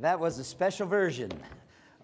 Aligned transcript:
That 0.00 0.20
was 0.20 0.38
a 0.38 0.44
special 0.44 0.86
version. 0.86 1.32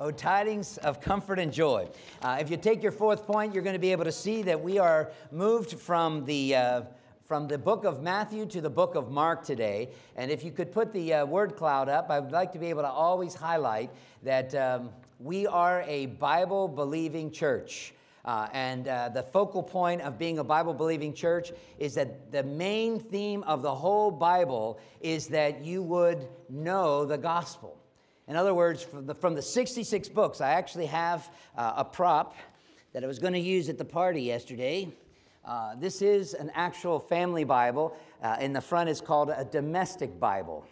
Oh, 0.00 0.10
tidings 0.10 0.78
of 0.78 1.00
comfort 1.00 1.38
and 1.38 1.52
joy. 1.52 1.86
Uh, 2.22 2.38
if 2.40 2.50
you 2.50 2.56
take 2.56 2.82
your 2.82 2.90
fourth 2.90 3.24
point, 3.24 3.54
you're 3.54 3.62
going 3.62 3.74
to 3.74 3.80
be 3.80 3.92
able 3.92 4.02
to 4.02 4.10
see 4.10 4.42
that 4.42 4.60
we 4.60 4.80
are 4.80 5.12
moved 5.30 5.74
from 5.74 6.24
the, 6.24 6.56
uh, 6.56 6.82
from 7.24 7.46
the 7.46 7.56
book 7.56 7.84
of 7.84 8.02
Matthew 8.02 8.46
to 8.46 8.60
the 8.60 8.68
book 8.68 8.96
of 8.96 9.12
Mark 9.12 9.44
today. 9.44 9.90
And 10.16 10.32
if 10.32 10.42
you 10.42 10.50
could 10.50 10.72
put 10.72 10.92
the 10.92 11.14
uh, 11.14 11.26
word 11.26 11.54
cloud 11.54 11.88
up, 11.88 12.10
I 12.10 12.18
would 12.18 12.32
like 12.32 12.50
to 12.54 12.58
be 12.58 12.66
able 12.66 12.82
to 12.82 12.90
always 12.90 13.32
highlight 13.32 13.90
that 14.24 14.52
um, 14.56 14.90
we 15.20 15.46
are 15.46 15.84
a 15.86 16.06
Bible 16.06 16.66
believing 16.66 17.30
church. 17.30 17.94
Uh, 18.24 18.48
and 18.52 18.88
uh, 18.88 19.10
the 19.10 19.22
focal 19.22 19.62
point 19.62 20.00
of 20.00 20.18
being 20.18 20.40
a 20.40 20.44
Bible 20.44 20.74
believing 20.74 21.14
church 21.14 21.52
is 21.78 21.94
that 21.94 22.32
the 22.32 22.42
main 22.42 22.98
theme 22.98 23.44
of 23.44 23.62
the 23.62 23.72
whole 23.72 24.10
Bible 24.10 24.80
is 25.00 25.28
that 25.28 25.64
you 25.64 25.80
would 25.80 26.26
know 26.48 27.04
the 27.04 27.18
gospel. 27.18 27.78
In 28.26 28.36
other 28.36 28.54
words, 28.54 28.82
from 28.82 29.06
the, 29.06 29.14
from 29.14 29.34
the 29.34 29.42
66 29.42 30.08
books, 30.08 30.40
I 30.40 30.52
actually 30.52 30.86
have 30.86 31.30
uh, 31.56 31.74
a 31.76 31.84
prop 31.84 32.34
that 32.94 33.04
I 33.04 33.06
was 33.06 33.18
going 33.18 33.34
to 33.34 33.40
use 33.40 33.68
at 33.68 33.76
the 33.76 33.84
party 33.84 34.22
yesterday. 34.22 34.88
Uh, 35.44 35.74
this 35.74 36.00
is 36.00 36.32
an 36.32 36.50
actual 36.54 36.98
family 36.98 37.44
Bible. 37.44 37.94
Uh, 38.22 38.36
in 38.40 38.54
the 38.54 38.62
front, 38.62 38.88
it's 38.88 39.02
called 39.02 39.28
a 39.28 39.44
domestic 39.44 40.18
Bible. 40.18 40.64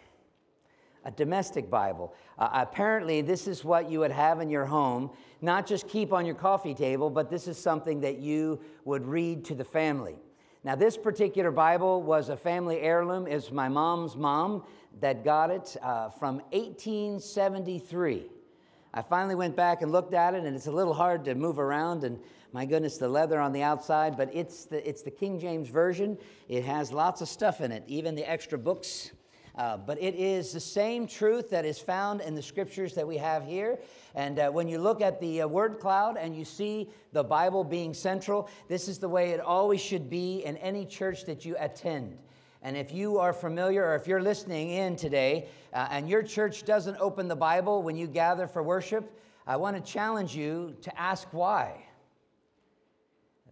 A 1.04 1.10
domestic 1.10 1.68
Bible. 1.68 2.14
Uh, 2.38 2.48
apparently, 2.54 3.20
this 3.20 3.46
is 3.46 3.64
what 3.64 3.90
you 3.90 3.98
would 3.98 4.12
have 4.12 4.40
in 4.40 4.48
your 4.48 4.64
home, 4.64 5.10
not 5.42 5.66
just 5.66 5.88
keep 5.88 6.10
on 6.12 6.24
your 6.24 6.36
coffee 6.36 6.74
table, 6.74 7.10
but 7.10 7.28
this 7.28 7.46
is 7.46 7.58
something 7.58 8.00
that 8.00 8.18
you 8.18 8.60
would 8.86 9.04
read 9.04 9.44
to 9.44 9.54
the 9.54 9.64
family. 9.64 10.16
Now, 10.64 10.76
this 10.76 10.96
particular 10.96 11.50
Bible 11.50 12.02
was 12.02 12.28
a 12.28 12.36
family 12.36 12.80
heirloom. 12.80 13.26
It's 13.26 13.50
my 13.50 13.68
mom's 13.68 14.16
mom 14.16 14.62
that 15.00 15.24
got 15.24 15.50
it 15.50 15.76
uh, 15.82 16.10
from 16.10 16.36
1873. 16.50 18.26
I 18.94 19.02
finally 19.02 19.34
went 19.34 19.56
back 19.56 19.82
and 19.82 19.90
looked 19.90 20.14
at 20.14 20.34
it, 20.34 20.44
and 20.44 20.54
it's 20.54 20.66
a 20.66 20.72
little 20.72 20.94
hard 20.94 21.24
to 21.24 21.34
move 21.34 21.58
around, 21.58 22.04
and 22.04 22.18
my 22.52 22.66
goodness, 22.66 22.98
the 22.98 23.08
leather 23.08 23.40
on 23.40 23.52
the 23.52 23.62
outside, 23.62 24.16
but 24.16 24.28
it's 24.34 24.66
the, 24.66 24.86
it's 24.86 25.02
the 25.02 25.10
King 25.10 25.40
James 25.40 25.68
Version. 25.68 26.18
It 26.48 26.64
has 26.64 26.92
lots 26.92 27.22
of 27.22 27.28
stuff 27.28 27.62
in 27.62 27.72
it, 27.72 27.82
even 27.86 28.14
the 28.14 28.28
extra 28.28 28.58
books. 28.58 29.12
Uh, 29.54 29.76
but 29.76 30.00
it 30.00 30.14
is 30.14 30.52
the 30.52 30.60
same 30.60 31.06
truth 31.06 31.50
that 31.50 31.64
is 31.64 31.78
found 31.78 32.20
in 32.22 32.34
the 32.34 32.42
scriptures 32.42 32.94
that 32.94 33.06
we 33.06 33.18
have 33.18 33.44
here. 33.44 33.78
And 34.14 34.38
uh, 34.38 34.50
when 34.50 34.66
you 34.66 34.78
look 34.78 35.02
at 35.02 35.20
the 35.20 35.42
uh, 35.42 35.46
word 35.46 35.78
cloud 35.78 36.16
and 36.16 36.34
you 36.34 36.44
see 36.44 36.88
the 37.12 37.22
Bible 37.22 37.62
being 37.62 37.92
central, 37.92 38.48
this 38.68 38.88
is 38.88 38.98
the 38.98 39.08
way 39.08 39.30
it 39.30 39.40
always 39.40 39.80
should 39.80 40.08
be 40.08 40.44
in 40.44 40.56
any 40.58 40.86
church 40.86 41.24
that 41.26 41.44
you 41.44 41.54
attend. 41.58 42.16
And 42.62 42.76
if 42.76 42.92
you 42.92 43.18
are 43.18 43.32
familiar 43.32 43.84
or 43.84 43.96
if 43.96 44.06
you're 44.06 44.22
listening 44.22 44.70
in 44.70 44.94
today 44.94 45.48
uh, 45.72 45.88
and 45.90 46.08
your 46.08 46.22
church 46.22 46.64
doesn't 46.64 46.96
open 47.00 47.26
the 47.26 47.36
Bible 47.36 47.82
when 47.82 47.96
you 47.96 48.06
gather 48.06 48.46
for 48.46 48.62
worship, 48.62 49.18
I 49.46 49.56
want 49.56 49.76
to 49.76 49.92
challenge 49.92 50.36
you 50.36 50.76
to 50.82 51.00
ask 51.00 51.26
why. 51.32 51.84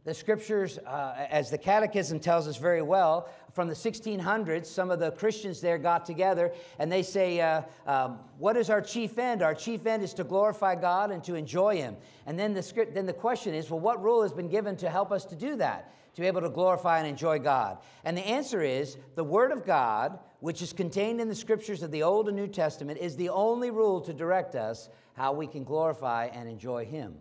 The 0.05 0.15
scriptures, 0.15 0.79
uh, 0.79 1.27
as 1.29 1.51
the 1.51 1.59
Catechism 1.59 2.21
tells 2.21 2.49
us 2.49 2.57
very 2.57 2.81
well, 2.81 3.29
from 3.53 3.69
the 3.69 3.75
1600s, 3.75 4.65
some 4.65 4.91
of 4.91 4.99
the 4.99 5.11
Christians 5.11 5.61
there 5.61 5.77
got 5.77 6.07
together 6.07 6.53
and 6.79 6.91
they 6.91 7.03
say, 7.03 7.41
uh, 7.41 7.63
um, 7.87 8.19
What 8.39 8.57
is 8.57 8.71
our 8.71 8.81
chief 8.81 9.19
end? 9.19 9.43
Our 9.43 9.55
chief 9.55 9.85
end 9.87 10.03
is 10.03 10.15
to 10.15 10.25
glorify 10.25 10.75
God 10.75 11.11
and 11.11 11.23
to 11.25 11.35
enjoy 11.35 11.77
Him. 11.77 11.97
And 12.27 12.39
then 12.39 12.55
the, 12.55 12.63
script, 12.63 12.95
then 12.95 13.05
the 13.05 13.13
question 13.13 13.53
is, 13.55 13.69
Well, 13.69 13.81
what 13.81 14.03
rule 14.03 14.23
has 14.23 14.33
been 14.33 14.49
given 14.49 14.75
to 14.77 14.89
help 14.89 15.13
us 15.13 15.27
to 15.27 15.37
do 15.37 15.57
that, 15.57 15.93
to 16.15 16.21
be 16.21 16.27
able 16.27 16.41
to 16.41 16.49
glorify 16.49 16.99
and 16.99 17.07
enjoy 17.07 17.39
God? 17.39 17.79
And 18.05 18.17
the 18.17 18.27
answer 18.27 18.63
is 18.63 18.97
the 19.15 19.25
Word 19.25 19.53
of 19.53 19.65
God, 19.65 20.19
which 20.41 20.63
is 20.63 20.73
contained 20.73 21.21
in 21.21 21.29
the 21.29 21.35
scriptures 21.35 21.83
of 21.83 21.91
the 21.91 22.03
Old 22.03 22.29
and 22.29 22.37
New 22.37 22.49
Testament, 22.49 22.99
is 22.99 23.17
the 23.17 23.29
only 23.29 23.71
rule 23.71 24.01
to 24.01 24.13
direct 24.13 24.55
us 24.55 24.89
how 25.15 25.33
we 25.33 25.47
can 25.47 25.65
glorify 25.65 26.27
and 26.33 26.49
enjoy 26.49 26.85
Him. 26.85 27.15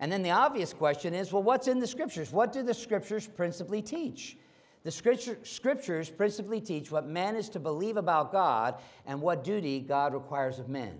And 0.00 0.10
then 0.10 0.22
the 0.22 0.32
obvious 0.32 0.72
question 0.72 1.14
is 1.14 1.32
well, 1.32 1.42
what's 1.42 1.68
in 1.68 1.78
the 1.78 1.86
scriptures? 1.86 2.32
What 2.32 2.52
do 2.52 2.62
the 2.62 2.74
scriptures 2.74 3.26
principally 3.26 3.82
teach? 3.82 4.36
The 4.84 4.90
scripture, 4.90 5.38
scriptures 5.44 6.10
principally 6.10 6.60
teach 6.60 6.90
what 6.90 7.06
man 7.06 7.36
is 7.36 7.48
to 7.50 7.60
believe 7.60 7.96
about 7.96 8.32
God 8.32 8.80
and 9.06 9.20
what 9.20 9.44
duty 9.44 9.78
God 9.78 10.12
requires 10.12 10.58
of 10.58 10.68
men. 10.68 10.98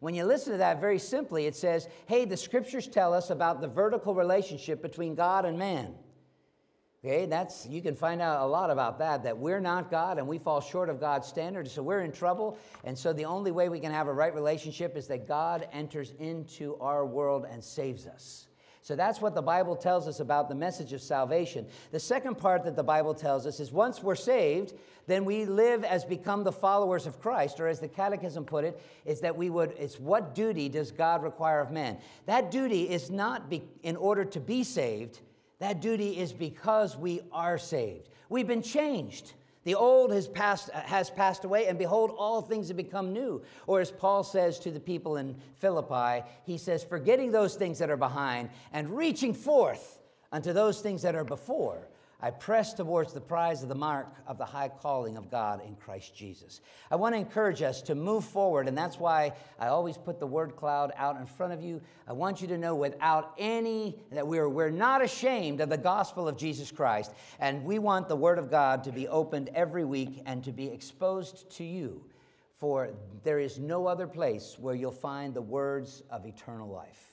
When 0.00 0.14
you 0.14 0.24
listen 0.24 0.52
to 0.52 0.58
that 0.58 0.80
very 0.80 0.98
simply, 0.98 1.46
it 1.46 1.56
says, 1.56 1.88
hey, 2.06 2.24
the 2.24 2.36
scriptures 2.36 2.88
tell 2.88 3.14
us 3.14 3.30
about 3.30 3.60
the 3.60 3.68
vertical 3.68 4.14
relationship 4.14 4.82
between 4.82 5.14
God 5.14 5.44
and 5.44 5.58
man. 5.58 5.94
Okay, 7.04 7.26
that's 7.26 7.66
you 7.66 7.82
can 7.82 7.96
find 7.96 8.22
out 8.22 8.42
a 8.42 8.46
lot 8.46 8.70
about 8.70 8.96
that. 9.00 9.24
That 9.24 9.36
we're 9.36 9.58
not 9.58 9.90
God 9.90 10.18
and 10.18 10.28
we 10.28 10.38
fall 10.38 10.60
short 10.60 10.88
of 10.88 11.00
God's 11.00 11.26
standards, 11.26 11.72
so 11.72 11.82
we're 11.82 12.02
in 12.02 12.12
trouble. 12.12 12.56
And 12.84 12.96
so 12.96 13.12
the 13.12 13.24
only 13.24 13.50
way 13.50 13.68
we 13.68 13.80
can 13.80 13.90
have 13.90 14.06
a 14.06 14.12
right 14.12 14.32
relationship 14.32 14.96
is 14.96 15.08
that 15.08 15.26
God 15.26 15.66
enters 15.72 16.12
into 16.20 16.76
our 16.76 17.04
world 17.04 17.44
and 17.50 17.62
saves 17.62 18.06
us. 18.06 18.46
So 18.82 18.94
that's 18.94 19.20
what 19.20 19.34
the 19.34 19.42
Bible 19.42 19.74
tells 19.74 20.06
us 20.06 20.20
about 20.20 20.48
the 20.48 20.54
message 20.54 20.92
of 20.92 21.00
salvation. 21.00 21.66
The 21.90 21.98
second 21.98 22.38
part 22.38 22.62
that 22.64 22.76
the 22.76 22.84
Bible 22.84 23.14
tells 23.14 23.46
us 23.46 23.58
is 23.58 23.72
once 23.72 24.00
we're 24.00 24.14
saved, 24.14 24.74
then 25.08 25.24
we 25.24 25.44
live 25.44 25.82
as 25.82 26.04
become 26.04 26.44
the 26.44 26.52
followers 26.52 27.06
of 27.06 27.20
Christ, 27.20 27.58
or 27.58 27.66
as 27.66 27.80
the 27.80 27.88
Catechism 27.88 28.44
put 28.44 28.64
it, 28.64 28.80
is 29.04 29.20
that 29.20 29.36
we 29.36 29.50
would, 29.50 29.72
it's 29.78 29.98
what 29.98 30.36
duty 30.36 30.68
does 30.68 30.92
God 30.92 31.24
require 31.24 31.60
of 31.60 31.72
man? 31.72 31.98
That 32.26 32.52
duty 32.52 32.90
is 32.90 33.10
not 33.10 33.50
be, 33.50 33.62
in 33.82 33.96
order 33.96 34.24
to 34.24 34.40
be 34.40 34.62
saved 34.62 35.20
that 35.62 35.80
duty 35.80 36.18
is 36.18 36.32
because 36.32 36.96
we 36.96 37.20
are 37.30 37.56
saved. 37.56 38.08
We've 38.28 38.48
been 38.48 38.62
changed. 38.62 39.34
The 39.62 39.76
old 39.76 40.12
has 40.12 40.26
passed, 40.26 40.70
uh, 40.74 40.80
has 40.80 41.08
passed 41.08 41.44
away, 41.44 41.68
and 41.68 41.78
behold, 41.78 42.12
all 42.18 42.42
things 42.42 42.66
have 42.66 42.76
become 42.76 43.12
new. 43.12 43.42
Or 43.68 43.80
as 43.80 43.92
Paul 43.92 44.24
says 44.24 44.58
to 44.58 44.72
the 44.72 44.80
people 44.80 45.18
in 45.18 45.36
Philippi, 45.58 46.26
he 46.42 46.58
says, 46.58 46.82
forgetting 46.82 47.30
those 47.30 47.54
things 47.54 47.78
that 47.78 47.90
are 47.90 47.96
behind 47.96 48.50
and 48.72 48.90
reaching 48.90 49.32
forth 49.32 50.00
unto 50.32 50.52
those 50.52 50.80
things 50.80 51.00
that 51.02 51.14
are 51.14 51.22
before. 51.22 51.86
I 52.24 52.30
press 52.30 52.72
towards 52.72 53.12
the 53.12 53.20
prize 53.20 53.64
of 53.64 53.68
the 53.68 53.74
mark 53.74 54.06
of 54.28 54.38
the 54.38 54.44
high 54.44 54.68
calling 54.68 55.16
of 55.16 55.28
God 55.28 55.60
in 55.66 55.74
Christ 55.74 56.14
Jesus. 56.14 56.60
I 56.88 56.94
want 56.94 57.16
to 57.16 57.18
encourage 57.18 57.62
us 57.62 57.82
to 57.82 57.96
move 57.96 58.24
forward, 58.24 58.68
and 58.68 58.78
that's 58.78 58.96
why 58.96 59.32
I 59.58 59.66
always 59.66 59.98
put 59.98 60.20
the 60.20 60.26
word 60.26 60.54
cloud 60.54 60.92
out 60.96 61.16
in 61.16 61.26
front 61.26 61.52
of 61.52 61.64
you. 61.64 61.80
I 62.06 62.12
want 62.12 62.40
you 62.40 62.46
to 62.48 62.58
know 62.58 62.76
without 62.76 63.34
any, 63.38 63.98
that 64.12 64.24
we're, 64.24 64.48
we're 64.48 64.70
not 64.70 65.02
ashamed 65.02 65.60
of 65.60 65.68
the 65.68 65.76
gospel 65.76 66.28
of 66.28 66.36
Jesus 66.36 66.70
Christ, 66.70 67.12
and 67.40 67.64
we 67.64 67.80
want 67.80 68.08
the 68.08 68.14
word 68.14 68.38
of 68.38 68.52
God 68.52 68.84
to 68.84 68.92
be 68.92 69.08
opened 69.08 69.50
every 69.52 69.84
week 69.84 70.22
and 70.24 70.44
to 70.44 70.52
be 70.52 70.68
exposed 70.68 71.50
to 71.56 71.64
you, 71.64 72.04
for 72.58 72.90
there 73.24 73.40
is 73.40 73.58
no 73.58 73.88
other 73.88 74.06
place 74.06 74.56
where 74.60 74.76
you'll 74.76 74.92
find 74.92 75.34
the 75.34 75.42
words 75.42 76.04
of 76.08 76.24
eternal 76.24 76.68
life 76.68 77.11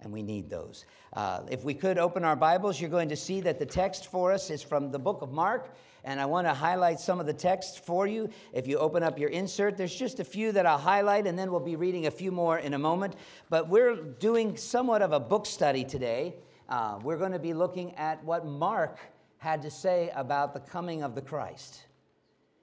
and 0.00 0.12
we 0.12 0.22
need 0.22 0.48
those. 0.48 0.84
Uh, 1.12 1.40
if 1.50 1.64
we 1.64 1.74
could 1.74 1.98
open 1.98 2.24
our 2.24 2.36
Bibles, 2.36 2.80
you're 2.80 2.90
going 2.90 3.08
to 3.08 3.16
see 3.16 3.40
that 3.40 3.58
the 3.58 3.66
text 3.66 4.06
for 4.10 4.32
us 4.32 4.50
is 4.50 4.62
from 4.62 4.90
the 4.90 4.98
book 4.98 5.22
of 5.22 5.32
Mark, 5.32 5.74
and 6.04 6.20
I 6.20 6.26
want 6.26 6.46
to 6.46 6.54
highlight 6.54 7.00
some 7.00 7.18
of 7.18 7.26
the 7.26 7.32
text 7.32 7.84
for 7.84 8.06
you. 8.06 8.30
If 8.52 8.66
you 8.66 8.78
open 8.78 9.02
up 9.02 9.18
your 9.18 9.30
insert, 9.30 9.76
there's 9.76 9.94
just 9.94 10.20
a 10.20 10.24
few 10.24 10.52
that 10.52 10.66
I'll 10.66 10.78
highlight, 10.78 11.26
and 11.26 11.38
then 11.38 11.50
we'll 11.50 11.60
be 11.60 11.76
reading 11.76 12.06
a 12.06 12.10
few 12.10 12.30
more 12.30 12.58
in 12.58 12.74
a 12.74 12.78
moment. 12.78 13.16
But 13.50 13.68
we're 13.68 13.96
doing 13.96 14.56
somewhat 14.56 15.02
of 15.02 15.12
a 15.12 15.20
book 15.20 15.46
study 15.46 15.84
today. 15.84 16.36
Uh, 16.68 16.98
we're 17.02 17.16
going 17.16 17.32
to 17.32 17.38
be 17.38 17.52
looking 17.52 17.94
at 17.96 18.22
what 18.24 18.46
Mark 18.46 19.00
had 19.38 19.62
to 19.62 19.70
say 19.70 20.10
about 20.14 20.54
the 20.54 20.60
coming 20.60 21.02
of 21.02 21.14
the 21.14 21.22
Christ. 21.22 21.86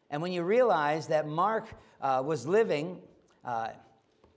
And 0.09 0.22
when 0.22 0.31
you 0.31 0.44
realize 0.44 1.07
that 1.07 1.28
Mark 1.28 1.68
uh, 2.01 2.22
was 2.25 2.47
living, 2.47 3.01
uh, 3.44 3.69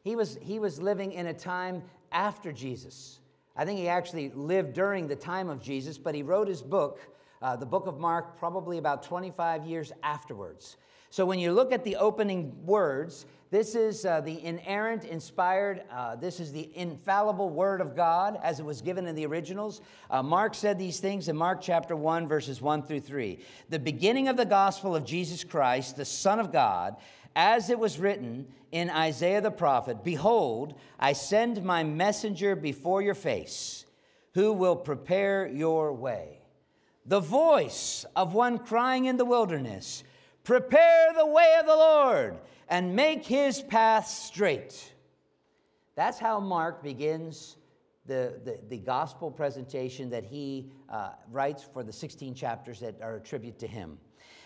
he 0.03 0.17
was, 0.17 0.39
he 0.41 0.59
was 0.59 0.81
living 0.81 1.13
in 1.13 1.27
a 1.27 1.35
time 1.35 1.83
after 2.13 2.53
Jesus. 2.53 3.21
I 3.57 3.65
think 3.65 3.79
he 3.79 3.89
actually 3.89 4.31
lived 4.31 4.73
during 4.73 5.09
the 5.09 5.17
time 5.17 5.49
of 5.49 5.61
Jesus, 5.61 5.99
but 5.99 6.15
he 6.15 6.23
wrote 6.23 6.49
his 6.49 6.63
book, 6.63 7.01
uh, 7.43 7.57
the 7.57 7.67
book 7.67 7.87
of 7.87 7.99
Mark, 7.99 8.39
probably 8.39 8.79
about 8.79 9.03
25 9.03 9.65
years 9.65 9.93
afterwards. 10.03 10.77
So 11.11 11.25
when 11.25 11.39
you 11.39 11.53
look 11.53 11.73
at 11.73 11.85
the 11.85 11.97
opening 11.97 12.55
words, 12.67 13.27
this 13.51 13.75
is 13.75 14.05
uh, 14.05 14.21
the 14.21 14.45
inerrant, 14.45 15.05
inspired, 15.05 15.83
uh, 15.91 16.17
this 16.17 16.39
is 16.39 16.53
the 16.53 16.71
infallible 16.75 17.49
word 17.49 17.81
of 17.81 17.97
God 17.97 18.39
as 18.43 18.61
it 18.61 18.67
was 18.67 18.83
given 18.83 19.07
in 19.07 19.15
the 19.15 19.25
originals. 19.25 19.81
Uh, 20.11 20.23
Mark 20.23 20.55
said 20.55 20.79
these 20.79 21.01
things 21.01 21.29
in 21.29 21.37
Mark 21.37 21.63
chapter 21.63 21.97
1, 21.97 22.29
verses 22.29 22.61
1 22.61 22.83
through 22.83 23.01
3. 23.01 23.39
The 23.71 23.79
beginning 23.79 24.29
of 24.29 24.37
the 24.37 24.45
gospel 24.45 24.95
of 24.95 25.07
Jesus 25.07 25.45
Christ, 25.45 25.97
the 25.97 26.05
Son 26.05 26.39
of 26.39 26.53
God, 26.53 26.97
as 27.39 27.71
it 27.71 27.79
was 27.79 28.01
written 28.01 28.49
in 28.73 28.91
Isaiah 28.91 29.41
the 29.41 29.53
prophet 29.53 30.03
Behold, 30.03 30.75
I 30.99 31.13
send 31.13 31.63
my 31.63 31.85
messenger 31.85 32.57
before 32.57 33.01
your 33.01 33.15
face, 33.15 33.87
who 34.35 34.53
will 34.53 34.75
prepare 34.75 35.47
your 35.47 35.93
way. 35.93 36.41
The 37.07 37.21
voice 37.21 38.05
of 38.17 38.35
one 38.35 38.59
crying 38.59 39.05
in 39.05 39.17
the 39.17 39.25
wilderness, 39.25 40.03
Prepare 40.43 41.13
the 41.17 41.27
way 41.27 41.57
of 41.61 41.67
the 41.67 41.77
Lord 41.77 42.39
and 42.69 42.97
make 42.97 43.25
his 43.25 43.63
path 43.63 44.09
straight. 44.09 44.93
That's 45.95 46.19
how 46.19 46.41
Mark 46.41 46.83
begins 46.83 47.57
the, 48.07 48.41
the, 48.45 48.59
the 48.69 48.79
gospel 48.79 49.31
presentation 49.31 50.11
that 50.11 50.25
he 50.25 50.73
uh, 50.89 51.11
writes 51.31 51.63
for 51.63 51.85
the 51.85 51.93
16 51.93 52.35
chapters 52.35 52.81
that 52.81 53.01
are 53.01 53.17
attributed 53.17 53.61
to 53.61 53.67
him. 53.69 53.99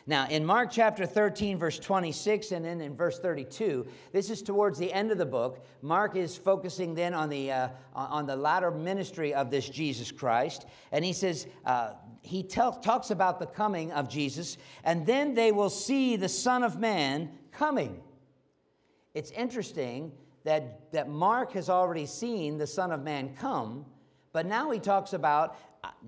Now, 0.06 0.26
in 0.28 0.44
Mark 0.44 0.70
chapter 0.72 1.06
13, 1.06 1.58
verse 1.58 1.78
26, 1.78 2.50
and 2.52 2.64
then 2.64 2.80
in 2.80 2.96
verse 2.96 3.20
32, 3.20 3.86
this 4.10 4.30
is 4.30 4.42
towards 4.42 4.78
the 4.78 4.92
end 4.92 5.12
of 5.12 5.18
the 5.18 5.26
book. 5.26 5.64
Mark 5.80 6.16
is 6.16 6.36
focusing 6.36 6.94
then 6.94 7.14
on 7.14 7.28
the, 7.28 7.52
uh, 7.52 7.68
on 7.94 8.26
the 8.26 8.34
latter 8.34 8.72
ministry 8.72 9.32
of 9.32 9.50
this 9.50 9.68
Jesus 9.68 10.10
Christ. 10.10 10.66
And 10.90 11.04
he 11.04 11.12
says, 11.12 11.46
uh, 11.64 11.92
he 12.22 12.42
tell, 12.42 12.72
talks 12.72 13.10
about 13.10 13.38
the 13.38 13.46
coming 13.46 13.92
of 13.92 14.08
Jesus, 14.08 14.58
and 14.82 15.06
then 15.06 15.34
they 15.34 15.52
will 15.52 15.70
see 15.70 16.16
the 16.16 16.28
Son 16.28 16.64
of 16.64 16.78
Man 16.80 17.30
coming. 17.52 18.02
It's 19.14 19.30
interesting 19.30 20.10
that, 20.44 20.90
that 20.92 21.08
Mark 21.08 21.52
has 21.52 21.68
already 21.68 22.06
seen 22.06 22.58
the 22.58 22.66
Son 22.66 22.90
of 22.90 23.02
Man 23.02 23.34
come, 23.36 23.86
but 24.32 24.46
now 24.46 24.70
he 24.70 24.80
talks 24.80 25.12
about 25.12 25.56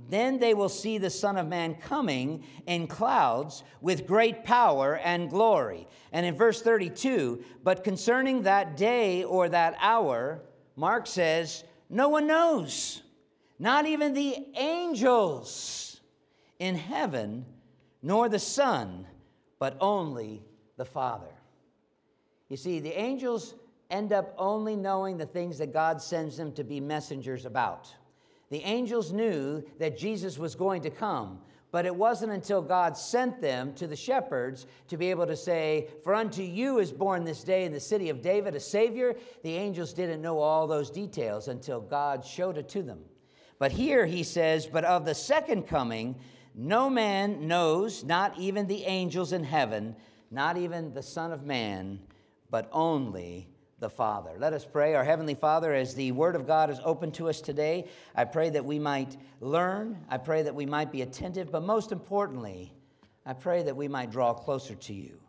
then 0.09 0.39
they 0.39 0.55
will 0.55 0.69
see 0.69 0.99
the 0.99 1.11
Son 1.11 1.37
of 1.37 1.49
Man 1.49 1.75
coming 1.75 2.45
in 2.67 2.87
clouds 2.87 3.65
with 3.81 4.07
great 4.07 4.45
power 4.45 4.97
and 4.99 5.31
glory. 5.31 5.89
And 6.13 6.25
in 6.25 6.37
verse 6.37 6.63
32, 6.63 7.43
but 7.63 7.83
concerning 7.83 8.43
that 8.43 8.77
day 8.77 9.25
or 9.25 9.49
that 9.49 9.77
hour, 9.81 10.43
Mark 10.77 11.07
says, 11.07 11.65
no 11.91 12.09
one 12.09 12.27
knows, 12.27 13.03
not 13.59 13.87
even 13.87 14.15
the 14.15 14.37
angels 14.57 16.01
in 16.59 16.77
heaven, 16.77 17.45
nor 18.03 18.29
the 18.29 18.39
Son, 18.39 19.07
but 19.59 19.77
only 19.81 20.43
the 20.77 20.85
Father. 20.85 21.33
You 22.49 22.57
see, 22.57 22.79
the 22.81 22.97
angels 22.99 23.55
end 23.91 24.13
up 24.13 24.35
only 24.39 24.77
knowing 24.77 25.17
the 25.17 25.27
things 25.27 25.59
that 25.59 25.73
God 25.73 26.01
sends 26.01 26.37
them 26.37 26.53
to 26.53 26.65
be 26.65 26.81
messengers 26.81 27.45
about. 27.45 27.93
The 28.55 28.63
angels 28.63 29.13
knew 29.13 29.65
that 29.81 29.99
Jesus 29.99 30.39
was 30.39 30.55
going 30.55 30.83
to 30.83 30.91
come, 30.91 31.41
but 31.73 31.87
it 31.87 31.97
wasn't 31.97 32.31
until 32.31 32.63
God 32.63 32.97
sent 32.97 33.41
them 33.41 33.75
to 33.75 33.89
the 33.89 33.97
shepherds 33.97 34.69
to 34.87 34.97
be 34.97 35.11
able 35.11 35.27
to 35.27 35.35
say, 35.35 35.89
For 36.05 36.15
unto 36.15 36.41
you 36.45 36.79
is 36.79 36.93
born 36.93 37.25
this 37.25 37.43
day 37.43 37.65
in 37.65 37.73
the 37.73 37.81
city 37.81 38.11
of 38.11 38.23
David 38.23 38.55
a 38.55 38.61
Savior. 38.61 39.17
The 39.43 39.57
angels 39.57 39.93
didn't 39.93 40.23
know 40.23 40.39
all 40.39 40.69
those 40.69 40.89
details 40.89 41.49
until 41.49 41.81
God 41.81 42.25
showed 42.25 42.57
it 42.57 42.69
to 42.69 42.83
them. 42.85 43.01
But 43.59 43.73
here 43.73 44.07
he 44.07 44.23
says, 44.23 44.69
But 44.69 44.85
of 44.85 45.05
the 45.05 45.17
second 45.17 45.67
coming, 45.67 46.15
no 46.55 46.89
man 46.89 47.49
knows, 47.49 48.05
not 48.05 48.39
even 48.39 48.69
the 48.69 48.85
angels 48.85 49.33
in 49.33 49.43
heaven, 49.43 49.97
not 50.31 50.57
even 50.57 50.95
the 50.95 51.03
Son 51.03 51.33
of 51.33 51.43
Man, 51.43 51.99
but 52.53 52.69
only 52.71 53.49
the 53.85 53.91
Father. 53.91 54.31
Let 54.39 54.55
us 54.55 54.65
pray. 54.65 54.95
Our 54.95 55.05
Heavenly 55.05 55.35
Father, 55.35 55.75
as 55.75 55.95
the 55.95 56.11
Word 56.13 56.37
of 56.37 56.47
God 56.47 56.71
is 56.71 56.81
open 56.87 57.13
to 57.13 57.29
us 57.29 57.43
today, 57.43 57.87
I 58.15 58.25
pray 58.25 58.49
that 58.49 58.65
we 58.65 58.79
might 58.79 59.15
learn. 59.43 59.99
I 60.09 60.17
pray 60.17 60.41
that 60.41 60.55
we 60.55 60.65
might 60.65 60.91
be 60.91 61.03
attentive, 61.03 61.53
but 61.53 61.63
most 61.63 61.93
importantly, 61.93 62.73
I 63.27 63.35
pray 63.35 63.63
that 63.63 63.77
we 63.77 63.87
might 63.89 64.11
draw 64.11 64.33
closer 64.33 64.75
to 64.75 64.95
you. 64.95 65.21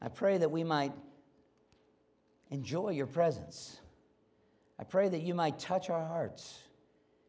I 0.00 0.06
pray 0.06 0.38
that 0.38 0.48
we 0.48 0.62
might 0.62 0.92
enjoy 2.52 2.90
your 2.90 3.08
presence. 3.08 3.80
I 4.78 4.84
pray 4.84 5.08
that 5.08 5.22
you 5.22 5.34
might 5.34 5.58
touch 5.58 5.90
our 5.90 6.06
hearts, 6.06 6.60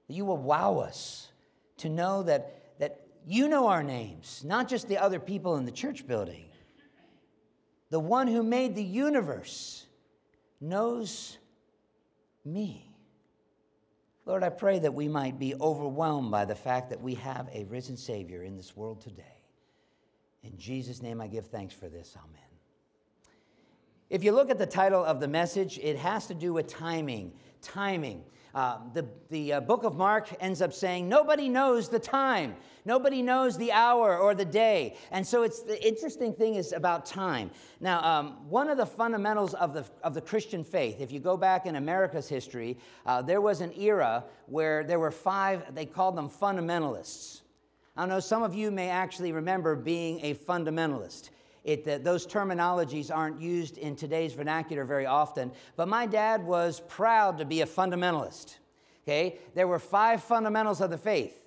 that 0.07 0.13
you 0.13 0.23
will 0.23 0.37
wow 0.37 0.77
us 0.77 1.31
to 1.77 1.89
know 1.89 2.21
that, 2.21 2.77
that 2.77 3.07
you 3.25 3.49
know 3.49 3.69
our 3.69 3.81
names, 3.81 4.43
not 4.45 4.69
just 4.69 4.87
the 4.87 4.99
other 4.99 5.19
people 5.19 5.55
in 5.55 5.65
the 5.65 5.71
church 5.71 6.05
building. 6.05 6.45
The 7.89 7.99
one 7.99 8.27
who 8.27 8.43
made 8.43 8.75
the 8.75 8.83
universe 8.83 9.86
knows 10.59 11.37
me. 12.45 12.89
Lord, 14.25 14.43
I 14.43 14.49
pray 14.49 14.79
that 14.79 14.93
we 14.93 15.07
might 15.07 15.39
be 15.39 15.55
overwhelmed 15.55 16.31
by 16.31 16.45
the 16.45 16.55
fact 16.55 16.89
that 16.89 17.01
we 17.01 17.15
have 17.15 17.47
a 17.53 17.63
risen 17.65 17.95
Savior 17.95 18.43
in 18.43 18.57
this 18.57 18.75
world 18.75 19.01
today. 19.01 19.23
In 20.43 20.57
Jesus' 20.57 21.01
name, 21.01 21.21
I 21.21 21.27
give 21.27 21.47
thanks 21.47 21.73
for 21.73 21.87
this. 21.87 22.15
Amen. 22.17 22.41
If 24.09 24.23
you 24.23 24.31
look 24.31 24.49
at 24.49 24.57
the 24.57 24.65
title 24.65 25.03
of 25.03 25.19
the 25.19 25.27
message, 25.27 25.79
it 25.79 25.97
has 25.97 26.27
to 26.27 26.33
do 26.33 26.53
with 26.53 26.67
timing. 26.67 27.33
Timing. 27.61 28.23
Uh, 28.57 28.79
the 28.95 29.05
the 29.29 29.53
uh, 29.53 29.59
book 29.59 29.83
of 29.83 29.95
Mark 29.97 30.29
ends 30.39 30.63
up 30.63 30.73
saying, 30.73 31.07
Nobody 31.07 31.47
knows 31.47 31.89
the 31.89 31.99
time. 31.99 32.55
Nobody 32.85 33.21
knows 33.21 33.55
the 33.55 33.71
hour 33.71 34.17
or 34.17 34.33
the 34.33 34.45
day. 34.45 34.95
And 35.11 35.27
so 35.27 35.43
it's 35.43 35.61
the 35.61 35.77
interesting 35.87 36.33
thing 36.33 36.55
is 36.55 36.71
about 36.71 37.05
time. 37.05 37.51
Now, 37.79 38.01
um, 38.01 38.49
one 38.49 38.67
of 38.67 38.77
the 38.77 38.85
fundamentals 38.87 39.53
of 39.53 39.75
the, 39.75 39.85
of 40.01 40.15
the 40.15 40.21
Christian 40.21 40.63
faith, 40.63 40.99
if 40.99 41.11
you 41.11 41.19
go 41.19 41.37
back 41.37 41.67
in 41.67 41.75
America's 41.75 42.27
history, 42.27 42.79
uh, 43.05 43.21
there 43.21 43.41
was 43.41 43.61
an 43.61 43.73
era 43.77 44.23
where 44.47 44.83
there 44.83 44.97
were 44.97 45.11
five, 45.11 45.75
they 45.75 45.85
called 45.85 46.15
them 46.15 46.27
fundamentalists. 46.27 47.41
I 47.95 48.07
know 48.07 48.19
some 48.19 48.41
of 48.41 48.55
you 48.55 48.71
may 48.71 48.89
actually 48.89 49.33
remember 49.33 49.75
being 49.75 50.19
a 50.23 50.33
fundamentalist. 50.33 51.29
It, 51.67 51.85
uh, 51.85 51.97
those 51.97 52.25
terminologies 52.25 53.13
aren't 53.13 53.41
used 53.41 53.77
in 53.77 53.97
today's 53.97 54.33
vernacular 54.33 54.85
very 54.85 55.05
often, 55.05 55.51
but 55.75 55.89
my 55.89 56.05
dad 56.05 56.45
was 56.45 56.79
proud 56.87 57.37
to 57.39 57.45
be 57.45 57.59
a 57.59 57.65
fundamentalist. 57.65 58.55
Okay, 59.03 59.39
there 59.53 59.67
were 59.67 59.77
five 59.77 60.23
fundamentals 60.23 60.79
of 60.79 60.89
the 60.89 60.97
faith. 60.97 61.37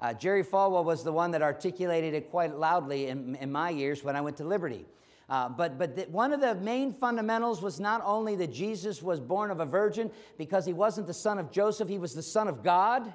Uh, 0.00 0.14
Jerry 0.14 0.42
Falwell 0.42 0.84
was 0.84 1.04
the 1.04 1.12
one 1.12 1.32
that 1.32 1.42
articulated 1.42 2.14
it 2.14 2.30
quite 2.30 2.56
loudly 2.56 3.08
in, 3.08 3.34
in 3.36 3.52
my 3.52 3.68
years 3.68 4.02
when 4.02 4.16
I 4.16 4.22
went 4.22 4.38
to 4.38 4.44
Liberty. 4.44 4.86
Uh, 5.28 5.50
but 5.50 5.76
but 5.78 5.96
the, 5.96 6.02
one 6.04 6.32
of 6.32 6.40
the 6.40 6.54
main 6.54 6.90
fundamentals 6.90 7.60
was 7.60 7.78
not 7.78 8.00
only 8.06 8.36
that 8.36 8.50
Jesus 8.50 9.02
was 9.02 9.20
born 9.20 9.50
of 9.50 9.60
a 9.60 9.66
virgin 9.66 10.10
because 10.38 10.64
he 10.64 10.72
wasn't 10.72 11.06
the 11.06 11.12
son 11.12 11.38
of 11.38 11.50
Joseph, 11.50 11.90
he 11.90 11.98
was 11.98 12.14
the 12.14 12.22
son 12.22 12.48
of 12.48 12.62
God. 12.62 13.14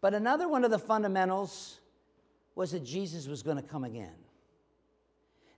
But 0.00 0.12
another 0.12 0.48
one 0.48 0.64
of 0.64 0.72
the 0.72 0.78
fundamentals 0.80 1.78
was 2.56 2.72
that 2.72 2.84
Jesus 2.84 3.28
was 3.28 3.44
going 3.44 3.58
to 3.58 3.62
come 3.62 3.84
again. 3.84 4.14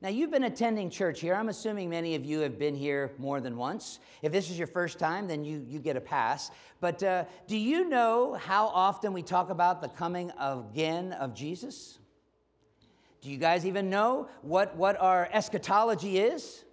Now, 0.02 0.10
you've 0.10 0.30
been 0.30 0.44
attending 0.44 0.90
church 0.90 1.20
here. 1.20 1.34
I'm 1.34 1.48
assuming 1.48 1.88
many 1.88 2.14
of 2.16 2.24
you 2.24 2.40
have 2.40 2.58
been 2.58 2.74
here 2.74 3.12
more 3.18 3.40
than 3.40 3.56
once. 3.56 3.98
If 4.20 4.30
this 4.30 4.50
is 4.50 4.58
your 4.58 4.66
first 4.66 4.98
time, 4.98 5.26
then 5.26 5.42
you, 5.42 5.64
you 5.66 5.78
get 5.78 5.96
a 5.96 6.02
pass. 6.02 6.50
But 6.80 7.02
uh, 7.02 7.24
do 7.46 7.56
you 7.56 7.88
know 7.88 8.34
how 8.34 8.66
often 8.66 9.14
we 9.14 9.22
talk 9.22 9.48
about 9.48 9.80
the 9.80 9.88
coming 9.88 10.30
again 10.38 11.12
of 11.14 11.34
Jesus? 11.34 11.98
Do 13.22 13.30
you 13.30 13.38
guys 13.38 13.64
even 13.64 13.88
know 13.88 14.28
what, 14.42 14.76
what 14.76 15.00
our 15.00 15.30
eschatology 15.32 16.18
is? 16.18 16.64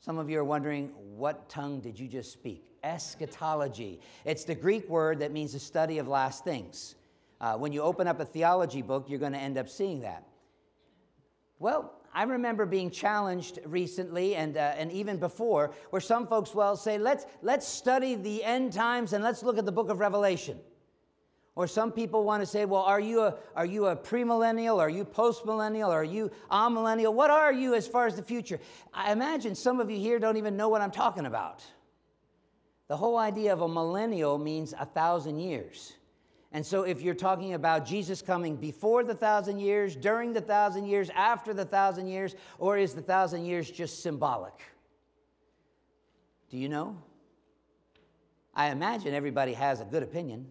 Some 0.00 0.18
of 0.18 0.28
you 0.28 0.38
are 0.38 0.44
wondering, 0.44 0.92
what 1.16 1.48
tongue 1.48 1.80
did 1.80 1.98
you 1.98 2.06
just 2.06 2.32
speak? 2.32 2.64
Eschatology. 2.84 3.98
It's 4.26 4.44
the 4.44 4.54
Greek 4.54 4.88
word 4.90 5.20
that 5.20 5.32
means 5.32 5.54
the 5.54 5.58
study 5.58 5.96
of 5.96 6.06
last 6.06 6.44
things. 6.44 6.96
Uh, 7.40 7.56
when 7.56 7.72
you 7.72 7.80
open 7.80 8.06
up 8.06 8.20
a 8.20 8.26
theology 8.26 8.82
book, 8.82 9.06
you're 9.08 9.18
going 9.18 9.32
to 9.32 9.38
end 9.38 9.56
up 9.56 9.70
seeing 9.70 10.00
that. 10.00 10.26
Well, 11.58 11.94
I 12.12 12.24
remember 12.24 12.66
being 12.66 12.90
challenged 12.90 13.60
recently 13.64 14.34
and, 14.34 14.56
uh, 14.56 14.74
and 14.76 14.90
even 14.90 15.18
before, 15.18 15.72
where 15.90 16.00
some 16.00 16.26
folks 16.26 16.54
will 16.54 16.76
say, 16.76 16.98
let's, 16.98 17.24
let's 17.42 17.66
study 17.66 18.16
the 18.16 18.42
end 18.42 18.72
times 18.72 19.12
and 19.12 19.22
let's 19.22 19.42
look 19.42 19.58
at 19.58 19.64
the 19.64 19.72
book 19.72 19.90
of 19.90 20.00
Revelation. 20.00 20.58
Or 21.54 21.66
some 21.66 21.92
people 21.92 22.24
want 22.24 22.42
to 22.42 22.46
say, 22.46 22.64
well, 22.64 22.82
are 22.82 23.00
you 23.00 23.22
a, 23.22 23.36
are 23.54 23.66
you 23.66 23.86
a 23.86 23.96
premillennial? 23.96 24.78
Are 24.78 24.88
you 24.88 25.04
postmillennial? 25.04 25.88
Are 25.88 26.04
you 26.04 26.30
amillennial? 26.50 27.12
What 27.12 27.30
are 27.30 27.52
you 27.52 27.74
as 27.74 27.86
far 27.86 28.06
as 28.06 28.16
the 28.16 28.22
future? 28.22 28.58
I 28.94 29.12
imagine 29.12 29.54
some 29.54 29.78
of 29.78 29.90
you 29.90 29.98
here 29.98 30.18
don't 30.18 30.36
even 30.36 30.56
know 30.56 30.68
what 30.68 30.80
I'm 30.80 30.90
talking 30.90 31.26
about. 31.26 31.62
The 32.88 32.96
whole 32.96 33.18
idea 33.18 33.52
of 33.52 33.60
a 33.60 33.68
millennial 33.68 34.38
means 34.38 34.74
a 34.78 34.84
thousand 34.84 35.38
years. 35.38 35.92
And 36.52 36.66
so, 36.66 36.82
if 36.82 37.00
you're 37.00 37.14
talking 37.14 37.54
about 37.54 37.86
Jesus 37.86 38.22
coming 38.22 38.56
before 38.56 39.04
the 39.04 39.14
thousand 39.14 39.60
years, 39.60 39.94
during 39.94 40.32
the 40.32 40.40
thousand 40.40 40.86
years, 40.86 41.08
after 41.14 41.54
the 41.54 41.64
thousand 41.64 42.08
years, 42.08 42.34
or 42.58 42.76
is 42.76 42.92
the 42.92 43.02
thousand 43.02 43.44
years 43.44 43.70
just 43.70 44.02
symbolic? 44.02 44.54
Do 46.50 46.58
you 46.58 46.68
know? 46.68 46.96
I 48.52 48.70
imagine 48.70 49.14
everybody 49.14 49.52
has 49.52 49.80
a 49.80 49.84
good 49.84 50.02
opinion. 50.02 50.50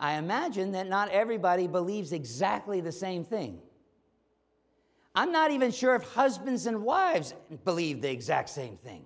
I 0.00 0.14
imagine 0.14 0.72
that 0.72 0.88
not 0.88 1.08
everybody 1.10 1.68
believes 1.68 2.12
exactly 2.12 2.80
the 2.80 2.90
same 2.90 3.24
thing. 3.24 3.60
I'm 5.14 5.30
not 5.30 5.52
even 5.52 5.70
sure 5.70 5.94
if 5.94 6.02
husbands 6.02 6.66
and 6.66 6.82
wives 6.82 7.34
believe 7.64 8.02
the 8.02 8.10
exact 8.10 8.48
same 8.48 8.76
thing. 8.78 9.04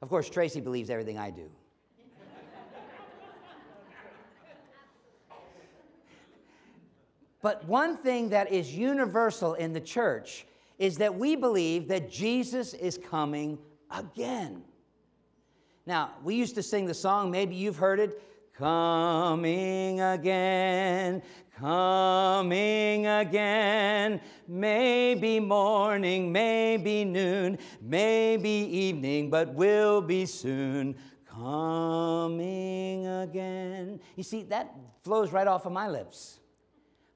Of 0.00 0.08
course, 0.08 0.30
Tracy 0.30 0.60
believes 0.60 0.88
everything 0.88 1.18
I 1.18 1.30
do. 1.30 1.50
But 7.42 7.66
one 7.66 7.96
thing 7.96 8.28
that 8.30 8.52
is 8.52 8.74
universal 8.74 9.54
in 9.54 9.72
the 9.72 9.80
church 9.80 10.46
is 10.78 10.96
that 10.98 11.14
we 11.14 11.36
believe 11.36 11.88
that 11.88 12.10
Jesus 12.10 12.72
is 12.72 12.96
coming 12.96 13.58
again. 13.90 14.62
Now, 15.84 16.12
we 16.22 16.36
used 16.36 16.54
to 16.54 16.62
sing 16.62 16.86
the 16.86 16.94
song, 16.94 17.30
maybe 17.30 17.56
you've 17.56 17.76
heard 17.76 17.98
it 17.98 18.22
coming 18.56 20.00
again, 20.00 21.20
coming 21.58 23.06
again. 23.08 24.20
Maybe 24.46 25.40
morning, 25.40 26.30
maybe 26.30 27.04
noon, 27.04 27.58
maybe 27.80 28.48
evening, 28.48 29.30
but 29.30 29.52
will 29.54 30.00
be 30.00 30.26
soon 30.26 30.94
coming 31.28 33.06
again. 33.06 33.98
You 34.14 34.22
see, 34.22 34.44
that 34.44 34.76
flows 35.02 35.32
right 35.32 35.48
off 35.48 35.66
of 35.66 35.72
my 35.72 35.88
lips. 35.88 36.38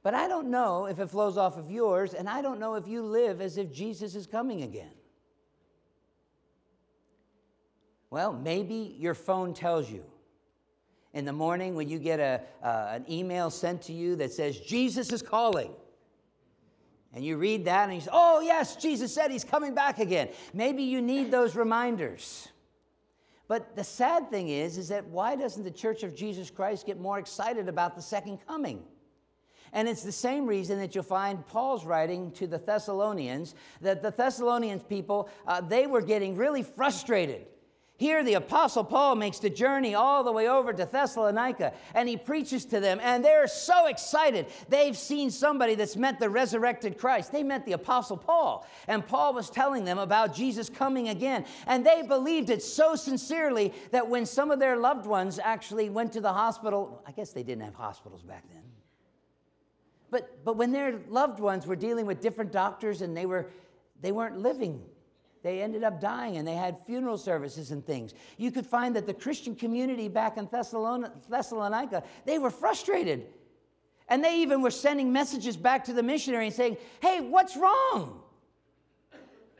But 0.06 0.14
I 0.14 0.28
don't 0.28 0.52
know 0.52 0.86
if 0.86 1.00
it 1.00 1.08
flows 1.08 1.36
off 1.36 1.58
of 1.58 1.68
yours, 1.68 2.14
and 2.14 2.28
I 2.28 2.40
don't 2.40 2.60
know 2.60 2.76
if 2.76 2.86
you 2.86 3.02
live 3.02 3.40
as 3.40 3.58
if 3.58 3.72
Jesus 3.72 4.14
is 4.14 4.24
coming 4.24 4.62
again. 4.62 4.92
Well, 8.08 8.32
maybe 8.32 8.94
your 9.00 9.14
phone 9.14 9.52
tells 9.52 9.90
you. 9.90 10.04
In 11.12 11.24
the 11.24 11.32
morning, 11.32 11.74
when 11.74 11.88
you 11.88 11.98
get 11.98 12.20
a, 12.20 12.40
uh, 12.62 12.90
an 12.92 13.04
email 13.10 13.50
sent 13.50 13.82
to 13.82 13.92
you 13.92 14.14
that 14.14 14.32
says, 14.32 14.60
Jesus 14.60 15.12
is 15.12 15.22
calling, 15.22 15.72
and 17.12 17.24
you 17.24 17.36
read 17.36 17.64
that 17.64 17.88
and 17.88 17.94
you 17.94 18.00
say, 18.00 18.10
Oh, 18.12 18.38
yes, 18.38 18.76
Jesus 18.76 19.12
said 19.12 19.32
he's 19.32 19.42
coming 19.42 19.74
back 19.74 19.98
again. 19.98 20.28
Maybe 20.54 20.84
you 20.84 21.02
need 21.02 21.32
those 21.32 21.56
reminders. 21.56 22.46
But 23.48 23.74
the 23.74 23.82
sad 23.82 24.30
thing 24.30 24.50
is, 24.50 24.78
is 24.78 24.86
that 24.86 25.04
why 25.06 25.34
doesn't 25.34 25.64
the 25.64 25.70
Church 25.72 26.04
of 26.04 26.14
Jesus 26.14 26.48
Christ 26.48 26.86
get 26.86 27.00
more 27.00 27.18
excited 27.18 27.68
about 27.68 27.96
the 27.96 28.02
second 28.02 28.38
coming? 28.46 28.84
And 29.76 29.88
it's 29.88 30.02
the 30.02 30.10
same 30.10 30.46
reason 30.46 30.80
that 30.80 30.96
you'll 30.96 31.04
find 31.04 31.46
Paul's 31.46 31.84
writing 31.84 32.32
to 32.32 32.48
the 32.48 32.58
Thessalonians 32.58 33.54
that 33.80 34.02
the 34.02 34.10
Thessalonians 34.10 34.82
people, 34.82 35.28
uh, 35.46 35.60
they 35.60 35.86
were 35.86 36.02
getting 36.02 36.34
really 36.34 36.64
frustrated 36.64 37.46
here, 37.98 38.22
the 38.22 38.34
Apostle 38.34 38.84
Paul 38.84 39.14
makes 39.14 39.38
the 39.38 39.48
journey 39.48 39.94
all 39.94 40.22
the 40.22 40.32
way 40.32 40.48
over 40.48 40.70
to 40.70 40.84
Thessalonica 40.84 41.72
and 41.94 42.06
he 42.06 42.18
preaches 42.18 42.66
to 42.66 42.78
them, 42.78 43.00
and 43.02 43.24
they're 43.24 43.46
so 43.46 43.86
excited. 43.86 44.46
They've 44.68 44.96
seen 44.96 45.30
somebody 45.30 45.74
that's 45.74 45.96
met 45.96 46.20
the 46.20 46.28
resurrected 46.28 46.98
Christ. 46.98 47.32
They 47.32 47.42
met 47.42 47.64
the 47.64 47.72
Apostle 47.72 48.18
Paul, 48.18 48.66
and 48.86 49.06
Paul 49.06 49.32
was 49.32 49.48
telling 49.48 49.86
them 49.86 49.98
about 49.98 50.34
Jesus 50.34 50.68
coming 50.68 51.08
again. 51.08 51.46
And 51.66 51.86
they 51.86 52.02
believed 52.02 52.50
it 52.50 52.62
so 52.62 52.96
sincerely 52.96 53.72
that 53.92 54.06
when 54.06 54.26
some 54.26 54.50
of 54.50 54.58
their 54.58 54.76
loved 54.76 55.06
ones 55.06 55.40
actually 55.42 55.88
went 55.88 56.12
to 56.12 56.20
the 56.20 56.32
hospital, 56.32 57.02
I 57.06 57.12
guess 57.12 57.30
they 57.30 57.42
didn't 57.42 57.64
have 57.64 57.74
hospitals 57.74 58.22
back 58.22 58.44
then. 58.52 58.65
But, 60.10 60.44
but 60.44 60.56
when 60.56 60.72
their 60.72 61.00
loved 61.08 61.40
ones 61.40 61.66
were 61.66 61.76
dealing 61.76 62.06
with 62.06 62.20
different 62.20 62.52
doctors 62.52 63.02
and 63.02 63.16
they, 63.16 63.26
were, 63.26 63.50
they 64.00 64.12
weren't 64.12 64.38
living 64.38 64.82
they 65.46 65.62
ended 65.62 65.84
up 65.84 66.00
dying 66.00 66.38
and 66.38 66.46
they 66.46 66.56
had 66.56 66.76
funeral 66.86 67.16
services 67.16 67.70
and 67.70 67.86
things. 67.86 68.14
You 68.36 68.50
could 68.50 68.66
find 68.66 68.96
that 68.96 69.06
the 69.06 69.14
Christian 69.14 69.54
community 69.54 70.08
back 70.08 70.38
in 70.38 70.48
Thessalonica, 70.50 72.02
they 72.24 72.40
were 72.40 72.50
frustrated. 72.50 73.26
And 74.08 74.24
they 74.24 74.40
even 74.40 74.60
were 74.60 74.72
sending 74.72 75.12
messages 75.12 75.56
back 75.56 75.84
to 75.84 75.92
the 75.92 76.02
missionary 76.02 76.46
and 76.46 76.54
saying, 76.54 76.78
hey, 77.00 77.20
what's 77.20 77.56
wrong? 77.56 78.22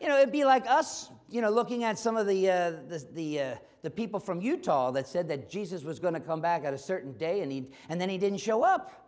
You 0.01 0.09
know, 0.09 0.19
it'd 0.19 0.33
be 0.33 0.45
like 0.45 0.67
us, 0.67 1.09
you 1.31 1.41
know, 1.41 1.51
looking 1.51 1.85
at 1.85 2.01
some 2.01 2.17
of 2.17 2.27
the, 2.27 2.51
uh, 2.51 2.71
the, 2.89 3.07
the, 3.13 3.41
uh, 3.41 3.55
the 3.83 3.91
people 3.91 4.19
from 4.19 4.41
Utah 4.41 4.91
that 4.91 5.07
said 5.07 5.29
that 5.29 5.49
Jesus 5.49 5.85
was 5.85 6.01
going 6.01 6.15
to 6.15 6.21
come 6.21 6.41
back 6.41 6.65
at 6.65 6.75
a 6.75 6.79
certain 6.79 7.13
day 7.13 7.43
and, 7.43 7.53
he, 7.53 7.71
and 7.89 8.01
then 8.01 8.09
he 8.09 8.19
didn't 8.19 8.41
show 8.41 8.65
up 8.65 9.06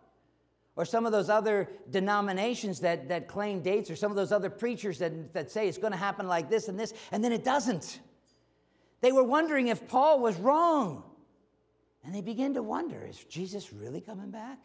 or 0.78 0.84
some 0.84 1.04
of 1.04 1.10
those 1.10 1.28
other 1.28 1.68
denominations 1.90 2.78
that, 2.78 3.08
that 3.08 3.26
claim 3.26 3.60
dates, 3.60 3.90
or 3.90 3.96
some 3.96 4.12
of 4.12 4.16
those 4.16 4.30
other 4.30 4.48
preachers 4.48 4.98
that, 5.00 5.34
that 5.34 5.50
say 5.50 5.66
it's 5.66 5.76
going 5.76 5.92
to 5.92 5.98
happen 5.98 6.28
like 6.28 6.48
this 6.48 6.68
and 6.68 6.78
this, 6.78 6.94
and 7.10 7.22
then 7.22 7.32
it 7.32 7.42
doesn't. 7.42 7.98
They 9.00 9.10
were 9.10 9.24
wondering 9.24 9.66
if 9.66 9.88
Paul 9.88 10.20
was 10.20 10.36
wrong. 10.36 11.02
And 12.04 12.14
they 12.14 12.20
begin 12.20 12.54
to 12.54 12.62
wonder 12.62 13.04
is 13.04 13.22
Jesus 13.24 13.72
really 13.72 14.00
coming 14.00 14.30
back? 14.30 14.58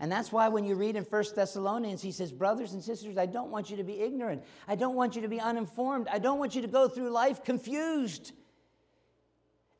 And 0.00 0.12
that's 0.12 0.30
why 0.30 0.48
when 0.48 0.66
you 0.66 0.74
read 0.74 0.96
in 0.96 1.04
First 1.04 1.34
Thessalonians, 1.34 2.02
he 2.02 2.12
says, 2.12 2.30
Brothers 2.30 2.74
and 2.74 2.84
sisters, 2.84 3.16
I 3.16 3.24
don't 3.24 3.50
want 3.50 3.70
you 3.70 3.78
to 3.78 3.84
be 3.84 4.00
ignorant. 4.00 4.44
I 4.68 4.74
don't 4.74 4.96
want 4.96 5.16
you 5.16 5.22
to 5.22 5.28
be 5.28 5.40
uninformed. 5.40 6.08
I 6.12 6.18
don't 6.18 6.38
want 6.38 6.54
you 6.54 6.60
to 6.60 6.68
go 6.68 6.88
through 6.88 7.08
life 7.08 7.42
confused. 7.42 8.32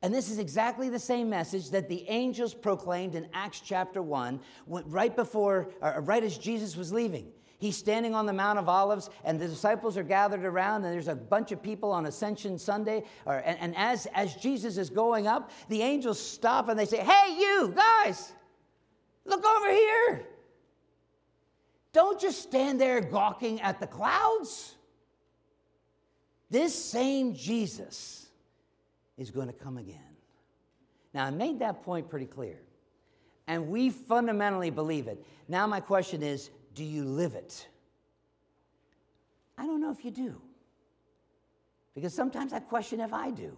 And 0.03 0.13
this 0.13 0.29
is 0.29 0.37
exactly 0.37 0.89
the 0.89 0.99
same 0.99 1.29
message 1.29 1.69
that 1.69 1.87
the 1.87 2.07
angels 2.09 2.53
proclaimed 2.53 3.15
in 3.15 3.25
Acts 3.33 3.61
chapter 3.61 4.01
1, 4.01 4.37
right 4.67 5.15
before, 5.15 5.69
uh, 5.81 6.01
right 6.01 6.21
as 6.21 6.37
Jesus 6.37 6.75
was 6.75 6.91
leaving. 6.91 7.31
He's 7.57 7.77
standing 7.77 8.13
on 8.13 8.25
the 8.25 8.33
Mount 8.33 8.59
of 8.59 8.67
Olives, 8.67 9.09
and 9.23 9.39
the 9.39 9.47
disciples 9.47 9.95
are 9.95 10.03
gathered 10.03 10.43
around, 10.43 10.83
and 10.83 10.93
there's 10.93 11.07
a 11.07 11.15
bunch 11.15 11.53
of 11.53 11.63
people 11.63 11.89
on 11.93 12.05
Ascension 12.05 12.59
Sunday. 12.59 13.05
Or, 13.25 13.35
and, 13.45 13.57
and 13.61 13.73
as, 13.77 14.05
as 14.13 14.35
Jesus 14.35 14.77
is 14.77 14.89
going 14.89 15.25
up, 15.25 15.51
the 15.69 15.81
angels 15.81 16.19
stop 16.19 16.67
and 16.67 16.77
they 16.77 16.85
say, 16.85 16.97
Hey, 16.97 17.37
you 17.39 17.73
guys, 17.73 18.33
look 19.23 19.45
over 19.45 19.71
here. 19.71 20.25
Don't 21.93 22.19
just 22.19 22.41
stand 22.41 22.81
there 22.81 22.99
gawking 22.99 23.61
at 23.61 23.79
the 23.79 23.87
clouds. 23.87 24.75
This 26.49 26.75
same 26.75 27.33
Jesus 27.33 28.22
is 29.17 29.31
going 29.31 29.47
to 29.47 29.53
come 29.53 29.77
again. 29.77 29.99
Now, 31.13 31.25
I 31.25 31.29
made 31.29 31.59
that 31.59 31.83
point 31.83 32.09
pretty 32.09 32.25
clear, 32.25 32.59
and 33.47 33.67
we 33.67 33.89
fundamentally 33.89 34.69
believe 34.69 35.07
it. 35.07 35.23
Now, 35.47 35.67
my 35.67 35.79
question 35.79 36.23
is 36.23 36.49
do 36.73 36.83
you 36.83 37.03
live 37.03 37.35
it? 37.35 37.67
I 39.57 39.65
don't 39.65 39.81
know 39.81 39.91
if 39.91 40.03
you 40.03 40.11
do. 40.11 40.41
Because 41.93 42.13
sometimes 42.13 42.53
I 42.53 42.59
question 42.59 42.99
if 42.99 43.13
I 43.13 43.29
do. 43.29 43.55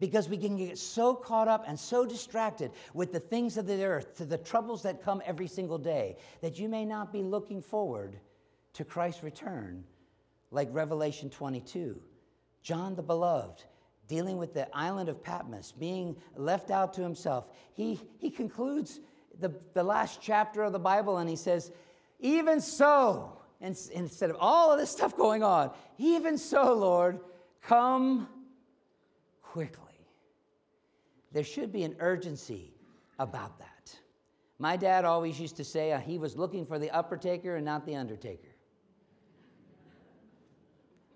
Because 0.00 0.28
we 0.28 0.36
can 0.36 0.56
get 0.56 0.78
so 0.78 1.14
caught 1.14 1.46
up 1.46 1.64
and 1.68 1.78
so 1.78 2.04
distracted 2.04 2.72
with 2.94 3.12
the 3.12 3.20
things 3.20 3.56
of 3.56 3.66
the 3.66 3.84
earth, 3.84 4.16
to 4.16 4.24
the 4.24 4.38
troubles 4.38 4.82
that 4.82 5.02
come 5.02 5.22
every 5.24 5.46
single 5.46 5.78
day, 5.78 6.16
that 6.40 6.58
you 6.58 6.68
may 6.68 6.84
not 6.84 7.12
be 7.12 7.22
looking 7.22 7.62
forward 7.62 8.18
to 8.72 8.84
Christ's 8.84 9.22
return, 9.22 9.84
like 10.50 10.68
Revelation 10.72 11.30
22. 11.30 12.00
John 12.62 12.96
the 12.96 13.02
Beloved, 13.02 13.62
dealing 14.12 14.36
with 14.36 14.52
the 14.52 14.68
island 14.76 15.08
of 15.08 15.22
Patmos, 15.22 15.72
being 15.72 16.14
left 16.36 16.70
out 16.70 16.92
to 16.92 17.00
himself, 17.00 17.46
he, 17.72 17.98
he 18.18 18.28
concludes 18.28 19.00
the, 19.40 19.50
the 19.72 19.82
last 19.82 20.20
chapter 20.20 20.62
of 20.62 20.72
the 20.74 20.78
Bible 20.78 21.16
and 21.16 21.30
he 21.30 21.34
says, 21.34 21.72
Even 22.20 22.60
so, 22.60 23.38
and, 23.62 23.74
instead 23.94 24.28
of 24.28 24.36
all 24.38 24.70
of 24.70 24.78
this 24.78 24.90
stuff 24.90 25.16
going 25.16 25.42
on, 25.42 25.70
even 25.96 26.36
so, 26.36 26.74
Lord, 26.74 27.20
come 27.62 28.28
quickly. 29.40 30.06
There 31.32 31.42
should 31.42 31.72
be 31.72 31.82
an 31.82 31.96
urgency 31.98 32.74
about 33.18 33.58
that. 33.60 33.96
My 34.58 34.76
dad 34.76 35.06
always 35.06 35.40
used 35.40 35.56
to 35.56 35.64
say 35.64 35.92
uh, 35.92 36.00
he 36.00 36.18
was 36.18 36.36
looking 36.36 36.66
for 36.66 36.78
the 36.78 36.90
upper 36.90 37.16
taker 37.16 37.56
and 37.56 37.64
not 37.64 37.86
the 37.86 37.96
undertaker. 37.96 38.51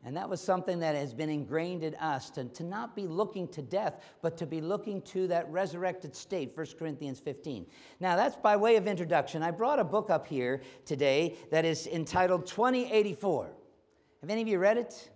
And 0.06 0.16
that 0.16 0.30
was 0.30 0.40
something 0.40 0.78
that 0.78 0.94
has 0.94 1.12
been 1.12 1.28
ingrained 1.28 1.82
in 1.82 1.96
us 1.96 2.30
to, 2.30 2.44
to 2.44 2.62
not 2.62 2.94
be 2.94 3.08
looking 3.08 3.48
to 3.48 3.60
death, 3.60 4.04
but 4.22 4.36
to 4.36 4.46
be 4.46 4.60
looking 4.60 5.02
to 5.02 5.26
that 5.26 5.50
resurrected 5.50 6.14
state, 6.14 6.52
1 6.54 6.66
Corinthians 6.78 7.18
15. 7.18 7.66
Now, 7.98 8.14
that's 8.14 8.36
by 8.36 8.56
way 8.56 8.76
of 8.76 8.86
introduction. 8.86 9.42
I 9.42 9.50
brought 9.50 9.80
a 9.80 9.84
book 9.84 10.08
up 10.08 10.24
here 10.24 10.62
today 10.84 11.36
that 11.50 11.64
is 11.64 11.88
entitled 11.88 12.46
2084. 12.46 13.50
Have 14.20 14.30
any 14.30 14.42
of 14.42 14.46
you 14.46 14.60
read 14.60 14.76
it? 14.76 15.10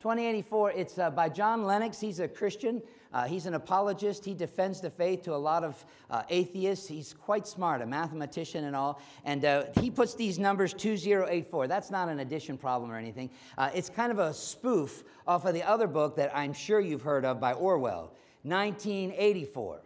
2084, 0.00 0.72
it's 0.72 0.98
uh, 0.98 1.08
by 1.08 1.30
John 1.30 1.64
Lennox. 1.64 1.98
He's 1.98 2.20
a 2.20 2.28
Christian. 2.28 2.82
Uh, 3.12 3.24
he's 3.24 3.46
an 3.46 3.54
apologist. 3.54 4.24
He 4.24 4.34
defends 4.34 4.80
the 4.80 4.90
faith 4.90 5.22
to 5.22 5.34
a 5.34 5.36
lot 5.36 5.64
of 5.64 5.84
uh, 6.10 6.22
atheists. 6.28 6.86
He's 6.86 7.14
quite 7.14 7.46
smart, 7.46 7.80
a 7.80 7.86
mathematician 7.86 8.64
and 8.64 8.76
all. 8.76 9.00
And 9.24 9.44
uh, 9.44 9.64
he 9.80 9.90
puts 9.90 10.14
these 10.14 10.38
numbers 10.38 10.74
2084. 10.74 11.68
That's 11.68 11.90
not 11.90 12.08
an 12.08 12.20
addition 12.20 12.58
problem 12.58 12.90
or 12.90 12.96
anything. 12.96 13.30
Uh, 13.56 13.70
it's 13.74 13.88
kind 13.88 14.12
of 14.12 14.18
a 14.18 14.34
spoof 14.34 15.04
off 15.26 15.46
of 15.46 15.54
the 15.54 15.62
other 15.62 15.86
book 15.86 16.16
that 16.16 16.36
I'm 16.36 16.52
sure 16.52 16.80
you've 16.80 17.02
heard 17.02 17.24
of 17.24 17.40
by 17.40 17.54
Orwell, 17.54 18.12
1984. 18.42 19.80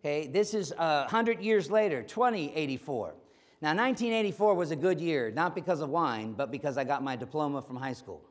Okay, 0.00 0.28
this 0.28 0.54
is 0.54 0.72
100 0.76 1.38
uh, 1.38 1.40
years 1.40 1.70
later, 1.70 2.02
2084. 2.02 3.14
Now, 3.60 3.70
1984 3.70 4.54
was 4.54 4.70
a 4.70 4.76
good 4.76 5.00
year, 5.00 5.32
not 5.32 5.54
because 5.54 5.80
of 5.80 5.88
wine, 5.88 6.34
but 6.34 6.52
because 6.52 6.78
I 6.78 6.84
got 6.84 7.02
my 7.02 7.16
diploma 7.16 7.60
from 7.60 7.74
high 7.74 7.94
school. 7.94 8.22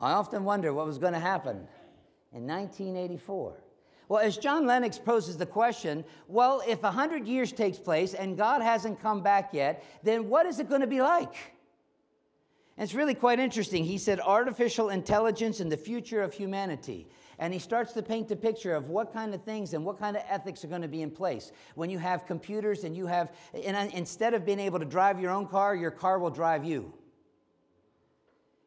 I 0.00 0.12
often 0.12 0.44
wonder 0.44 0.74
what 0.74 0.86
was 0.86 0.98
going 0.98 1.12
to 1.12 1.20
happen 1.20 1.68
in 2.36 2.46
1984. 2.46 3.62
Well, 4.08 4.20
as 4.20 4.36
John 4.36 4.66
Lennox 4.66 4.98
poses 4.98 5.36
the 5.36 5.46
question, 5.46 6.04
well, 6.28 6.62
if 6.68 6.82
100 6.82 7.26
years 7.26 7.50
takes 7.50 7.78
place 7.78 8.14
and 8.14 8.36
God 8.36 8.62
hasn't 8.62 9.00
come 9.00 9.22
back 9.22 9.52
yet, 9.52 9.82
then 10.04 10.28
what 10.28 10.46
is 10.46 10.60
it 10.60 10.68
going 10.68 10.82
to 10.82 10.86
be 10.86 11.00
like? 11.00 11.34
And 12.76 12.84
it's 12.84 12.94
really 12.94 13.14
quite 13.14 13.40
interesting. 13.40 13.84
He 13.84 13.96
said, 13.98 14.20
artificial 14.20 14.90
intelligence 14.90 15.60
and 15.60 15.72
the 15.72 15.78
future 15.78 16.22
of 16.22 16.34
humanity. 16.34 17.08
And 17.38 17.52
he 17.52 17.58
starts 17.58 17.94
to 17.94 18.02
paint 18.02 18.28
the 18.28 18.36
picture 18.36 18.74
of 18.74 18.90
what 18.90 19.12
kind 19.12 19.34
of 19.34 19.42
things 19.42 19.72
and 19.72 19.84
what 19.84 19.98
kind 19.98 20.16
of 20.16 20.22
ethics 20.28 20.62
are 20.62 20.68
going 20.68 20.82
to 20.82 20.88
be 20.88 21.02
in 21.02 21.10
place. 21.10 21.52
When 21.74 21.90
you 21.90 21.98
have 21.98 22.26
computers 22.26 22.84
and 22.84 22.94
you 22.94 23.06
have, 23.06 23.32
and 23.64 23.92
instead 23.92 24.34
of 24.34 24.44
being 24.44 24.60
able 24.60 24.78
to 24.78 24.84
drive 24.84 25.18
your 25.18 25.32
own 25.32 25.46
car, 25.46 25.74
your 25.74 25.90
car 25.90 26.18
will 26.18 26.30
drive 26.30 26.64
you 26.64 26.92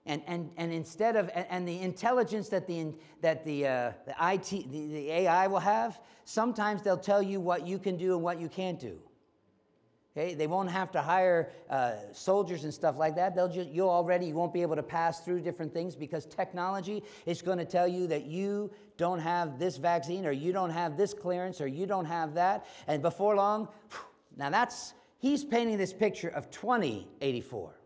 and, 0.10 0.24
and, 0.26 0.50
and 0.58 0.74
instead 0.74 1.16
of 1.16 1.30
and, 1.36 1.46
and 1.50 1.68
the 1.68 1.80
intelligence 1.80 2.50
that 2.50 2.68
the, 2.68 2.94
that 3.22 3.46
the, 3.46 3.68
uh, 3.68 3.92
the 4.06 4.16
IT 4.34 4.50
the, 4.50 4.88
the 4.88 5.12
AI 5.12 5.46
will 5.48 5.60
have, 5.60 6.02
sometimes 6.26 6.82
they'll 6.82 6.98
tell 6.98 7.22
you 7.22 7.40
what 7.40 7.66
you 7.66 7.78
can 7.78 7.96
do 7.96 8.16
and 8.16 8.24
what 8.24 8.42
you 8.42 8.50
can't 8.50 8.80
do. 8.80 9.00
Okay, 10.18 10.34
they 10.34 10.48
won't 10.48 10.72
have 10.72 10.92
to 10.94 11.02
hire 11.02 11.52
uh, 11.70 11.94
soldiers 12.12 12.64
and 12.64 12.74
stuff 12.74 12.98
like 12.98 13.16
that. 13.16 13.36
They'll 13.36 13.48
just 13.48 13.70
you'll 13.70 13.90
already 13.90 14.26
you 14.26 14.34
won't 14.34 14.52
be 14.52 14.64
able 14.64 14.76
to 14.76 14.84
pass 14.84 15.20
through 15.20 15.42
different 15.42 15.72
things 15.72 15.96
because 15.96 16.26
technology 16.26 17.04
is 17.28 17.44
going 17.44 17.60
to 17.60 17.66
tell 17.66 17.88
you 17.88 18.08
that 18.08 18.26
you 18.26 18.72
don't 18.98 19.20
have 19.20 19.60
this 19.60 19.78
vaccine 19.78 20.26
or 20.26 20.32
you 20.32 20.52
don't 20.52 20.72
have 20.72 20.98
this 20.98 21.14
clearance 21.14 21.62
or 21.62 21.68
you 21.68 21.86
don't 21.86 22.06
have 22.06 22.34
that. 22.34 22.66
And 22.88 23.04
before 23.04 23.36
long, 23.36 23.68
now 24.36 24.50
that's 24.50 24.96
he's 25.20 25.44
painting 25.44 25.78
this 25.78 25.94
picture 25.94 26.30
of 26.30 26.50
2084. 26.50 27.79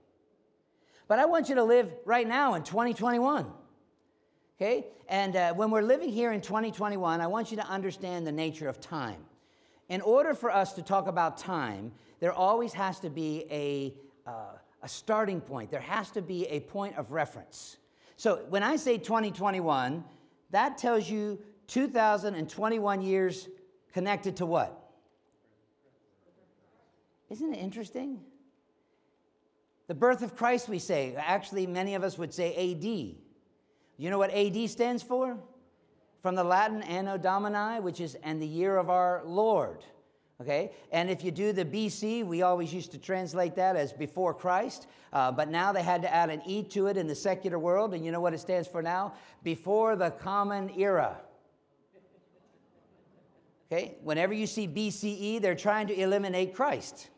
But 1.13 1.19
I 1.19 1.25
want 1.25 1.47
you 1.47 1.53
to 1.53 1.63
live 1.63 1.93
right 2.05 2.27
now 2.27 2.55
in 2.55 2.63
2021. 2.63 3.45
Okay? 4.57 4.87
And 5.07 5.35
uh, 5.35 5.53
when 5.53 5.69
we're 5.69 5.83
living 5.83 6.09
here 6.09 6.31
in 6.31 6.41
2021, 6.41 7.21
I 7.21 7.27
want 7.27 7.51
you 7.51 7.57
to 7.57 7.67
understand 7.67 8.25
the 8.25 8.31
nature 8.31 8.67
of 8.67 8.79
time. 8.79 9.23
In 9.89 10.01
order 10.01 10.33
for 10.33 10.49
us 10.49 10.73
to 10.73 10.81
talk 10.81 11.05
about 11.05 11.37
time, 11.37 11.91
there 12.19 12.33
always 12.33 12.73
has 12.73 12.99
to 13.01 13.11
be 13.11 13.45
a, 13.51 13.93
uh, 14.27 14.53
a 14.81 14.89
starting 14.89 15.39
point, 15.39 15.69
there 15.69 15.81
has 15.81 16.09
to 16.09 16.21
be 16.23 16.47
a 16.47 16.61
point 16.61 16.97
of 16.97 17.11
reference. 17.11 17.77
So 18.17 18.45
when 18.49 18.63
I 18.63 18.75
say 18.75 18.97
2021, 18.97 20.03
that 20.49 20.79
tells 20.79 21.07
you 21.07 21.37
2021 21.67 23.03
years 23.03 23.49
connected 23.93 24.37
to 24.37 24.47
what? 24.47 24.91
Isn't 27.29 27.53
it 27.53 27.59
interesting? 27.59 28.19
The 29.93 29.99
birth 29.99 30.23
of 30.23 30.35
Christ, 30.35 30.69
we 30.69 30.79
say. 30.79 31.13
Actually, 31.15 31.67
many 31.67 31.93
of 31.93 32.03
us 32.03 32.17
would 32.17 32.33
say 32.33 32.55
AD. 32.55 32.83
You 32.83 34.09
know 34.09 34.17
what 34.17 34.33
AD 34.33 34.67
stands 34.67 35.03
for? 35.03 35.37
From 36.23 36.33
the 36.33 36.43
Latin 36.43 36.81
Anno 36.81 37.15
Domini, 37.15 37.79
which 37.79 38.01
is 38.01 38.15
and 38.23 38.41
the 38.41 38.47
year 38.47 38.77
of 38.77 38.89
our 38.89 39.21
Lord. 39.23 39.85
Okay? 40.41 40.71
And 40.91 41.11
if 41.11 41.23
you 41.23 41.29
do 41.29 41.53
the 41.53 41.63
BC, 41.63 42.25
we 42.25 42.41
always 42.41 42.73
used 42.73 42.91
to 42.93 42.97
translate 42.97 43.53
that 43.53 43.75
as 43.75 43.93
before 43.93 44.33
Christ, 44.33 44.87
uh, 45.13 45.31
but 45.31 45.49
now 45.49 45.71
they 45.71 45.83
had 45.83 46.01
to 46.01 46.11
add 46.11 46.31
an 46.31 46.41
E 46.47 46.63
to 46.69 46.87
it 46.87 46.97
in 46.97 47.05
the 47.05 47.13
secular 47.13 47.59
world, 47.59 47.93
and 47.93 48.03
you 48.03 48.11
know 48.11 48.19
what 48.19 48.33
it 48.33 48.39
stands 48.39 48.67
for 48.67 48.81
now? 48.81 49.13
Before 49.43 49.95
the 49.95 50.09
Common 50.09 50.71
Era. 50.75 51.17
Okay? 53.71 53.97
Whenever 54.01 54.33
you 54.33 54.47
see 54.47 54.67
BCE, 54.67 55.39
they're 55.39 55.53
trying 55.53 55.85
to 55.85 55.93
eliminate 55.93 56.55
Christ. 56.55 57.11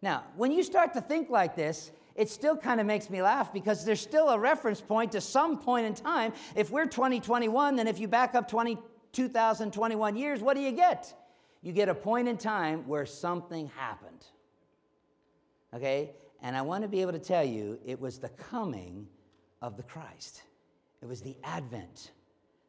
Now, 0.00 0.24
when 0.36 0.52
you 0.52 0.62
start 0.62 0.92
to 0.94 1.00
think 1.00 1.30
like 1.30 1.56
this, 1.56 1.90
it 2.14 2.28
still 2.28 2.56
kind 2.56 2.80
of 2.80 2.86
makes 2.86 3.10
me 3.10 3.22
laugh 3.22 3.52
because 3.52 3.84
there's 3.84 4.00
still 4.00 4.28
a 4.30 4.38
reference 4.38 4.80
point 4.80 5.12
to 5.12 5.20
some 5.20 5.58
point 5.58 5.86
in 5.86 5.94
time. 5.94 6.32
If 6.56 6.70
we're 6.70 6.86
2021, 6.86 7.76
then 7.76 7.86
if 7.86 8.00
you 8.00 8.08
back 8.08 8.34
up 8.34 8.48
20, 8.48 8.78
2021 9.12 10.16
years, 10.16 10.40
what 10.40 10.54
do 10.54 10.60
you 10.60 10.72
get? 10.72 11.14
You 11.62 11.72
get 11.72 11.88
a 11.88 11.94
point 11.94 12.28
in 12.28 12.36
time 12.36 12.86
where 12.88 13.06
something 13.06 13.68
happened. 13.76 14.24
Okay? 15.74 16.10
And 16.42 16.56
I 16.56 16.62
want 16.62 16.82
to 16.82 16.88
be 16.88 17.02
able 17.02 17.12
to 17.12 17.18
tell 17.18 17.44
you 17.44 17.78
it 17.84 18.00
was 18.00 18.18
the 18.18 18.30
coming 18.30 19.06
of 19.62 19.76
the 19.76 19.82
Christ, 19.82 20.42
it 21.02 21.06
was 21.06 21.20
the 21.20 21.36
advent. 21.44 22.12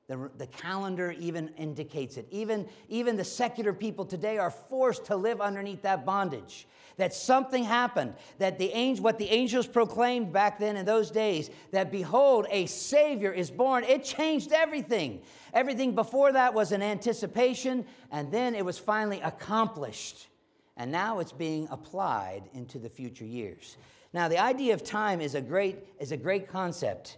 The, 0.10 0.30
the 0.38 0.48
calendar 0.48 1.16
even 1.20 1.50
indicates 1.56 2.18
it. 2.18 2.28
Even, 2.32 2.68
even 2.90 3.16
the 3.16 3.24
secular 3.24 3.72
people 3.72 4.04
today 4.04 4.40
are 4.40 4.50
forced 4.50 5.06
to 5.06 5.16
live 5.16 5.40
underneath 5.40 5.84
that 5.84 6.06
bondage 6.06 6.68
that 6.98 7.14
something 7.14 7.64
happened, 7.64 8.14
that 8.40 8.60
the 8.60 8.70
angel, 8.72 9.04
what 9.04 9.18
the 9.18 9.30
angels 9.30 9.66
proclaimed 9.66 10.34
back 10.34 10.60
then 10.60 10.76
in 10.76 10.86
those 10.86 11.10
days, 11.10 11.50
that 11.72 11.92
behold, 11.92 12.46
a 12.50 12.66
Savior 12.66 13.32
is 13.32 13.50
born, 13.50 13.86
it 13.86 14.04
changed 14.04 14.52
everything. 14.52 15.22
Everything 15.54 15.96
before 15.96 16.34
that 16.34 16.54
was 16.54 16.74
an 16.74 16.82
anticipation, 16.82 17.86
and 18.12 18.30
then 18.32 18.54
it 18.54 18.66
was 18.66 18.78
finally 18.78 19.22
accomplished. 19.22 20.28
And 20.76 20.92
now 20.92 21.20
it's 21.20 21.32
being 21.32 21.68
applied 21.72 22.44
into 22.54 22.80
the 22.80 22.90
future 22.90 23.26
years. 23.26 23.78
Now, 24.12 24.28
the 24.28 24.40
idea 24.40 24.74
of 24.74 24.84
time 24.84 25.22
is 25.22 25.36
a 25.36 25.42
great, 25.42 25.78
is 26.00 26.12
a 26.12 26.18
great 26.18 26.50
concept. 26.50 27.18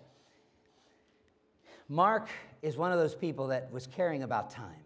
Mark 1.90 2.30
is 2.62 2.78
one 2.78 2.92
of 2.92 3.00
those 3.00 3.16
people 3.16 3.48
that 3.48 3.72
was 3.72 3.88
caring 3.88 4.24
about 4.24 4.50
time. 4.50 4.82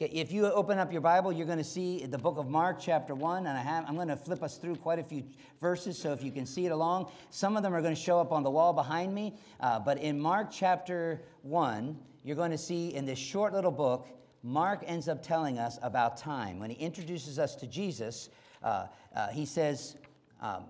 Okay, 0.00 0.12
if 0.12 0.32
you 0.32 0.44
open 0.46 0.78
up 0.78 0.90
your 0.90 1.00
Bible, 1.00 1.32
you're 1.32 1.46
going 1.46 1.58
to 1.58 1.64
see 1.64 2.04
the 2.04 2.18
book 2.18 2.36
of 2.36 2.48
Mark, 2.48 2.78
chapter 2.80 3.14
1, 3.14 3.46
and 3.46 3.56
I 3.56 3.62
have, 3.62 3.84
I'm 3.86 3.94
going 3.94 4.08
to 4.08 4.16
flip 4.16 4.42
us 4.42 4.56
through 4.56 4.74
quite 4.76 4.98
a 4.98 5.04
few 5.04 5.22
verses, 5.60 5.96
so 5.96 6.12
if 6.12 6.22
you 6.22 6.32
can 6.32 6.46
see 6.46 6.66
it 6.66 6.72
along. 6.72 7.12
Some 7.30 7.56
of 7.56 7.62
them 7.62 7.72
are 7.72 7.80
going 7.80 7.94
to 7.94 8.00
show 8.00 8.18
up 8.18 8.32
on 8.32 8.42
the 8.42 8.50
wall 8.50 8.72
behind 8.72 9.14
me, 9.14 9.36
uh, 9.60 9.78
but 9.78 9.98
in 9.98 10.20
Mark 10.20 10.48
chapter 10.50 11.22
1, 11.42 11.96
you're 12.24 12.34
going 12.34 12.50
to 12.50 12.58
see 12.58 12.92
in 12.92 13.06
this 13.06 13.20
short 13.20 13.52
little 13.52 13.70
book, 13.70 14.08
Mark 14.42 14.82
ends 14.84 15.08
up 15.08 15.22
telling 15.22 15.58
us 15.60 15.78
about 15.80 16.16
time. 16.16 16.58
When 16.58 16.70
he 16.70 16.76
introduces 16.76 17.38
us 17.38 17.54
to 17.54 17.66
Jesus, 17.66 18.30
uh, 18.64 18.86
uh, 19.14 19.28
he 19.28 19.46
says, 19.46 19.94
um, 20.40 20.64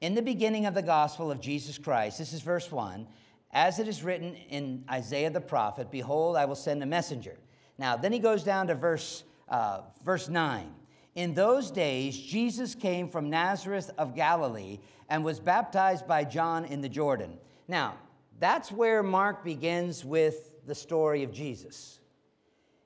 In 0.00 0.14
the 0.14 0.22
beginning 0.22 0.66
of 0.66 0.74
the 0.74 0.82
gospel 0.82 1.32
of 1.32 1.40
Jesus 1.40 1.78
Christ, 1.78 2.18
this 2.18 2.32
is 2.32 2.42
verse 2.42 2.70
1, 2.70 3.08
as 3.54 3.78
it 3.78 3.88
is 3.88 4.02
written 4.02 4.34
in 4.50 4.84
Isaiah 4.90 5.30
the 5.30 5.40
prophet, 5.40 5.90
Behold, 5.90 6.36
I 6.36 6.44
will 6.44 6.54
send 6.54 6.82
a 6.82 6.86
messenger 6.86 7.38
now, 7.78 7.96
then 7.96 8.12
he 8.12 8.18
goes 8.18 8.44
down 8.44 8.68
to 8.68 8.74
verse, 8.74 9.24
uh, 9.48 9.82
verse 10.04 10.28
9. 10.28 10.72
In 11.14 11.34
those 11.34 11.70
days, 11.70 12.16
Jesus 12.16 12.74
came 12.74 13.08
from 13.08 13.30
Nazareth 13.30 13.90
of 13.98 14.14
Galilee 14.14 14.78
and 15.08 15.24
was 15.24 15.40
baptized 15.40 16.06
by 16.06 16.24
John 16.24 16.64
in 16.64 16.80
the 16.80 16.88
Jordan. 16.88 17.38
Now, 17.68 17.96
that's 18.38 18.72
where 18.72 19.02
Mark 19.02 19.44
begins 19.44 20.04
with 20.04 20.50
the 20.66 20.74
story 20.74 21.22
of 21.22 21.32
Jesus. 21.32 22.00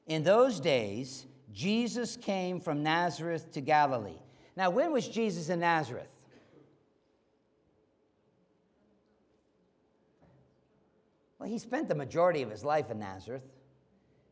In 0.07 0.23
those 0.23 0.61
days, 0.61 1.27
Jesus 1.53 2.17
came 2.17 2.61
from 2.61 2.83
Nazareth 2.83 3.51
to 3.53 3.61
Galilee. 3.61 4.21
Now, 4.57 4.71
when 4.71 4.93
was 4.93 5.09
Jesus 5.09 5.49
in 5.49 5.61
Nazareth? 5.61 6.09
Well, 11.39 11.49
he 11.49 11.59
spent 11.59 11.89
the 11.89 11.95
majority 11.95 12.43
of 12.43 12.51
his 12.51 12.65
life 12.65 12.91
in 12.91 12.99
Nazareth. 12.99 13.45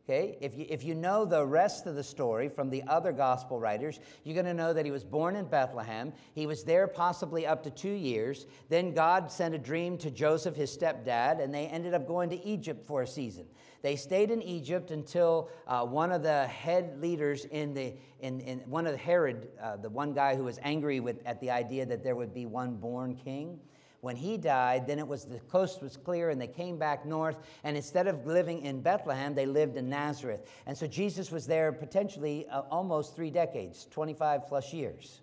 Okay, 0.09 0.39
if 0.41 0.57
you, 0.57 0.67
if 0.69 0.85
you 0.85 0.95
know 0.95 1.25
the 1.25 1.45
rest 1.45 1.89
of 1.89 1.97
the 1.97 2.05
story 2.05 2.49
from 2.49 2.71
the 2.71 2.85
other 2.87 3.11
gospel 3.11 3.59
writers, 3.59 3.99
you're 4.23 4.35
going 4.35 4.47
to 4.47 4.55
know 4.55 4.73
that 4.73 4.85
he 4.85 4.93
was 4.93 5.03
born 5.03 5.35
in 5.35 5.47
Bethlehem. 5.47 6.13
He 6.33 6.47
was 6.47 6.63
there 6.63 6.87
possibly 6.87 7.45
up 7.45 7.65
to 7.65 7.71
two 7.71 7.91
years. 7.91 8.47
Then 8.69 8.95
God 8.95 9.33
sent 9.33 9.57
a 9.57 9.59
dream 9.59 9.99
to 9.99 10.13
Joseph, 10.13 10.55
his 10.55 10.77
stepdad, 10.77 11.43
and 11.43 11.53
they 11.53 11.67
ended 11.67 11.93
up 11.93 12.07
going 12.07 12.31
to 12.31 12.45
Egypt 12.47 12.87
for 12.87 13.03
a 13.03 13.07
season. 13.07 13.47
They 13.83 13.97
stayed 13.97 14.31
in 14.31 14.43
Egypt 14.43 14.93
until 14.93 15.51
uh, 15.67 15.85
one 15.85 16.13
of 16.13 16.23
the 16.23 16.47
head 16.47 17.01
leaders 17.01 17.45
in 17.47 17.75
the 17.75 17.95
in, 18.21 18.41
in 18.41 18.61
one 18.61 18.87
of 18.87 18.97
Herod, 18.97 19.49
uh, 19.61 19.77
the 19.77 19.91
one 19.91 20.15
guy 20.15 20.37
who 20.37 20.45
was 20.45 20.61
angry 20.63 21.01
with 21.01 21.21
at 21.27 21.41
the 21.41 21.51
idea 21.51 21.85
that 21.85 22.05
there 22.05 22.15
would 22.15 22.33
be 22.33 22.47
one 22.47 22.77
born 22.77 23.17
king. 23.17 23.59
When 24.07 24.15
he 24.15 24.37
died, 24.37 24.87
then 24.87 25.01
it 25.01 25.09
was 25.09 25.25
the 25.25 25.41
coast 25.41 25.83
was 25.83 25.97
clear 25.97 26.31
and 26.31 26.41
they 26.41 26.47
came 26.47 26.79
back 26.79 27.05
north. 27.05 27.39
And 27.65 27.77
instead 27.77 28.07
of 28.07 28.25
living 28.25 28.63
in 28.63 28.81
Bethlehem, 28.81 29.35
they 29.35 29.47
lived 29.47 29.77
in 29.77 29.89
Nazareth. 29.89 30.49
And 30.65 30.79
so 30.79 30.87
Jesus 30.87 31.33
was 31.33 31.45
there 31.45 31.73
potentially 31.73 32.47
uh, 32.49 32.63
almost 32.71 33.17
three 33.17 33.33
decades, 33.33 33.89
25 33.91 34.47
plus 34.47 34.73
years. 34.73 35.23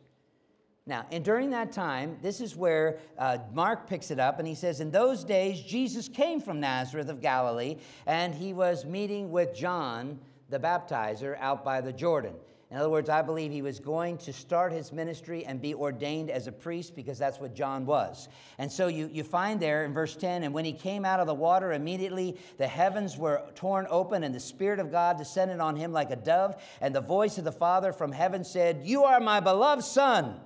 Now, 0.85 1.05
and 1.13 1.23
during 1.23 1.49
that 1.51 1.71
time, 1.71 2.17
this 2.21 2.41
is 2.41 2.57
where 2.57 2.99
uh, 3.17 3.37
Mark 3.53 3.87
picks 3.87 4.11
it 4.11 4.19
up, 4.19 4.39
and 4.39 4.45
he 4.45 4.53
says, 4.53 4.81
In 4.81 4.91
those 4.91 5.23
days, 5.23 5.61
Jesus 5.61 6.09
came 6.09 6.41
from 6.41 6.59
Nazareth 6.59 7.07
of 7.07 7.21
Galilee, 7.21 7.77
and 8.05 8.35
he 8.35 8.51
was 8.51 8.83
meeting 8.83 9.31
with 9.31 9.55
John 9.55 10.19
the 10.49 10.59
baptizer 10.59 11.37
out 11.39 11.63
by 11.63 11.79
the 11.79 11.93
Jordan. 11.93 12.33
In 12.73 12.79
other 12.79 12.89
words, 12.89 13.07
I 13.07 13.21
believe 13.21 13.51
he 13.51 13.61
was 13.61 13.79
going 13.79 14.17
to 14.17 14.33
start 14.33 14.71
his 14.71 14.91
ministry 14.91 15.45
and 15.45 15.61
be 15.61 15.75
ordained 15.75 16.31
as 16.31 16.47
a 16.47 16.51
priest 16.51 16.95
because 16.95 17.19
that's 17.19 17.39
what 17.39 17.53
John 17.53 17.85
was. 17.85 18.29
And 18.57 18.71
so 18.71 18.87
you, 18.87 19.11
you 19.13 19.23
find 19.23 19.59
there 19.59 19.85
in 19.85 19.93
verse 19.93 20.15
10 20.15 20.41
and 20.41 20.55
when 20.55 20.65
he 20.65 20.73
came 20.73 21.05
out 21.05 21.19
of 21.19 21.27
the 21.27 21.35
water, 21.35 21.73
immediately 21.73 22.35
the 22.57 22.65
heavens 22.65 23.15
were 23.15 23.43
torn 23.53 23.85
open, 23.91 24.23
and 24.23 24.33
the 24.33 24.39
Spirit 24.39 24.79
of 24.79 24.89
God 24.91 25.19
descended 25.19 25.59
on 25.59 25.75
him 25.75 25.91
like 25.91 26.09
a 26.09 26.15
dove. 26.15 26.59
And 26.81 26.95
the 26.95 27.01
voice 27.01 27.37
of 27.37 27.43
the 27.43 27.51
Father 27.51 27.93
from 27.93 28.11
heaven 28.11 28.43
said, 28.43 28.81
You 28.83 29.03
are 29.03 29.19
my 29.19 29.39
beloved 29.39 29.83
Son. 29.83 30.39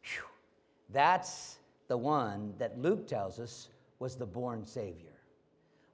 Whew. 0.00 0.22
That's 0.88 1.58
the 1.88 1.98
one 1.98 2.54
that 2.56 2.78
Luke 2.78 3.06
tells 3.06 3.38
us 3.38 3.68
was 3.98 4.16
the 4.16 4.24
born 4.24 4.64
Savior. 4.64 5.17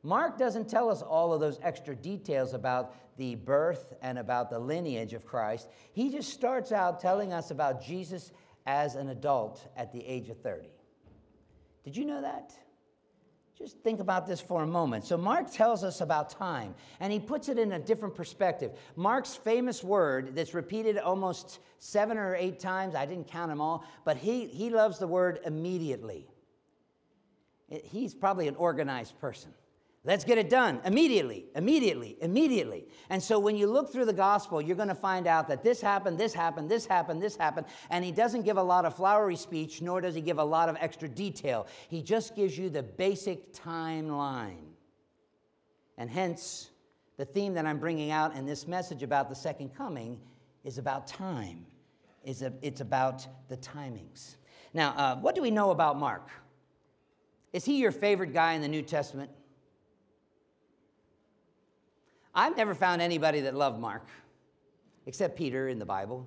Mark 0.05 0.37
doesn't 0.37 0.69
tell 0.69 0.91
us 0.91 1.01
all 1.01 1.33
of 1.33 1.41
those 1.41 1.59
extra 1.63 1.97
details 1.97 2.53
about 2.53 2.95
the 3.17 3.37
birth 3.37 3.95
and 4.03 4.19
about 4.19 4.51
the 4.51 4.59
lineage 4.59 5.15
of 5.15 5.25
Christ. 5.25 5.67
He 5.95 6.11
just 6.11 6.31
starts 6.31 6.73
out 6.73 7.01
telling 7.01 7.33
us 7.33 7.51
about 7.51 7.83
Jesus 7.83 8.31
as 8.67 8.97
an 8.97 9.09
adult 9.09 9.67
at 9.77 9.93
the 9.93 10.05
age 10.07 10.29
of 10.29 10.39
30. 10.41 10.69
Did 11.85 11.97
you 11.97 12.05
know 12.05 12.21
that? 12.21 12.53
Just 13.57 13.79
think 13.79 14.01
about 14.01 14.27
this 14.27 14.41
for 14.41 14.63
a 14.63 14.67
moment. 14.67 15.05
So, 15.05 15.17
Mark 15.17 15.51
tells 15.51 15.85
us 15.85 16.01
about 16.01 16.29
time, 16.29 16.75
and 17.01 17.13
he 17.13 17.21
puts 17.21 17.49
it 17.49 17.57
in 17.59 17.73
a 17.73 17.79
different 17.79 18.15
perspective. 18.15 18.73
Mark's 18.97 19.37
famous 19.37 19.83
word 19.83 20.35
that's 20.35 20.55
repeated 20.55 20.99
almost 20.99 21.61
seven 21.79 22.19
or 22.19 22.35
eight 22.35 22.59
times, 22.59 22.95
I 22.95 23.07
didn't 23.07 23.29
count 23.29 23.51
them 23.51 23.61
all, 23.61 23.85
but 24.05 24.17
he, 24.17 24.47
he 24.47 24.71
loves 24.71 24.99
the 24.99 25.07
word 25.07 25.39
immediately. 25.47 26.27
He's 27.69 28.13
probably 28.13 28.49
an 28.49 28.57
organized 28.57 29.19
person. 29.21 29.55
Let's 30.07 30.23
get 30.23 30.37
it 30.37 30.51
done 30.51 30.83
immediately, 30.85 31.47
immediately, 31.57 32.19
immediately. 32.21 32.85
And 33.09 33.23
so 33.23 33.39
when 33.39 33.57
you 33.57 33.67
look 33.67 33.91
through 33.91 34.05
the 34.05 34.13
gospel, 34.13 34.61
you're 34.61 34.77
going 34.77 34.89
to 34.89 34.95
find 34.95 35.27
out 35.27 35.49
that 35.49 35.63
this 35.63 35.81
happened, 35.81 36.19
this 36.19 36.35
happened, 36.35 36.71
this 36.71 36.85
happened, 36.85 37.23
this 37.23 37.37
happened. 37.37 37.67
And 37.89 38.05
he 38.05 38.13
doesn't 38.13 38.43
give 38.43 38.59
a 38.59 38.63
lot 38.63 38.85
of 38.85 38.95
flowery 38.95 39.37
speech, 39.37 39.81
nor 39.81 40.03
does 40.03 40.15
he 40.15 40.21
give 40.21 40.39
a 40.39 40.45
lot 40.45 40.69
of 40.69 40.77
extra 40.79 41.09
detail. 41.09 41.67
He 41.89 42.03
just 42.03 42.37
gives 42.37 42.59
you 42.59 42.69
the 42.69 42.83
basic 42.83 43.55
timeline. 43.55 44.75
And 45.97 46.11
hence, 46.11 46.69
the 47.17 47.25
theme 47.25 47.55
that 47.55 47.65
I'm 47.65 47.79
bringing 47.79 48.11
out 48.11 48.37
in 48.37 48.45
this 48.45 48.69
message 48.69 49.03
about 49.03 49.31
the 49.31 49.35
second 49.35 49.75
coming 49.75 50.21
is 50.65 50.77
about 50.77 51.07
time, 51.07 51.65
is 52.25 52.43
it's 52.61 52.83
about 52.83 53.27
the 53.49 53.57
timings. 53.57 54.37
Now, 54.75 54.91
uh, 54.97 55.17
what 55.17 55.35
do 55.35 55.41
we 55.41 55.51
know 55.51 55.71
about 55.71 55.99
Mark? 55.99 56.29
Is 57.55 57.65
he 57.65 57.79
your 57.79 57.93
favorite 57.93 58.35
guy 58.35 58.53
in 58.53 58.61
the 58.61 58.69
New 58.69 58.83
Testament? 58.83 59.31
I've 62.35 62.57
never 62.57 62.75
found 62.75 63.01
anybody 63.01 63.43
that 63.43 63.55
loved 63.55 63.79
Mark, 63.79 64.09
except 65.07 65.37
Peter 65.37 65.69
in 65.69 65.79
the 65.79 65.87
Bible. 65.87 66.27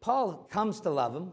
Paul 0.00 0.46
comes 0.50 0.80
to 0.80 0.90
love 0.90 1.14
him, 1.14 1.32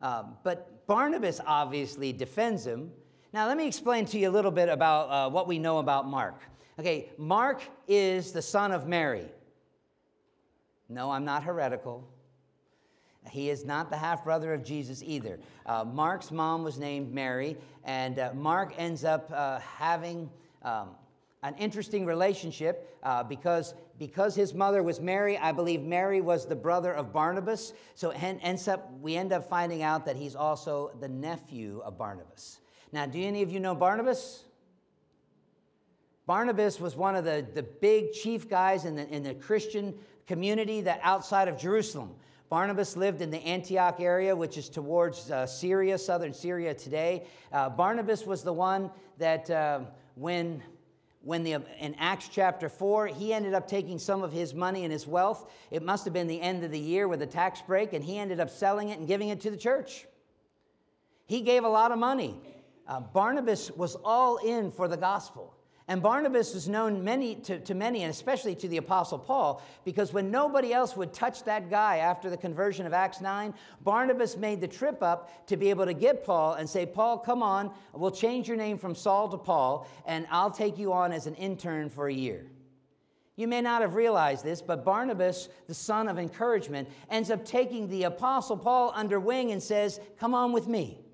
um, 0.00 0.36
but 0.44 0.86
Barnabas 0.86 1.40
obviously 1.44 2.12
defends 2.12 2.64
him. 2.64 2.92
Now, 3.32 3.48
let 3.48 3.56
me 3.56 3.66
explain 3.66 4.06
to 4.06 4.18
you 4.18 4.30
a 4.30 4.30
little 4.30 4.52
bit 4.52 4.68
about 4.68 5.10
uh, 5.10 5.30
what 5.30 5.48
we 5.48 5.58
know 5.58 5.78
about 5.78 6.06
Mark. 6.06 6.40
Okay, 6.78 7.10
Mark 7.18 7.62
is 7.88 8.32
the 8.32 8.42
son 8.42 8.70
of 8.70 8.86
Mary. 8.86 9.26
No, 10.88 11.10
I'm 11.10 11.24
not 11.24 11.42
heretical. 11.42 12.08
He 13.28 13.50
is 13.50 13.64
not 13.64 13.90
the 13.90 13.96
half 13.96 14.22
brother 14.22 14.54
of 14.54 14.62
Jesus 14.62 15.02
either. 15.02 15.40
Uh, 15.66 15.84
Mark's 15.84 16.30
mom 16.30 16.62
was 16.62 16.78
named 16.78 17.12
Mary, 17.12 17.56
and 17.84 18.20
uh, 18.20 18.30
Mark 18.34 18.72
ends 18.78 19.04
up 19.04 19.30
uh, 19.34 19.58
having 19.58 20.30
um, 20.62 20.90
an 21.46 21.54
interesting 21.58 22.04
relationship 22.04 22.98
uh, 23.04 23.22
because, 23.22 23.74
because 24.00 24.34
his 24.34 24.52
mother 24.52 24.82
was 24.82 25.00
Mary. 25.00 25.38
I 25.38 25.52
believe 25.52 25.80
Mary 25.82 26.20
was 26.20 26.44
the 26.44 26.56
brother 26.56 26.92
of 26.92 27.12
Barnabas. 27.12 27.72
So 27.94 28.10
ends 28.10 28.66
up, 28.66 28.90
we 29.00 29.14
end 29.14 29.32
up 29.32 29.48
finding 29.48 29.84
out 29.84 30.04
that 30.06 30.16
he's 30.16 30.34
also 30.34 30.90
the 31.00 31.08
nephew 31.08 31.80
of 31.84 31.96
Barnabas. 31.96 32.58
Now, 32.90 33.06
do 33.06 33.22
any 33.22 33.42
of 33.42 33.52
you 33.52 33.60
know 33.60 33.76
Barnabas? 33.76 34.42
Barnabas 36.26 36.80
was 36.80 36.96
one 36.96 37.14
of 37.14 37.24
the, 37.24 37.46
the 37.54 37.62
big 37.62 38.12
chief 38.12 38.48
guys 38.48 38.84
in 38.84 38.96
the, 38.96 39.08
in 39.08 39.22
the 39.22 39.34
Christian 39.34 39.94
community 40.26 40.80
that 40.80 40.98
outside 41.04 41.46
of 41.46 41.56
Jerusalem. 41.56 42.12
Barnabas 42.48 42.96
lived 42.96 43.22
in 43.22 43.30
the 43.30 43.38
Antioch 43.38 44.00
area, 44.00 44.34
which 44.34 44.58
is 44.58 44.68
towards 44.68 45.30
uh, 45.30 45.46
Syria, 45.46 45.96
southern 45.96 46.34
Syria 46.34 46.74
today. 46.74 47.24
Uh, 47.52 47.68
Barnabas 47.68 48.26
was 48.26 48.42
the 48.42 48.52
one 48.52 48.90
that 49.18 49.48
uh, 49.48 49.80
when 50.16 50.62
when 51.26 51.42
the, 51.42 51.60
in 51.80 51.96
Acts 51.98 52.28
chapter 52.28 52.68
4, 52.68 53.08
he 53.08 53.34
ended 53.34 53.52
up 53.52 53.66
taking 53.66 53.98
some 53.98 54.22
of 54.22 54.30
his 54.30 54.54
money 54.54 54.84
and 54.84 54.92
his 54.92 55.08
wealth. 55.08 55.50
It 55.72 55.82
must 55.82 56.04
have 56.04 56.14
been 56.14 56.28
the 56.28 56.40
end 56.40 56.62
of 56.62 56.70
the 56.70 56.78
year 56.78 57.08
with 57.08 57.20
a 57.20 57.26
tax 57.26 57.60
break, 57.60 57.92
and 57.92 58.04
he 58.04 58.16
ended 58.16 58.38
up 58.38 58.48
selling 58.48 58.90
it 58.90 58.98
and 59.00 59.08
giving 59.08 59.30
it 59.30 59.40
to 59.40 59.50
the 59.50 59.56
church. 59.56 60.06
He 61.26 61.40
gave 61.40 61.64
a 61.64 61.68
lot 61.68 61.90
of 61.90 61.98
money. 61.98 62.40
Uh, 62.86 63.00
Barnabas 63.00 63.72
was 63.72 63.96
all 64.04 64.36
in 64.36 64.70
for 64.70 64.86
the 64.86 64.96
gospel. 64.96 65.55
And 65.88 66.02
Barnabas 66.02 66.52
was 66.52 66.68
known 66.68 67.04
many, 67.04 67.36
to, 67.36 67.60
to 67.60 67.74
many, 67.74 68.02
and 68.02 68.10
especially 68.10 68.56
to 68.56 68.66
the 68.66 68.78
Apostle 68.78 69.20
Paul, 69.20 69.62
because 69.84 70.12
when 70.12 70.32
nobody 70.32 70.72
else 70.72 70.96
would 70.96 71.12
touch 71.12 71.44
that 71.44 71.70
guy 71.70 71.98
after 71.98 72.28
the 72.28 72.36
conversion 72.36 72.86
of 72.86 72.92
Acts 72.92 73.20
9, 73.20 73.54
Barnabas 73.82 74.36
made 74.36 74.60
the 74.60 74.66
trip 74.66 75.00
up 75.00 75.46
to 75.46 75.56
be 75.56 75.70
able 75.70 75.86
to 75.86 75.94
get 75.94 76.24
Paul 76.24 76.54
and 76.54 76.68
say, 76.68 76.86
Paul, 76.86 77.18
come 77.18 77.40
on, 77.40 77.70
we'll 77.92 78.10
change 78.10 78.48
your 78.48 78.56
name 78.56 78.78
from 78.78 78.96
Saul 78.96 79.28
to 79.28 79.38
Paul, 79.38 79.86
and 80.06 80.26
I'll 80.28 80.50
take 80.50 80.76
you 80.76 80.92
on 80.92 81.12
as 81.12 81.28
an 81.28 81.36
intern 81.36 81.88
for 81.88 82.08
a 82.08 82.12
year. 82.12 82.46
You 83.36 83.46
may 83.46 83.60
not 83.60 83.82
have 83.82 83.94
realized 83.94 84.44
this, 84.44 84.62
but 84.62 84.84
Barnabas, 84.84 85.50
the 85.68 85.74
son 85.74 86.08
of 86.08 86.18
encouragement, 86.18 86.88
ends 87.10 87.30
up 87.30 87.44
taking 87.44 87.86
the 87.88 88.04
Apostle 88.04 88.56
Paul 88.56 88.92
under 88.96 89.20
wing 89.20 89.52
and 89.52 89.62
says, 89.62 90.00
Come 90.18 90.34
on 90.34 90.52
with 90.52 90.66
me. 90.66 91.05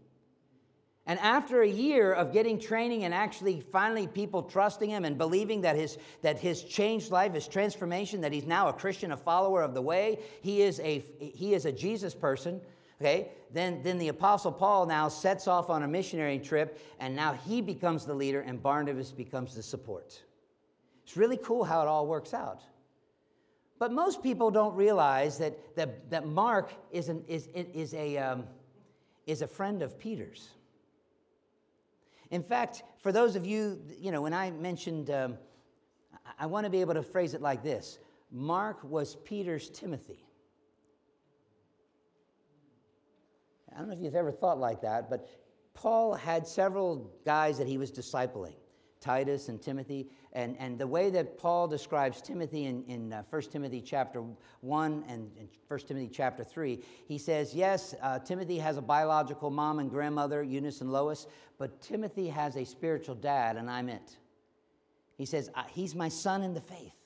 And 1.07 1.19
after 1.19 1.63
a 1.63 1.69
year 1.69 2.13
of 2.13 2.33
getting 2.33 2.61
training 2.61 3.05
and 3.05 3.13
actually 3.13 3.61
finally 3.61 4.07
people 4.07 4.43
trusting 4.43 4.89
him 4.89 5.05
and 5.05 5.19
believing 5.19 5.63
that 5.63 5.75
his, 5.75 5.99
that 6.23 6.39
his 6.39 6.63
changed 6.63 7.11
life, 7.11 7.35
his 7.35 7.49
transformation, 7.49 8.21
that 8.21 8.33
he's 8.33 8.47
now 8.47 8.69
a 8.69 8.73
Christian, 8.73 9.11
a 9.11 9.17
follower 9.17 9.63
of 9.63 9.75
the 9.75 9.83
way, 9.83 10.21
he 10.43 10.63
is 10.63 10.79
a, 10.81 11.05
he 11.19 11.55
is 11.55 11.65
a 11.65 11.73
Jesus 11.73 12.15
person, 12.15 12.61
okay? 13.01 13.31
Then, 13.53 13.83
then 13.83 13.99
the 13.99 14.09
Apostle 14.09 14.53
Paul 14.53 14.87
now 14.87 15.09
sets 15.09 15.49
off 15.49 15.71
on 15.71 15.83
a 15.83 15.89
missionary 15.89 16.39
trip 16.39 16.81
and 17.01 17.17
now 17.17 17.33
he 17.33 17.61
becomes 17.61 18.07
the 18.07 18.15
leader 18.15 18.41
and 18.41 18.63
Barnabas 18.63 19.11
becomes 19.11 19.57
the 19.57 19.63
support. 19.63 20.23
It's 21.03 21.17
really 21.17 21.37
cool 21.37 21.65
how 21.65 21.83
it 21.83 21.89
all 21.89 22.07
works 22.07 22.33
out. 22.33 22.63
But 23.81 23.91
most 23.91 24.23
people 24.23 24.53
don't 24.53 24.77
realize 24.77 25.39
that, 25.39 25.75
that, 25.75 26.09
that 26.11 26.29
Mark 26.29 26.73
is, 26.93 27.09
an, 27.09 27.25
is, 27.27 27.49
is, 27.53 27.93
a, 27.95 28.17
um, 28.19 28.45
is 29.27 29.43
a 29.43 29.49
friend 29.49 29.83
of 29.83 29.99
Peter's. 29.99 30.51
In 32.33 32.43
fact, 32.43 32.83
for 33.03 33.13
those 33.13 33.37
of 33.37 33.45
you, 33.45 33.79
you 34.01 34.11
know, 34.11 34.23
when 34.23 34.33
I 34.33 34.51
mentioned, 34.51 35.11
um, 35.11 35.37
I 36.39 36.47
want 36.47 36.65
to 36.65 36.71
be 36.71 36.81
able 36.81 36.95
to 36.95 37.03
phrase 37.03 37.35
it 37.35 37.43
like 37.43 37.63
this 37.63 37.99
Mark 38.31 38.83
was 38.83 39.17
Peter's 39.17 39.69
Timothy. 39.69 40.25
I 43.71 43.79
don't 43.79 43.89
know 43.89 43.95
if 43.95 44.01
you've 44.01 44.15
ever 44.15 44.33
thought 44.33 44.59
like 44.59 44.81
that, 44.81 45.11
but 45.11 45.29
Paul 45.75 46.15
had 46.15 46.47
several 46.47 47.11
guys 47.25 47.59
that 47.59 47.67
he 47.67 47.77
was 47.77 47.93
discipling. 47.93 48.55
Titus 49.03 49.49
and 49.49 49.61
Timothy. 49.61 50.09
And, 50.33 50.57
and 50.59 50.79
the 50.79 50.87
way 50.87 51.11
that 51.11 51.37
Paul 51.37 51.69
describes 51.69 52.23
Timothy 52.23 52.65
in, 52.65 52.85
in 52.85 53.13
uh, 53.13 53.25
1 53.29 53.43
Timothy 53.43 53.83
chapter 53.83 54.23
1 54.61 55.05
and, 55.09 55.31
and 55.39 55.49
1 55.69 55.81
Timothy 55.81 56.09
chapter 56.11 56.45
3, 56.45 56.83
he 57.07 57.19
says, 57.19 57.55
Yes, 57.55 57.95
uh, 58.01 58.21
Timothy 58.21 58.59
has 58.59 58.79
a 58.79 58.83
biological 58.83 59.51
mom 59.51 59.81
and 59.81 59.91
grandmother, 59.91 60.43
Eunice 60.43 60.81
and 60.81 60.91
Lois, 60.91 61.27
but 61.59 61.83
Timothy 61.83 62.29
has 62.29 62.57
a 62.57 62.65
spiritual 62.65 63.17
dad, 63.17 63.57
and 63.57 63.69
I'm 63.69 63.89
it. 63.89 64.17
He 65.19 65.27
says, 65.27 65.51
He's 65.71 65.95
my 65.95 66.09
son 66.09 66.43
in 66.43 66.55
the 66.55 66.61
faith. 66.61 66.97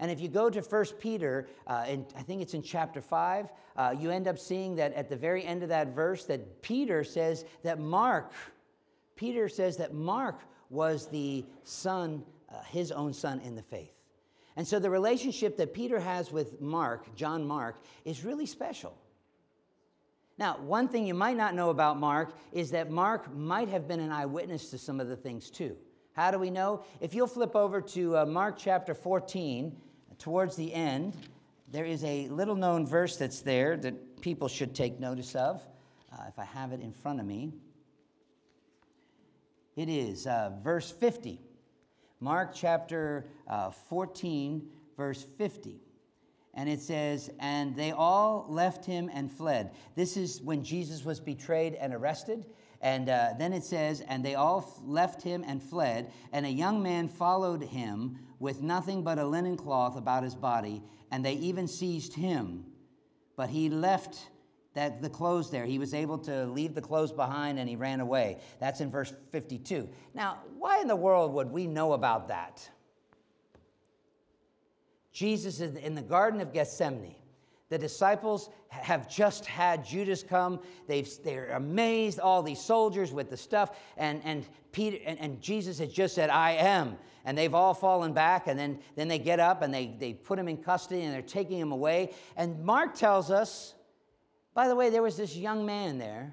And 0.00 0.10
if 0.10 0.20
you 0.20 0.28
go 0.28 0.50
to 0.50 0.60
1 0.60 0.84
Peter, 0.98 1.46
uh, 1.66 1.84
and 1.86 2.04
I 2.16 2.22
think 2.22 2.42
it's 2.42 2.54
in 2.54 2.62
chapter 2.62 3.00
5, 3.00 3.48
uh, 3.76 3.94
you 3.96 4.10
end 4.10 4.26
up 4.26 4.38
seeing 4.38 4.74
that 4.76 4.92
at 4.94 5.08
the 5.08 5.16
very 5.16 5.44
end 5.44 5.62
of 5.62 5.68
that 5.68 5.94
verse 5.94 6.24
that 6.24 6.62
Peter 6.62 7.04
says 7.04 7.44
that 7.62 7.78
Mark, 7.78 8.32
Peter 9.14 9.48
says 9.48 9.76
that 9.76 9.94
Mark 9.94 10.40
was 10.74 11.06
the 11.06 11.44
son, 11.62 12.22
uh, 12.52 12.60
his 12.64 12.92
own 12.92 13.14
son 13.14 13.40
in 13.40 13.54
the 13.54 13.62
faith. 13.62 13.92
And 14.56 14.66
so 14.66 14.78
the 14.78 14.90
relationship 14.90 15.56
that 15.56 15.72
Peter 15.72 15.98
has 15.98 16.30
with 16.30 16.60
Mark, 16.60 17.14
John 17.16 17.46
Mark, 17.46 17.82
is 18.04 18.24
really 18.24 18.46
special. 18.46 18.96
Now, 20.36 20.58
one 20.58 20.88
thing 20.88 21.06
you 21.06 21.14
might 21.14 21.36
not 21.36 21.54
know 21.54 21.70
about 21.70 21.98
Mark 21.98 22.36
is 22.52 22.70
that 22.72 22.90
Mark 22.90 23.34
might 23.34 23.68
have 23.68 23.88
been 23.88 24.00
an 24.00 24.12
eyewitness 24.12 24.70
to 24.70 24.78
some 24.78 25.00
of 25.00 25.08
the 25.08 25.16
things 25.16 25.48
too. 25.48 25.76
How 26.12 26.30
do 26.30 26.38
we 26.38 26.50
know? 26.50 26.84
If 27.00 27.14
you'll 27.14 27.26
flip 27.26 27.56
over 27.56 27.80
to 27.80 28.18
uh, 28.18 28.26
Mark 28.26 28.56
chapter 28.58 28.94
14, 28.94 29.76
towards 30.18 30.56
the 30.56 30.72
end, 30.72 31.16
there 31.70 31.84
is 31.84 32.04
a 32.04 32.28
little 32.28 32.54
known 32.54 32.86
verse 32.86 33.16
that's 33.16 33.40
there 33.40 33.76
that 33.78 34.20
people 34.20 34.48
should 34.48 34.74
take 34.74 35.00
notice 35.00 35.34
of. 35.34 35.62
Uh, 36.12 36.24
if 36.28 36.38
I 36.38 36.44
have 36.44 36.72
it 36.72 36.80
in 36.80 36.92
front 36.92 37.18
of 37.18 37.26
me. 37.26 37.52
It 39.76 39.88
is 39.88 40.26
uh, 40.26 40.52
verse 40.62 40.90
50. 40.90 41.40
Mark 42.20 42.52
chapter 42.54 43.26
uh, 43.48 43.70
14, 43.70 44.66
verse 44.96 45.24
50. 45.36 45.80
And 46.54 46.68
it 46.68 46.80
says, 46.80 47.30
And 47.40 47.74
they 47.74 47.90
all 47.90 48.46
left 48.48 48.84
him 48.84 49.10
and 49.12 49.30
fled. 49.30 49.72
This 49.96 50.16
is 50.16 50.40
when 50.40 50.62
Jesus 50.62 51.04
was 51.04 51.18
betrayed 51.20 51.74
and 51.74 51.92
arrested. 51.92 52.46
And 52.80 53.08
uh, 53.08 53.30
then 53.38 53.52
it 53.52 53.64
says, 53.64 54.00
And 54.02 54.24
they 54.24 54.36
all 54.36 54.60
f- 54.60 54.82
left 54.84 55.22
him 55.22 55.44
and 55.46 55.62
fled. 55.62 56.12
And 56.32 56.46
a 56.46 56.50
young 56.50 56.82
man 56.82 57.08
followed 57.08 57.62
him 57.62 58.18
with 58.38 58.62
nothing 58.62 59.02
but 59.02 59.18
a 59.18 59.26
linen 59.26 59.56
cloth 59.56 59.96
about 59.96 60.22
his 60.22 60.34
body. 60.34 60.82
And 61.10 61.24
they 61.24 61.34
even 61.34 61.66
seized 61.66 62.14
him. 62.14 62.64
But 63.36 63.50
he 63.50 63.68
left 63.68 64.28
that 64.74 65.00
the 65.00 65.08
clothes 65.08 65.50
there. 65.50 65.64
He 65.64 65.78
was 65.78 65.94
able 65.94 66.18
to 66.18 66.46
leave 66.46 66.74
the 66.74 66.82
clothes 66.82 67.12
behind 67.12 67.58
and 67.58 67.68
he 67.68 67.76
ran 67.76 68.00
away. 68.00 68.38
That's 68.58 68.80
in 68.80 68.90
verse 68.90 69.12
52. 69.30 69.88
Now, 70.14 70.40
why 70.58 70.80
in 70.80 70.88
the 70.88 70.96
world 70.96 71.32
would 71.32 71.50
we 71.50 71.66
know 71.66 71.92
about 71.92 72.28
that? 72.28 72.68
Jesus 75.12 75.60
is 75.60 75.76
in 75.76 75.94
the 75.94 76.02
Garden 76.02 76.40
of 76.40 76.52
Gethsemane. 76.52 77.14
The 77.70 77.78
disciples 77.78 78.50
have 78.68 79.08
just 79.08 79.46
had 79.46 79.84
Judas 79.84 80.22
come. 80.22 80.60
They've, 80.86 81.08
they're 81.22 81.50
amazed, 81.52 82.20
all 82.20 82.42
these 82.42 82.60
soldiers 82.60 83.12
with 83.12 83.30
the 83.30 83.36
stuff. 83.36 83.78
And, 83.96 84.20
and, 84.24 84.46
Peter, 84.72 84.98
and, 85.06 85.18
and 85.18 85.40
Jesus 85.40 85.78
has 85.78 85.92
just 85.92 86.14
said, 86.14 86.30
I 86.30 86.52
am. 86.52 86.98
And 87.24 87.38
they've 87.38 87.54
all 87.54 87.74
fallen 87.74 88.12
back. 88.12 88.48
And 88.48 88.58
then, 88.58 88.80
then 88.96 89.08
they 89.08 89.18
get 89.18 89.40
up 89.40 89.62
and 89.62 89.72
they, 89.72 89.94
they 89.98 90.12
put 90.12 90.38
him 90.38 90.48
in 90.48 90.58
custody 90.58 91.02
and 91.02 91.14
they're 91.14 91.22
taking 91.22 91.58
him 91.58 91.72
away. 91.72 92.12
And 92.36 92.62
Mark 92.64 92.94
tells 92.94 93.30
us 93.30 93.74
by 94.54 94.68
the 94.68 94.76
way, 94.76 94.88
there 94.88 95.02
was 95.02 95.16
this 95.16 95.36
young 95.36 95.66
man 95.66 95.98
there. 95.98 96.32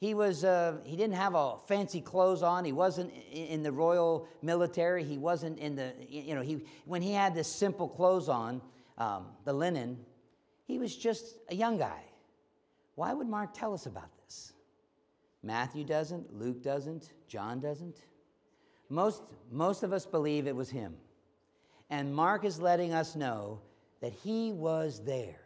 he 0.00 0.14
was 0.14 0.42
uh, 0.42 0.78
he 0.84 0.96
didn't 0.96 1.16
have 1.16 1.34
a 1.34 1.58
fancy 1.68 2.00
clothes 2.00 2.42
on. 2.42 2.64
He 2.64 2.72
wasn't 2.72 3.12
in 3.30 3.62
the 3.62 3.70
royal 3.70 4.26
military. 4.40 5.04
He 5.04 5.18
wasn't 5.18 5.58
in 5.58 5.76
the 5.76 5.92
you 6.08 6.34
know 6.34 6.40
he 6.40 6.64
when 6.86 7.02
he 7.02 7.12
had 7.12 7.34
this 7.34 7.46
simple 7.46 7.88
clothes 7.88 8.28
on 8.28 8.62
um, 8.98 9.26
the 9.44 9.52
linen 9.52 9.98
he 10.64 10.78
was 10.78 10.96
just 10.96 11.36
a 11.50 11.54
young 11.54 11.76
guy. 11.76 12.02
Why 12.94 13.12
would 13.12 13.28
mark 13.28 13.52
tell 13.52 13.74
us 13.74 13.84
about 13.84 14.10
this? 14.24 14.54
Matthew 15.42 15.84
doesn't 15.84 16.34
luke 16.34 16.62
doesn't 16.62 17.12
john 17.28 17.60
doesn't. 17.60 17.98
Most 18.88 19.22
most 19.50 19.82
of 19.82 19.92
us 19.92 20.06
believe 20.06 20.46
it 20.46 20.56
was 20.56 20.70
him. 20.70 20.94
And 21.90 22.14
mark 22.14 22.46
is 22.46 22.58
letting 22.58 22.94
us 22.94 23.14
know 23.14 23.60
that 24.00 24.14
he 24.14 24.52
was 24.52 25.04
there 25.04 25.41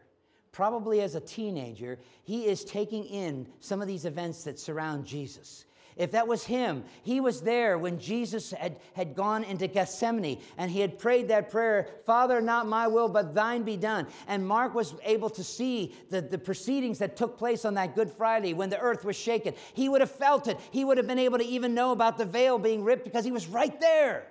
probably 0.56 1.02
as 1.02 1.14
a 1.14 1.20
teenager, 1.20 1.98
he 2.24 2.46
is 2.46 2.64
taking 2.64 3.04
in 3.04 3.46
some 3.60 3.82
of 3.82 3.86
these 3.86 4.06
events 4.06 4.44
that 4.44 4.58
surround 4.58 5.04
Jesus. 5.04 5.66
If 5.96 6.12
that 6.12 6.26
was 6.26 6.46
him, 6.46 6.84
he 7.02 7.20
was 7.20 7.42
there 7.42 7.76
when 7.76 7.98
Jesus 7.98 8.52
had, 8.52 8.78
had 8.94 9.14
gone 9.14 9.44
into 9.44 9.66
Gethsemane 9.66 10.40
and 10.56 10.70
he 10.70 10.80
had 10.80 10.98
prayed 10.98 11.28
that 11.28 11.50
prayer, 11.50 11.88
Father, 12.06 12.40
not 12.40 12.66
my 12.66 12.86
will, 12.86 13.10
but 13.10 13.34
thine 13.34 13.64
be 13.64 13.76
done. 13.76 14.06
And 14.28 14.48
Mark 14.48 14.74
was 14.74 14.94
able 15.04 15.28
to 15.28 15.44
see 15.44 15.94
the, 16.08 16.22
the 16.22 16.38
proceedings 16.38 17.00
that 17.00 17.18
took 17.18 17.36
place 17.36 17.66
on 17.66 17.74
that 17.74 17.94
Good 17.94 18.10
Friday 18.10 18.54
when 18.54 18.70
the 18.70 18.80
earth 18.80 19.04
was 19.04 19.14
shaken. 19.14 19.52
He 19.74 19.90
would 19.90 20.00
have 20.00 20.10
felt 20.10 20.48
it. 20.48 20.58
He 20.70 20.86
would 20.86 20.96
have 20.96 21.06
been 21.06 21.18
able 21.18 21.36
to 21.36 21.44
even 21.44 21.74
know 21.74 21.92
about 21.92 22.16
the 22.16 22.24
veil 22.24 22.58
being 22.58 22.82
ripped 22.82 23.04
because 23.04 23.26
he 23.26 23.30
was 23.30 23.46
right 23.46 23.78
there. 23.78 24.26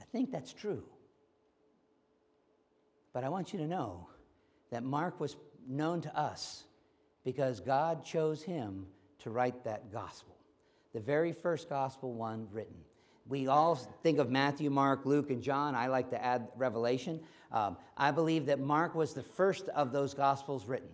I 0.00 0.04
think 0.10 0.32
that's 0.32 0.52
true. 0.52 0.82
But 3.12 3.22
I 3.22 3.28
want 3.28 3.52
you 3.52 3.60
to 3.60 3.68
know 3.68 4.08
that 4.74 4.82
Mark 4.82 5.20
was 5.20 5.36
known 5.68 6.00
to 6.00 6.18
us 6.18 6.64
because 7.24 7.60
God 7.60 8.04
chose 8.04 8.42
him 8.42 8.86
to 9.20 9.30
write 9.30 9.62
that 9.62 9.92
gospel, 9.92 10.34
the 10.92 10.98
very 10.98 11.32
first 11.32 11.68
gospel 11.68 12.12
one 12.12 12.48
written. 12.50 12.74
We 13.28 13.46
all 13.46 13.76
think 14.02 14.18
of 14.18 14.32
Matthew, 14.32 14.70
Mark, 14.70 15.06
Luke, 15.06 15.30
and 15.30 15.40
John. 15.40 15.76
I 15.76 15.86
like 15.86 16.10
to 16.10 16.20
add 16.20 16.48
Revelation. 16.56 17.20
Um, 17.52 17.76
I 17.96 18.10
believe 18.10 18.46
that 18.46 18.58
Mark 18.58 18.96
was 18.96 19.14
the 19.14 19.22
first 19.22 19.68
of 19.68 19.92
those 19.92 20.12
gospels 20.12 20.66
written. 20.66 20.88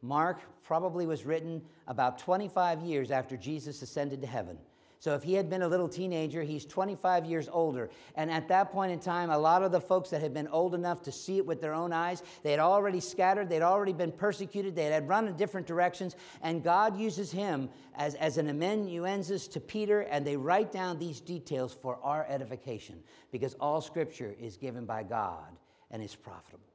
Mark 0.00 0.40
probably 0.64 1.06
was 1.06 1.26
written 1.26 1.60
about 1.88 2.18
25 2.18 2.80
years 2.80 3.10
after 3.10 3.36
Jesus 3.36 3.82
ascended 3.82 4.22
to 4.22 4.26
heaven. 4.26 4.56
So 5.02 5.14
if 5.14 5.24
he 5.24 5.34
had 5.34 5.50
been 5.50 5.62
a 5.62 5.68
little 5.68 5.88
teenager, 5.88 6.44
he's 6.44 6.64
25 6.64 7.26
years 7.26 7.48
older. 7.50 7.90
And 8.14 8.30
at 8.30 8.46
that 8.46 8.70
point 8.70 8.92
in 8.92 9.00
time, 9.00 9.30
a 9.30 9.36
lot 9.36 9.64
of 9.64 9.72
the 9.72 9.80
folks 9.80 10.10
that 10.10 10.20
had 10.20 10.32
been 10.32 10.46
old 10.46 10.76
enough 10.76 11.02
to 11.02 11.10
see 11.10 11.38
it 11.38 11.44
with 11.44 11.60
their 11.60 11.74
own 11.74 11.92
eyes, 11.92 12.22
they 12.44 12.52
had 12.52 12.60
already 12.60 13.00
scattered, 13.00 13.48
they'd 13.48 13.62
already 13.62 13.92
been 13.92 14.12
persecuted, 14.12 14.76
they 14.76 14.84
had 14.84 15.08
run 15.08 15.26
in 15.26 15.36
different 15.36 15.66
directions. 15.66 16.14
And 16.40 16.62
God 16.62 16.96
uses 16.96 17.32
him 17.32 17.68
as, 17.96 18.14
as 18.14 18.38
an 18.38 18.48
amanuensis 18.48 19.48
to 19.48 19.58
Peter, 19.58 20.02
and 20.02 20.24
they 20.24 20.36
write 20.36 20.70
down 20.70 21.00
these 21.00 21.20
details 21.20 21.76
for 21.82 21.98
our 22.04 22.24
edification 22.28 23.02
because 23.32 23.54
all 23.54 23.80
scripture 23.80 24.36
is 24.40 24.56
given 24.56 24.84
by 24.86 25.02
God 25.02 25.50
and 25.90 26.00
is 26.00 26.14
profitable. 26.14 26.71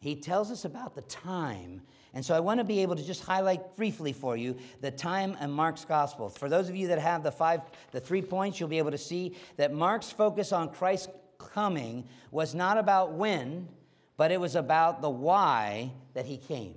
He 0.00 0.16
tells 0.16 0.50
us 0.50 0.64
about 0.64 0.94
the 0.94 1.02
time 1.02 1.82
and 2.12 2.24
so 2.24 2.34
I 2.34 2.40
want 2.40 2.58
to 2.58 2.64
be 2.64 2.80
able 2.80 2.96
to 2.96 3.04
just 3.04 3.22
highlight 3.22 3.76
briefly 3.76 4.12
for 4.12 4.36
you 4.36 4.56
the 4.80 4.90
time 4.90 5.36
in 5.40 5.50
Mark's 5.50 5.84
gospel. 5.84 6.28
For 6.28 6.48
those 6.48 6.68
of 6.68 6.74
you 6.74 6.88
that 6.88 6.98
have 6.98 7.22
the 7.22 7.30
five, 7.30 7.60
the 7.92 8.00
three 8.00 8.22
points, 8.22 8.58
you'll 8.58 8.68
be 8.68 8.78
able 8.78 8.90
to 8.90 8.98
see 8.98 9.36
that 9.56 9.72
Mark's 9.72 10.10
focus 10.10 10.52
on 10.52 10.72
Christ's 10.72 11.08
coming 11.38 12.04
was 12.32 12.54
not 12.54 12.78
about 12.78 13.12
when, 13.12 13.68
but 14.16 14.32
it 14.32 14.40
was 14.40 14.56
about 14.56 15.02
the 15.02 15.10
why 15.10 15.92
that 16.14 16.26
he 16.26 16.36
came. 16.36 16.74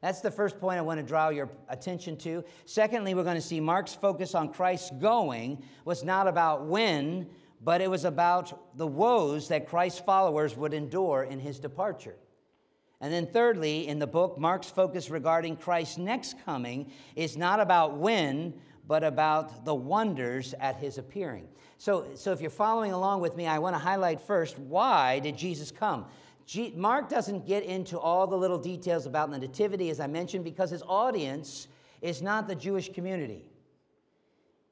That's 0.00 0.20
the 0.20 0.30
first 0.30 0.58
point 0.58 0.78
I 0.78 0.82
want 0.82 1.00
to 1.00 1.06
draw 1.06 1.28
your 1.28 1.50
attention 1.68 2.16
to. 2.18 2.44
Secondly, 2.64 3.14
we're 3.14 3.24
going 3.24 3.36
to 3.36 3.40
see 3.42 3.60
Mark's 3.60 3.94
focus 3.94 4.34
on 4.34 4.52
Christ's 4.52 4.90
going 5.00 5.62
was 5.84 6.02
not 6.02 6.28
about 6.28 6.66
when, 6.66 7.28
but 7.60 7.80
it 7.80 7.90
was 7.90 8.04
about 8.04 8.76
the 8.76 8.86
woes 8.86 9.48
that 9.48 9.68
Christ's 9.68 10.00
followers 10.00 10.56
would 10.56 10.72
endure 10.72 11.24
in 11.24 11.40
his 11.40 11.58
departure. 11.58 12.16
And 13.00 13.12
then, 13.12 13.26
thirdly, 13.26 13.88
in 13.88 13.98
the 13.98 14.06
book, 14.06 14.38
Mark's 14.38 14.70
focus 14.70 15.10
regarding 15.10 15.56
Christ's 15.56 15.98
next 15.98 16.36
coming 16.44 16.90
is 17.14 17.36
not 17.36 17.60
about 17.60 17.98
when, 17.98 18.54
but 18.86 19.04
about 19.04 19.64
the 19.64 19.74
wonders 19.74 20.54
at 20.60 20.76
his 20.76 20.96
appearing. 20.96 21.46
So, 21.78 22.06
so 22.14 22.32
if 22.32 22.40
you're 22.40 22.50
following 22.50 22.92
along 22.92 23.20
with 23.20 23.36
me, 23.36 23.46
I 23.46 23.58
want 23.58 23.74
to 23.74 23.78
highlight 23.78 24.20
first 24.20 24.58
why 24.58 25.18
did 25.18 25.36
Jesus 25.36 25.70
come? 25.70 26.06
Mark 26.74 27.08
doesn't 27.08 27.46
get 27.46 27.64
into 27.64 27.98
all 27.98 28.26
the 28.26 28.36
little 28.36 28.58
details 28.58 29.04
about 29.04 29.30
the 29.30 29.38
Nativity, 29.38 29.90
as 29.90 30.00
I 30.00 30.06
mentioned, 30.06 30.44
because 30.44 30.70
his 30.70 30.82
audience 30.82 31.68
is 32.00 32.22
not 32.22 32.46
the 32.46 32.54
Jewish 32.54 32.92
community. 32.92 33.44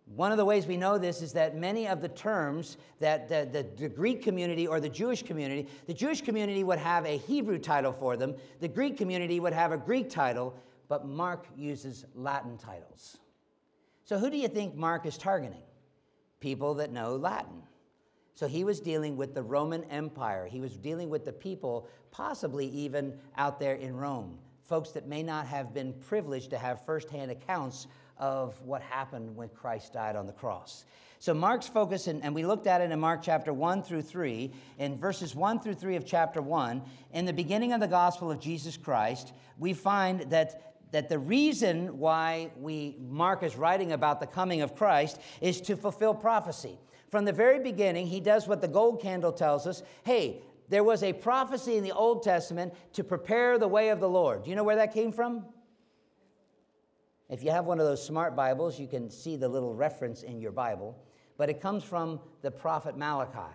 One 0.06 0.32
of 0.32 0.38
the 0.38 0.44
ways 0.44 0.66
we 0.66 0.76
know 0.76 0.98
this 0.98 1.22
is 1.22 1.32
that 1.32 1.56
many 1.56 1.88
of 1.88 2.02
the 2.02 2.08
terms 2.08 2.76
that 3.00 3.28
the, 3.28 3.48
the, 3.50 3.66
the, 3.82 3.88
Greek 3.88 4.22
community 4.22 4.66
or 4.66 4.78
the 4.78 4.88
Jewish 4.88 5.22
community, 5.22 5.66
the 5.86 5.94
Jewish 5.94 6.20
community 6.20 6.62
would 6.62 6.78
have 6.78 7.06
a 7.06 7.16
Hebrew 7.16 7.58
title 7.58 7.92
for 7.92 8.16
them, 8.16 8.34
the 8.60 8.68
Greek 8.68 8.98
community 8.98 9.40
would 9.40 9.54
have 9.54 9.72
a 9.72 9.78
Greek 9.78 10.10
title, 10.10 10.54
but 10.88 11.06
Mark 11.06 11.46
uses 11.56 12.04
Latin 12.14 12.58
titles. 12.58 13.18
So 14.04 14.18
who 14.18 14.28
do 14.28 14.36
you 14.36 14.48
think 14.48 14.76
Mark 14.76 15.06
is 15.06 15.16
targeting? 15.16 15.62
People 16.38 16.74
that 16.74 16.92
know 16.92 17.16
Latin. 17.16 17.62
So 18.34 18.46
he 18.46 18.64
was 18.64 18.80
dealing 18.80 19.16
with 19.16 19.34
the 19.34 19.42
Roman 19.42 19.84
Empire. 19.84 20.46
He 20.46 20.60
was 20.60 20.76
dealing 20.76 21.08
with 21.08 21.24
the 21.24 21.32
people, 21.32 21.88
possibly 22.10 22.66
even 22.66 23.14
out 23.38 23.58
there 23.58 23.76
in 23.76 23.96
Rome, 23.96 24.38
folks 24.64 24.90
that 24.90 25.06
may 25.06 25.22
not 25.22 25.46
have 25.46 25.72
been 25.72 25.94
privileged 25.94 26.50
to 26.50 26.58
have 26.58 26.84
firsthand 26.84 27.30
accounts 27.30 27.86
of 28.18 28.60
what 28.62 28.82
happened 28.82 29.34
when 29.36 29.48
Christ 29.48 29.92
died 29.92 30.16
on 30.16 30.26
the 30.26 30.32
cross. 30.32 30.84
So, 31.18 31.32
Mark's 31.32 31.66
focus, 31.66 32.06
and 32.06 32.34
we 32.34 32.44
looked 32.44 32.66
at 32.66 32.82
it 32.82 32.90
in 32.90 33.00
Mark 33.00 33.22
chapter 33.22 33.52
1 33.52 33.82
through 33.82 34.02
3, 34.02 34.52
in 34.78 34.98
verses 34.98 35.34
1 35.34 35.60
through 35.60 35.74
3 35.74 35.96
of 35.96 36.04
chapter 36.04 36.42
1, 36.42 36.82
in 37.14 37.24
the 37.24 37.32
beginning 37.32 37.72
of 37.72 37.80
the 37.80 37.88
gospel 37.88 38.30
of 38.30 38.38
Jesus 38.38 38.76
Christ, 38.76 39.32
we 39.58 39.72
find 39.72 40.20
that, 40.30 40.76
that 40.92 41.08
the 41.08 41.18
reason 41.18 41.98
why 41.98 42.50
we, 42.60 42.96
Mark 43.08 43.42
is 43.42 43.56
writing 43.56 43.92
about 43.92 44.20
the 44.20 44.26
coming 44.26 44.60
of 44.60 44.76
Christ 44.76 45.18
is 45.40 45.62
to 45.62 45.76
fulfill 45.76 46.14
prophecy. 46.14 46.78
From 47.10 47.24
the 47.24 47.32
very 47.32 47.60
beginning, 47.60 48.06
he 48.06 48.20
does 48.20 48.46
what 48.46 48.60
the 48.60 48.68
gold 48.68 49.00
candle 49.00 49.32
tells 49.32 49.66
us 49.66 49.82
hey, 50.04 50.42
there 50.68 50.84
was 50.84 51.02
a 51.02 51.12
prophecy 51.12 51.76
in 51.76 51.84
the 51.84 51.92
Old 51.92 52.22
Testament 52.22 52.74
to 52.94 53.04
prepare 53.04 53.58
the 53.58 53.68
way 53.68 53.90
of 53.90 54.00
the 54.00 54.08
Lord. 54.08 54.44
Do 54.44 54.50
you 54.50 54.56
know 54.56 54.64
where 54.64 54.76
that 54.76 54.92
came 54.92 55.12
from? 55.12 55.44
If 57.30 57.42
you 57.42 57.50
have 57.50 57.64
one 57.64 57.80
of 57.80 57.86
those 57.86 58.04
smart 58.04 58.36
Bibles, 58.36 58.78
you 58.78 58.86
can 58.86 59.10
see 59.10 59.36
the 59.36 59.48
little 59.48 59.74
reference 59.74 60.22
in 60.22 60.40
your 60.40 60.52
Bible, 60.52 60.96
but 61.38 61.48
it 61.48 61.60
comes 61.60 61.82
from 61.82 62.20
the 62.42 62.50
prophet 62.50 62.98
Malachi. 62.98 63.54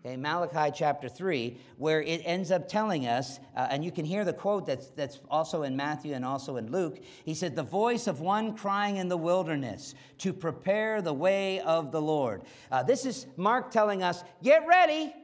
Okay, 0.00 0.16
Malachi 0.16 0.72
chapter 0.74 1.10
3, 1.10 1.58
where 1.76 2.00
it 2.00 2.22
ends 2.24 2.50
up 2.50 2.68
telling 2.68 3.06
us, 3.06 3.38
uh, 3.54 3.68
and 3.70 3.84
you 3.84 3.90
can 3.90 4.06
hear 4.06 4.24
the 4.24 4.32
quote 4.32 4.64
that's, 4.64 4.88
that's 4.90 5.20
also 5.30 5.62
in 5.62 5.76
Matthew 5.76 6.14
and 6.14 6.24
also 6.24 6.56
in 6.56 6.70
Luke. 6.70 7.00
He 7.24 7.34
said, 7.34 7.54
The 7.54 7.62
voice 7.62 8.06
of 8.06 8.20
one 8.20 8.56
crying 8.56 8.96
in 8.96 9.08
the 9.08 9.16
wilderness 9.18 9.94
to 10.18 10.32
prepare 10.32 11.02
the 11.02 11.12
way 11.12 11.60
of 11.60 11.92
the 11.92 12.00
Lord. 12.00 12.42
Uh, 12.72 12.82
this 12.82 13.04
is 13.04 13.26
Mark 13.36 13.70
telling 13.70 14.02
us, 14.02 14.24
Get 14.42 14.66
ready, 14.66 15.14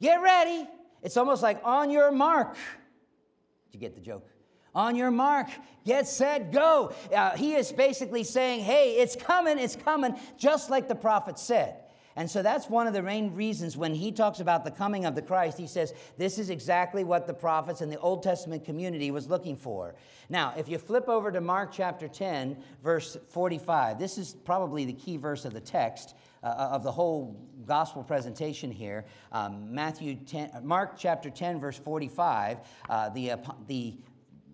get 0.00 0.22
ready. 0.22 0.68
It's 1.02 1.16
almost 1.16 1.42
like 1.42 1.60
on 1.64 1.90
your 1.90 2.12
mark. 2.12 2.54
Did 2.54 3.74
you 3.74 3.80
get 3.80 3.96
the 3.96 4.00
joke? 4.00 4.28
On 4.76 4.94
your 4.94 5.10
mark, 5.10 5.48
get 5.86 6.06
set, 6.06 6.52
go. 6.52 6.92
Uh, 7.10 7.30
he 7.34 7.54
is 7.54 7.72
basically 7.72 8.22
saying, 8.22 8.60
hey, 8.60 8.96
it's 8.98 9.16
coming, 9.16 9.58
it's 9.58 9.74
coming, 9.74 10.14
just 10.36 10.68
like 10.68 10.86
the 10.86 10.94
prophet 10.94 11.38
said. 11.38 11.76
And 12.14 12.30
so 12.30 12.42
that's 12.42 12.68
one 12.68 12.86
of 12.86 12.92
the 12.92 13.02
main 13.02 13.34
reasons 13.34 13.74
when 13.74 13.94
he 13.94 14.12
talks 14.12 14.40
about 14.40 14.64
the 14.64 14.70
coming 14.70 15.06
of 15.06 15.14
the 15.14 15.22
Christ, 15.22 15.56
he 15.56 15.66
says 15.66 15.94
this 16.18 16.38
is 16.38 16.50
exactly 16.50 17.04
what 17.04 17.26
the 17.26 17.32
prophets 17.32 17.80
and 17.80 17.90
the 17.90 17.98
Old 18.00 18.22
Testament 18.22 18.66
community 18.66 19.10
was 19.10 19.28
looking 19.28 19.56
for. 19.56 19.94
Now, 20.28 20.52
if 20.58 20.68
you 20.68 20.76
flip 20.76 21.08
over 21.08 21.32
to 21.32 21.40
Mark 21.40 21.72
chapter 21.72 22.06
10, 22.06 22.58
verse 22.82 23.16
45, 23.30 23.98
this 23.98 24.18
is 24.18 24.34
probably 24.44 24.84
the 24.84 24.92
key 24.92 25.16
verse 25.16 25.46
of 25.46 25.54
the 25.54 25.60
text. 25.60 26.14
Uh, 26.42 26.68
of 26.70 26.84
the 26.84 26.92
whole 26.92 27.44
gospel 27.66 28.04
presentation 28.04 28.70
here, 28.70 29.04
um, 29.32 29.74
Matthew 29.74 30.14
10, 30.14 30.60
Mark 30.62 30.96
chapter 30.96 31.28
10, 31.28 31.58
verse 31.58 31.76
45, 31.78 32.58
uh, 32.88 33.08
the, 33.08 33.32
uh, 33.32 33.36
the 33.66 33.96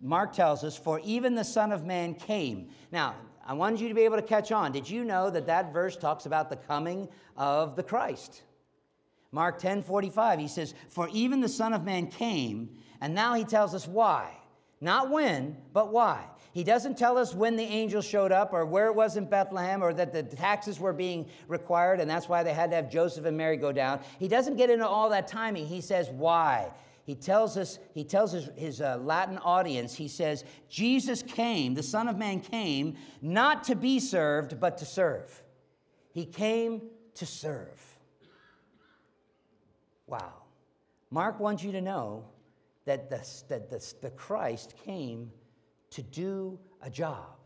Mark 0.03 0.33
tells 0.33 0.65
us, 0.65 0.77
For 0.77 1.01
even 1.05 1.35
the 1.35 1.45
Son 1.45 1.73
of 1.73 1.87
Man 1.87 2.15
came. 2.15 2.69
Now, 2.91 3.15
I 3.47 3.55
wanted 3.55 3.81
you 3.81 3.89
to 3.89 3.95
be 3.95 4.03
able 4.03 4.17
to 4.17 4.23
catch 4.23 4.53
on. 4.53 4.73
Did 4.73 4.91
you 4.91 5.05
know 5.05 5.31
that 5.31 5.47
that 5.47 5.73
verse 5.73 5.97
talks 5.97 6.27
about 6.27 6.51
the 6.51 6.57
coming 6.57 7.09
of 7.37 7.77
the 7.77 7.83
Christ? 7.83 8.43
Mark 9.31 9.59
10 9.59 9.83
45, 9.83 10.39
he 10.39 10.49
says, 10.49 10.75
For 10.89 11.09
even 11.13 11.41
the 11.41 11.49
Son 11.49 11.73
of 11.73 11.85
Man 11.85 12.09
came, 12.09 12.69
and 13.01 13.15
now 13.15 13.35
he 13.35 13.45
tells 13.45 13.75
us 13.75 13.89
why. 13.89 14.37
Not 14.81 15.11
when, 15.11 15.57
but 15.73 15.93
why. 15.93 16.25
He 16.53 16.65
doesn't 16.65 16.99
tell 16.99 17.17
us 17.17 17.35
when 17.35 17.57
the 17.57 17.63
angel 17.63 18.03
showed 18.03 18.31
up 18.31 18.53
or 18.53 18.67
where 18.67 18.89
it 18.89 18.95
was 18.95 19.17
in 19.17 19.25
Bethlehem 19.25 19.83
or 19.83 19.95
that 19.95 20.13
the 20.13 20.23
taxes 20.23 20.79
were 20.79 20.93
being 20.93 21.27
required 21.49 22.01
and 22.01 22.11
that's 22.11 22.29
why 22.29 22.43
they 22.43 22.53
had 22.53 22.71
to 22.71 22.77
have 22.77 22.91
Joseph 22.91 23.25
and 23.25 23.37
Mary 23.37 23.57
go 23.57 23.73
down. 23.73 24.01
He 24.19 24.29
doesn't 24.29 24.57
get 24.57 24.69
into 24.69 24.87
all 24.87 25.09
that 25.11 25.29
timing. 25.29 25.67
He 25.67 25.81
says 25.81 26.11
why. 26.11 26.71
He 27.05 27.15
tells 27.15 27.57
us, 27.57 27.79
he 27.95 28.05
tells 28.05 28.33
his, 28.33 28.49
his 28.57 28.81
uh, 28.81 28.99
Latin 29.03 29.39
audience, 29.39 29.95
he 29.95 30.09
says, 30.09 30.45
Jesus 30.69 31.23
came, 31.23 31.75
the 31.75 31.83
Son 31.83 32.09
of 32.09 32.17
Man 32.17 32.41
came, 32.41 32.97
not 33.21 33.65
to 33.65 33.75
be 33.75 33.99
served, 33.99 34.61
but 34.61 34.79
to 34.79 34.85
serve. 34.85 35.43
He 36.13 36.25
came 36.25 36.83
to 37.15 37.27
serve. 37.27 37.81
Wow. 40.07 40.35
Mark 41.11 41.41
wants 41.41 41.65
you 41.65 41.73
to 41.73 41.81
know 41.81 42.25
that 42.85 43.11
the, 43.11 43.27
that 43.49 43.69
the, 43.69 43.95
the 44.01 44.11
Christ 44.11 44.75
came 44.85 45.31
to 45.91 46.03
do 46.03 46.59
a 46.83 46.91
job, 46.91 47.37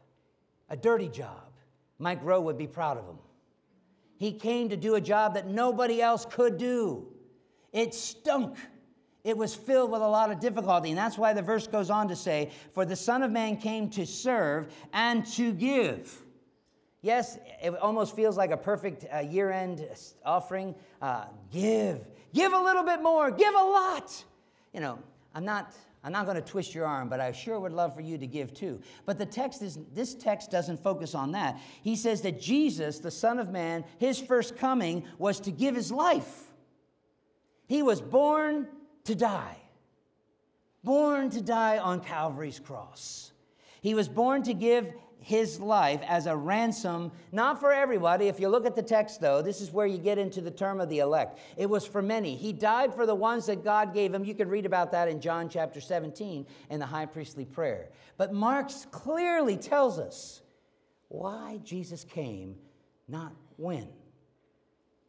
a 0.68 0.76
dirty 0.76 1.08
job. 1.08 1.50
Mike 1.98 2.20
Rowe 2.22 2.40
would 2.42 2.58
be 2.58 2.66
proud 2.66 2.98
of 2.98 3.06
him. 3.06 3.18
He 4.18 4.32
came 4.32 4.68
to 4.68 4.76
do 4.76 4.94
a 4.94 5.00
job 5.00 5.34
that 5.34 5.46
nobody 5.46 6.00
else 6.00 6.26
could 6.28 6.58
do. 6.58 7.06
It 7.72 7.94
stunk. 7.94 8.56
It 9.26 9.36
was 9.36 9.56
filled 9.56 9.90
with 9.90 10.02
a 10.02 10.08
lot 10.08 10.30
of 10.30 10.38
difficulty. 10.38 10.90
And 10.90 10.96
that's 10.96 11.18
why 11.18 11.32
the 11.32 11.42
verse 11.42 11.66
goes 11.66 11.90
on 11.90 12.06
to 12.06 12.14
say, 12.14 12.52
For 12.72 12.84
the 12.84 12.94
Son 12.94 13.24
of 13.24 13.32
Man 13.32 13.56
came 13.56 13.90
to 13.90 14.06
serve 14.06 14.72
and 14.92 15.26
to 15.32 15.52
give. 15.52 16.22
Yes, 17.02 17.36
it 17.60 17.74
almost 17.78 18.14
feels 18.14 18.36
like 18.36 18.52
a 18.52 18.56
perfect 18.56 19.04
uh, 19.12 19.18
year 19.18 19.50
end 19.50 19.84
offering. 20.24 20.76
Uh, 21.02 21.24
give. 21.50 22.06
Give 22.34 22.52
a 22.52 22.60
little 22.60 22.84
bit 22.84 23.02
more. 23.02 23.32
Give 23.32 23.52
a 23.52 23.64
lot. 23.64 24.24
You 24.72 24.78
know, 24.78 25.00
I'm 25.34 25.44
not. 25.44 25.74
I'm 26.04 26.12
not 26.12 26.24
going 26.24 26.36
to 26.36 26.40
twist 26.40 26.72
your 26.72 26.86
arm, 26.86 27.08
but 27.08 27.18
I 27.18 27.32
sure 27.32 27.58
would 27.58 27.72
love 27.72 27.96
for 27.96 28.02
you 28.02 28.16
to 28.18 28.28
give 28.28 28.54
too. 28.54 28.80
But 29.06 29.18
the 29.18 29.26
text 29.26 29.60
is 29.60 29.76
this 29.92 30.14
text 30.14 30.52
doesn't 30.52 30.80
focus 30.80 31.16
on 31.16 31.32
that. 31.32 31.58
He 31.82 31.96
says 31.96 32.20
that 32.20 32.40
Jesus, 32.40 33.00
the 33.00 33.10
Son 33.10 33.40
of 33.40 33.50
Man, 33.50 33.84
his 33.98 34.20
first 34.20 34.56
coming 34.56 35.02
was 35.18 35.40
to 35.40 35.50
give 35.50 35.74
his 35.74 35.90
life. 35.90 36.44
He 37.66 37.82
was 37.82 38.00
born 38.00 38.68
to 39.06 39.14
die. 39.14 39.56
Born 40.84 41.30
to 41.30 41.40
die 41.40 41.78
on 41.78 42.00
Calvary's 42.00 42.60
cross. 42.60 43.32
He 43.80 43.94
was 43.94 44.08
born 44.08 44.42
to 44.44 44.54
give 44.54 44.92
his 45.26 45.58
life 45.58 46.00
as 46.06 46.26
a 46.26 46.36
ransom, 46.36 47.10
not 47.32 47.58
for 47.58 47.72
everybody. 47.72 48.28
If 48.28 48.38
you 48.38 48.48
look 48.48 48.64
at 48.64 48.76
the 48.76 48.82
text, 48.82 49.20
though, 49.20 49.42
this 49.42 49.60
is 49.60 49.72
where 49.72 49.86
you 49.86 49.98
get 49.98 50.18
into 50.18 50.40
the 50.40 50.52
term 50.52 50.80
of 50.80 50.88
the 50.88 51.00
elect. 51.00 51.40
It 51.56 51.68
was 51.68 51.84
for 51.84 52.00
many. 52.00 52.36
He 52.36 52.52
died 52.52 52.94
for 52.94 53.06
the 53.06 53.14
ones 53.14 53.46
that 53.46 53.64
God 53.64 53.92
gave 53.92 54.14
him. 54.14 54.24
You 54.24 54.34
can 54.34 54.48
read 54.48 54.66
about 54.66 54.92
that 54.92 55.08
in 55.08 55.20
John 55.20 55.48
chapter 55.48 55.80
17 55.80 56.46
in 56.70 56.78
the 56.78 56.86
high 56.86 57.06
priestly 57.06 57.44
prayer. 57.44 57.88
But 58.16 58.32
Mark 58.32 58.70
clearly 58.92 59.56
tells 59.56 59.98
us 59.98 60.42
why 61.08 61.58
Jesus 61.64 62.04
came, 62.04 62.54
not 63.08 63.32
when. 63.56 63.88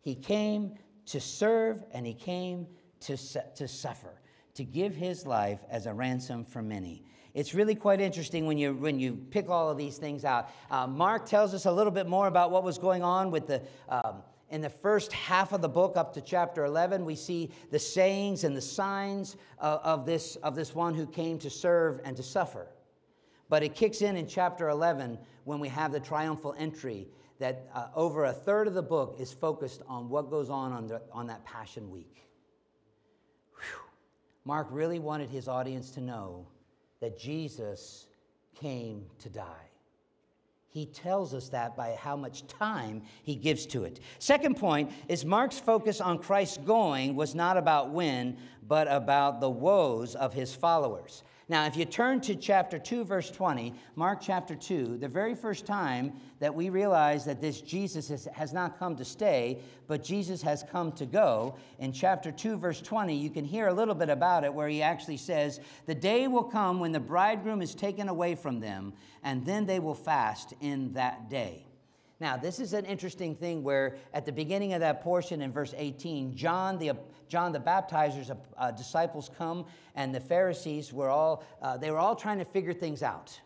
He 0.01 0.15
came 0.15 0.79
to 1.07 1.19
serve 1.19 1.83
and 1.91 2.07
he 2.07 2.13
came 2.13 2.65
to, 3.01 3.17
to 3.55 3.67
suffer, 3.67 4.21
to 4.55 4.63
give 4.63 4.95
his 4.95 5.25
life 5.25 5.59
as 5.69 5.85
a 5.85 5.93
ransom 5.93 6.43
for 6.43 6.61
many. 6.61 7.03
It's 7.33 7.53
really 7.53 7.75
quite 7.75 8.01
interesting 8.01 8.47
when 8.47 8.57
you, 8.57 8.73
when 8.73 8.99
you 8.99 9.13
pick 9.13 9.49
all 9.49 9.69
of 9.69 9.77
these 9.77 9.97
things 9.97 10.25
out. 10.25 10.49
Uh, 10.71 10.87
Mark 10.87 11.25
tells 11.25 11.53
us 11.53 11.65
a 11.65 11.71
little 11.71 11.91
bit 11.91 12.07
more 12.07 12.27
about 12.27 12.51
what 12.51 12.63
was 12.63 12.77
going 12.77 13.03
on 13.03 13.31
with 13.31 13.47
the. 13.47 13.61
Um, 13.89 14.23
in 14.49 14.61
the 14.61 14.69
first 14.69 15.11
half 15.11 15.51
of 15.51 15.61
the 15.61 15.67
book 15.67 15.97
up 15.97 16.13
to 16.13 16.21
chapter 16.21 16.63
11 16.63 17.03
we 17.03 17.15
see 17.15 17.51
the 17.69 17.77
sayings 17.77 18.45
and 18.45 18.55
the 18.55 18.61
signs 18.61 19.35
of, 19.59 19.81
of, 19.81 20.05
this, 20.05 20.37
of 20.37 20.55
this 20.55 20.73
one 20.73 20.93
who 20.93 21.05
came 21.05 21.37
to 21.39 21.49
serve 21.49 21.99
and 22.05 22.15
to 22.15 22.23
suffer 22.23 22.69
but 23.49 23.63
it 23.63 23.75
kicks 23.75 24.01
in 24.01 24.15
in 24.15 24.25
chapter 24.25 24.69
11 24.69 25.17
when 25.43 25.59
we 25.59 25.67
have 25.67 25.91
the 25.91 25.99
triumphal 25.99 26.55
entry 26.57 27.07
that 27.39 27.69
uh, 27.73 27.87
over 27.95 28.25
a 28.25 28.33
third 28.33 28.67
of 28.67 28.73
the 28.73 28.81
book 28.81 29.15
is 29.19 29.31
focused 29.31 29.81
on 29.87 30.09
what 30.09 30.29
goes 30.29 30.49
on 30.49 30.71
on, 30.71 30.87
the, 30.87 31.01
on 31.11 31.27
that 31.27 31.43
passion 31.45 31.89
week. 31.89 32.26
Mark 34.47 34.69
really 34.71 34.97
wanted 34.97 35.29
his 35.29 35.49
audience 35.49 35.91
to 35.91 35.99
know 35.99 36.47
that 37.01 37.19
Jesus 37.19 38.07
came 38.55 39.05
to 39.19 39.29
die. 39.29 39.67
He 40.69 40.85
tells 40.85 41.33
us 41.33 41.49
that 41.49 41.75
by 41.75 41.97
how 41.99 42.15
much 42.15 42.47
time 42.47 43.01
he 43.23 43.35
gives 43.35 43.65
to 43.67 43.83
it. 43.83 43.99
Second 44.19 44.55
point 44.55 44.89
is 45.09 45.25
Mark's 45.25 45.59
focus 45.59 45.99
on 45.99 46.17
Christ's 46.17 46.59
going 46.59 47.17
was 47.17 47.35
not 47.35 47.57
about 47.57 47.89
when, 47.89 48.37
but 48.65 48.87
about 48.87 49.41
the 49.41 49.49
woes 49.49 50.15
of 50.15 50.33
his 50.33 50.55
followers. 50.55 51.23
Now, 51.49 51.65
if 51.65 51.77
you 51.77 51.85
turn 51.85 52.19
to 52.21 52.35
chapter 52.35 52.77
2, 52.77 53.05
verse 53.05 53.31
20, 53.31 53.73
Mark 53.95 54.19
chapter 54.21 54.53
2, 54.53 54.97
the 54.97 55.07
very 55.07 55.33
first 55.33 55.65
time 55.65 56.11
that 56.39 56.53
we 56.53 56.69
realize 56.69 57.23
that 57.23 57.39
this 57.39 57.61
Jesus 57.61 58.09
has, 58.09 58.27
has 58.33 58.51
not 58.51 58.77
come 58.77 58.97
to 58.97 59.05
stay, 59.05 59.61
but 59.87 60.03
Jesus 60.03 60.41
has 60.41 60.65
come 60.69 60.91
to 60.93 61.05
go, 61.05 61.55
in 61.79 61.93
chapter 61.93 62.33
2, 62.33 62.57
verse 62.57 62.81
20, 62.81 63.15
you 63.15 63.29
can 63.29 63.45
hear 63.45 63.67
a 63.67 63.73
little 63.73 63.95
bit 63.95 64.09
about 64.09 64.43
it 64.43 64.53
where 64.53 64.67
he 64.67 64.81
actually 64.81 65.15
says, 65.15 65.61
The 65.85 65.95
day 65.95 66.27
will 66.27 66.43
come 66.43 66.81
when 66.81 66.91
the 66.91 66.99
bridegroom 66.99 67.61
is 67.61 67.73
taken 67.73 68.09
away 68.09 68.35
from 68.35 68.59
them, 68.59 68.91
and 69.23 69.45
then 69.45 69.65
they 69.65 69.79
will 69.79 69.95
fast 69.95 70.53
in 70.59 70.91
that 70.93 71.29
day. 71.29 71.66
Now, 72.19 72.35
this 72.35 72.59
is 72.59 72.73
an 72.73 72.85
interesting 72.85 73.35
thing 73.35 73.63
where 73.63 73.97
at 74.13 74.25
the 74.25 74.31
beginning 74.31 74.73
of 74.73 74.79
that 74.79 75.01
portion 75.01 75.41
in 75.41 75.51
verse 75.51 75.73
18, 75.77 76.35
John 76.35 76.79
the, 76.79 76.93
John 77.27 77.51
the 77.51 77.59
baptizer's 77.59 78.31
uh, 78.57 78.71
disciples 78.71 79.29
come 79.37 79.65
and 79.93 80.13
the 80.13 80.19
Pharisees 80.19 80.91
were 80.91 81.09
all, 81.09 81.43
uh, 81.61 81.77
they 81.77 81.91
were 81.91 81.99
all 81.99 82.15
trying 82.15 82.39
to 82.39 82.45
figure 82.45 82.73
things 82.73 83.03
out. 83.03 83.39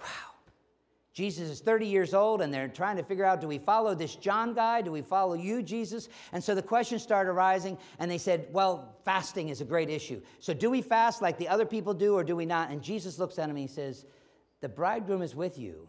Wow. 0.00 0.06
Jesus 1.12 1.50
is 1.50 1.60
30 1.60 1.86
years 1.86 2.14
old 2.14 2.40
and 2.40 2.54
they're 2.54 2.68
trying 2.68 2.96
to 2.96 3.02
figure 3.02 3.24
out 3.24 3.40
do 3.40 3.48
we 3.48 3.58
follow 3.58 3.94
this 3.94 4.14
John 4.14 4.54
guy? 4.54 4.80
Do 4.80 4.92
we 4.92 5.02
follow 5.02 5.34
you, 5.34 5.62
Jesus? 5.62 6.08
And 6.32 6.42
so 6.42 6.54
the 6.54 6.62
questions 6.62 7.02
started 7.02 7.30
arising 7.30 7.76
and 7.98 8.10
they 8.10 8.18
said, 8.18 8.46
well, 8.50 8.96
fasting 9.04 9.50
is 9.50 9.60
a 9.60 9.64
great 9.64 9.90
issue. 9.90 10.22
So 10.38 10.54
do 10.54 10.70
we 10.70 10.80
fast 10.80 11.20
like 11.20 11.36
the 11.36 11.48
other 11.48 11.66
people 11.66 11.92
do 11.92 12.14
or 12.14 12.24
do 12.24 12.36
we 12.36 12.46
not? 12.46 12.70
And 12.70 12.80
Jesus 12.80 13.18
looks 13.18 13.38
at 13.38 13.44
him 13.44 13.50
and 13.50 13.58
he 13.58 13.66
says, 13.66 14.06
the 14.60 14.68
bridegroom 14.68 15.20
is 15.20 15.34
with 15.34 15.58
you 15.58 15.88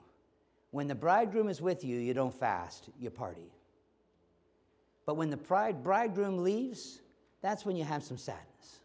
when 0.71 0.87
the 0.87 0.95
bridegroom 0.95 1.49
is 1.49 1.61
with 1.61 1.83
you, 1.83 1.97
you 1.97 2.13
don't 2.13 2.33
fast, 2.33 2.89
you 2.99 3.09
party. 3.09 3.51
But 5.05 5.15
when 5.15 5.29
the 5.29 5.37
bride, 5.37 5.83
bridegroom 5.83 6.43
leaves, 6.43 7.01
that's 7.41 7.65
when 7.65 7.75
you 7.75 7.83
have 7.83 8.03
some 8.03 8.17
sadness. 8.17 8.79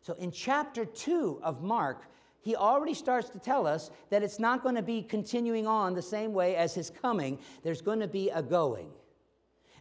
So 0.00 0.14
in 0.14 0.30
chapter 0.30 0.86
2 0.86 1.40
of 1.42 1.62
Mark, 1.62 2.06
he 2.40 2.56
already 2.56 2.94
starts 2.94 3.28
to 3.30 3.38
tell 3.38 3.66
us 3.66 3.90
that 4.08 4.22
it's 4.22 4.38
not 4.38 4.62
going 4.62 4.76
to 4.76 4.82
be 4.82 5.02
continuing 5.02 5.66
on 5.66 5.94
the 5.94 6.00
same 6.00 6.32
way 6.32 6.56
as 6.56 6.74
his 6.74 6.88
coming. 6.88 7.38
There's 7.62 7.82
going 7.82 8.00
to 8.00 8.08
be 8.08 8.30
a 8.30 8.42
going. 8.42 8.88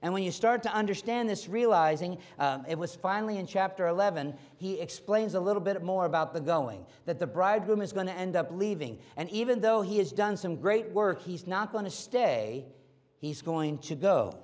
And 0.02 0.14
when 0.14 0.24
you 0.24 0.32
start 0.32 0.64
to 0.64 0.74
understand 0.74 1.30
this, 1.30 1.48
realizing 1.48 2.18
um, 2.40 2.66
it 2.68 2.78
was 2.78 2.96
finally 2.96 3.38
in 3.38 3.48
chapter 3.48 3.88
11, 3.88 4.34
he 4.58 4.80
explains 4.80 5.34
a 5.34 5.40
little 5.40 5.62
bit 5.62 5.82
more 5.84 6.06
about 6.06 6.34
the 6.34 6.40
going, 6.40 6.86
that 7.06 7.20
the 7.20 7.28
bridegroom 7.28 7.82
is 7.82 7.92
going 7.92 8.08
to 8.08 8.14
end 8.14 8.36
up 8.36 8.50
leaving. 8.52 9.00
And 9.16 9.30
even 9.30 9.60
though 9.60 9.82
he 9.82 9.98
has 9.98 10.12
done 10.12 10.38
some 10.38 10.56
great 10.56 10.90
work, 10.92 11.22
he's 11.22 11.48
not 11.48 11.72
going 11.72 11.86
to 11.86 11.92
stay, 11.92 12.66
he's 13.20 13.42
going 13.42 13.80
to 13.80 13.96
go. 13.96 14.38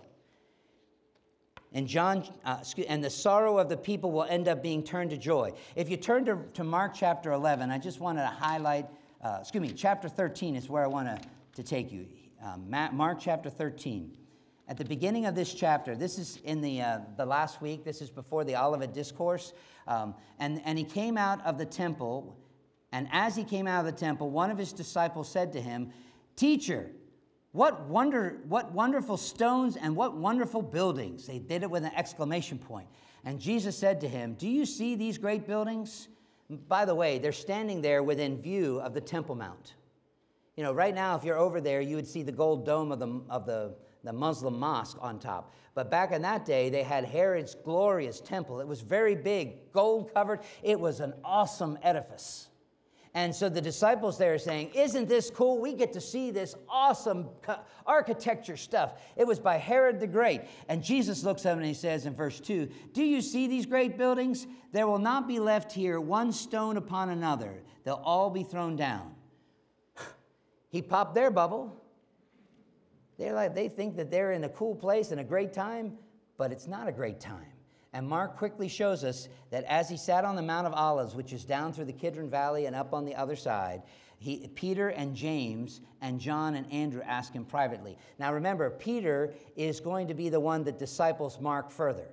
And 1.76 1.88
John, 1.88 2.28
uh, 2.46 2.64
and 2.88 3.04
the 3.04 3.10
sorrow 3.10 3.58
of 3.58 3.68
the 3.68 3.78
people 3.78 4.12
will 4.12 4.24
end 4.24 4.48
up 4.48 4.62
being 4.62 4.84
turned 4.84 5.10
to 5.10 5.18
joy. 5.18 5.54
If 5.76 5.90
you 5.90 5.98
turn 5.98 6.24
to, 6.26 6.38
to 6.54 6.64
Mark 6.64 6.94
chapter 6.94 7.32
11, 7.32 7.72
I 7.72 7.80
just 7.80 8.00
wanted 8.00 8.22
to 8.22 8.28
highlight, 8.28 8.86
uh, 9.24 9.40
excuse 9.42 9.62
me, 9.62 9.72
chapter 9.72 10.08
13 10.08 10.56
is 10.56 10.70
where 10.70 10.84
I 10.84 10.88
want 10.88 11.08
to, 11.08 11.28
to 11.56 11.64
take 11.64 11.92
you. 11.92 12.06
Um, 12.44 12.70
Mark 12.92 13.20
chapter 13.20 13.50
13. 13.50 14.12
At 14.68 14.78
the 14.78 14.86
beginning 14.86 15.26
of 15.26 15.36
this 15.36 15.54
chapter, 15.54 15.96
this 15.96 16.18
is 16.18 16.40
in 16.46 16.62
the, 16.62 16.82
uh, 16.82 17.00
the 17.18 17.26
last 17.26 17.62
week, 17.62 17.84
this 17.84 18.02
is 18.02 18.10
before 18.10 18.46
the 18.46 18.56
Olivet 18.56 18.94
Discourse. 18.94 19.54
Um, 19.88 20.16
and, 20.40 20.62
and 20.64 20.78
he 20.78 20.86
came 20.86 21.18
out 21.18 21.46
of 21.46 21.58
the 21.58 21.66
temple, 21.66 22.38
and 22.94 23.10
as 23.12 23.36
he 23.36 23.44
came 23.44 23.68
out 23.68 23.86
of 23.86 23.86
the 23.86 24.00
temple, 24.00 24.30
one 24.30 24.50
of 24.50 24.58
his 24.58 24.72
disciples 24.72 25.30
said 25.30 25.52
to 25.54 25.62
him, 25.62 25.92
Teacher, 26.38 26.90
what, 27.52 27.88
wonder, 27.88 28.40
what 28.48 28.72
wonderful 28.72 29.18
stones 29.18 29.76
and 29.76 29.96
what 29.96 30.16
wonderful 30.16 30.62
buildings. 30.62 31.28
They 31.28 31.40
did 31.40 31.62
it 31.64 31.70
with 31.70 31.84
an 31.84 31.92
exclamation 31.96 32.58
point. 32.58 32.88
And 33.26 33.40
Jesus 33.40 33.78
said 33.78 34.02
to 34.02 34.08
him, 34.08 34.34
Do 34.34 34.48
you 34.48 34.66
see 34.66 34.96
these 34.96 35.18
great 35.18 35.46
buildings? 35.46 36.08
By 36.68 36.86
the 36.86 36.96
way, 36.96 37.20
they're 37.20 37.32
standing 37.32 37.82
there 37.82 38.02
within 38.02 38.42
view 38.42 38.80
of 38.80 38.94
the 38.94 39.02
Temple 39.02 39.36
Mount. 39.36 39.76
You 40.56 40.64
know, 40.64 40.74
right 40.74 40.94
now, 40.94 41.16
if 41.16 41.24
you're 41.24 41.38
over 41.38 41.60
there, 41.62 41.82
you 41.82 41.96
would 41.96 42.08
see 42.08 42.24
the 42.24 42.32
gold 42.32 42.66
dome 42.66 42.92
of 42.92 43.00
the, 43.00 43.22
of 43.30 43.46
the 43.46 43.76
the 44.04 44.14
Muslim 44.14 44.60
mosque 44.60 44.98
on 45.02 45.20
top. 45.20 45.54
But 45.76 45.90
back 45.90 46.12
in 46.12 46.22
that 46.24 46.46
day, 46.46 46.70
they 46.70 46.84
had 46.84 47.06
Herod's 47.06 47.56
glorious 47.56 48.20
temple. 48.20 48.60
It 48.60 48.68
was 48.68 48.82
very 48.82 49.16
big, 49.16 49.72
gold 49.72 50.14
covered. 50.14 50.42
It 50.62 50.80
was 50.80 51.00
an 51.00 51.14
awesome 51.24 51.78
edifice. 51.82 52.50
And 53.16 53.34
so 53.34 53.48
the 53.48 53.62
disciples 53.62 54.18
there 54.18 54.34
are 54.34 54.40
saying, 54.40 54.72
Isn't 54.74 55.08
this 55.08 55.30
cool? 55.30 55.60
We 55.60 55.74
get 55.74 55.94
to 55.94 56.02
see 56.02 56.32
this 56.32 56.56
awesome 56.68 57.30
architecture 57.86 58.58
stuff. 58.58 59.00
It 59.16 59.28
was 59.28 59.40
by 59.40 59.58
Herod 59.58 60.00
the 60.00 60.08
Great. 60.08 60.42
And 60.68 60.84
Jesus 60.84 61.24
looks 61.24 61.46
at 61.46 61.52
them 61.52 61.60
and 61.60 61.68
he 61.68 61.76
says 61.76 62.08
in 62.08 62.16
verse 62.16 62.40
2 62.40 62.68
Do 62.94 63.04
you 63.04 63.22
see 63.22 63.48
these 63.48 63.68
great 63.68 63.98
buildings? 63.98 64.48
There 64.72 64.88
will 64.88 65.00
not 65.00 65.28
be 65.28 65.40
left 65.40 65.72
here 65.72 66.02
one 66.02 66.32
stone 66.32 66.78
upon 66.78 67.10
another, 67.10 67.62
they'll 67.84 68.02
all 68.04 68.32
be 68.32 68.44
thrown 68.44 68.76
down. 68.76 69.14
he 70.70 70.82
popped 70.82 71.14
their 71.14 71.30
bubble. 71.30 71.83
They're 73.18 73.34
like, 73.34 73.54
they 73.54 73.70
think 73.70 73.96
that 73.98 74.10
they're 74.10 74.32
in 74.32 74.44
a 74.44 74.50
cool 74.50 74.76
place 74.76 75.12
and 75.12 75.20
a 75.20 75.24
great 75.24 75.54
time, 75.54 75.98
but 76.38 76.52
it's 76.52 76.68
not 76.68 76.88
a 76.88 76.92
great 76.92 77.20
time. 77.20 77.46
And 77.94 78.08
Mark 78.08 78.38
quickly 78.38 78.68
shows 78.68 79.04
us 79.04 79.28
that 79.52 79.64
as 79.66 79.88
he 79.88 79.98
sat 79.98 80.26
on 80.26 80.36
the 80.36 80.42
Mount 80.42 80.66
of 80.66 80.74
Olives, 80.74 81.14
which 81.14 81.32
is 81.32 81.46
down 81.46 81.74
through 81.74 81.86
the 81.86 81.94
Kidron 81.94 82.30
Valley 82.30 82.66
and 82.66 82.76
up 82.76 82.94
on 82.94 83.06
the 83.06 83.16
other 83.16 83.36
side, 83.36 83.84
he, 84.18 84.48
Peter 84.56 84.90
and 84.90 85.16
James 85.16 85.82
and 86.02 86.20
John 86.20 86.56
and 86.56 86.72
Andrew 86.72 87.02
ask 87.04 87.34
him 87.34 87.46
privately. 87.46 87.98
Now 88.18 88.34
remember, 88.34 88.70
Peter 88.72 89.34
is 89.56 89.80
going 89.80 90.08
to 90.08 90.14
be 90.14 90.30
the 90.30 90.40
one 90.40 90.64
that 90.64 90.80
disciples 90.80 91.40
Mark 91.40 91.70
further. 91.70 92.08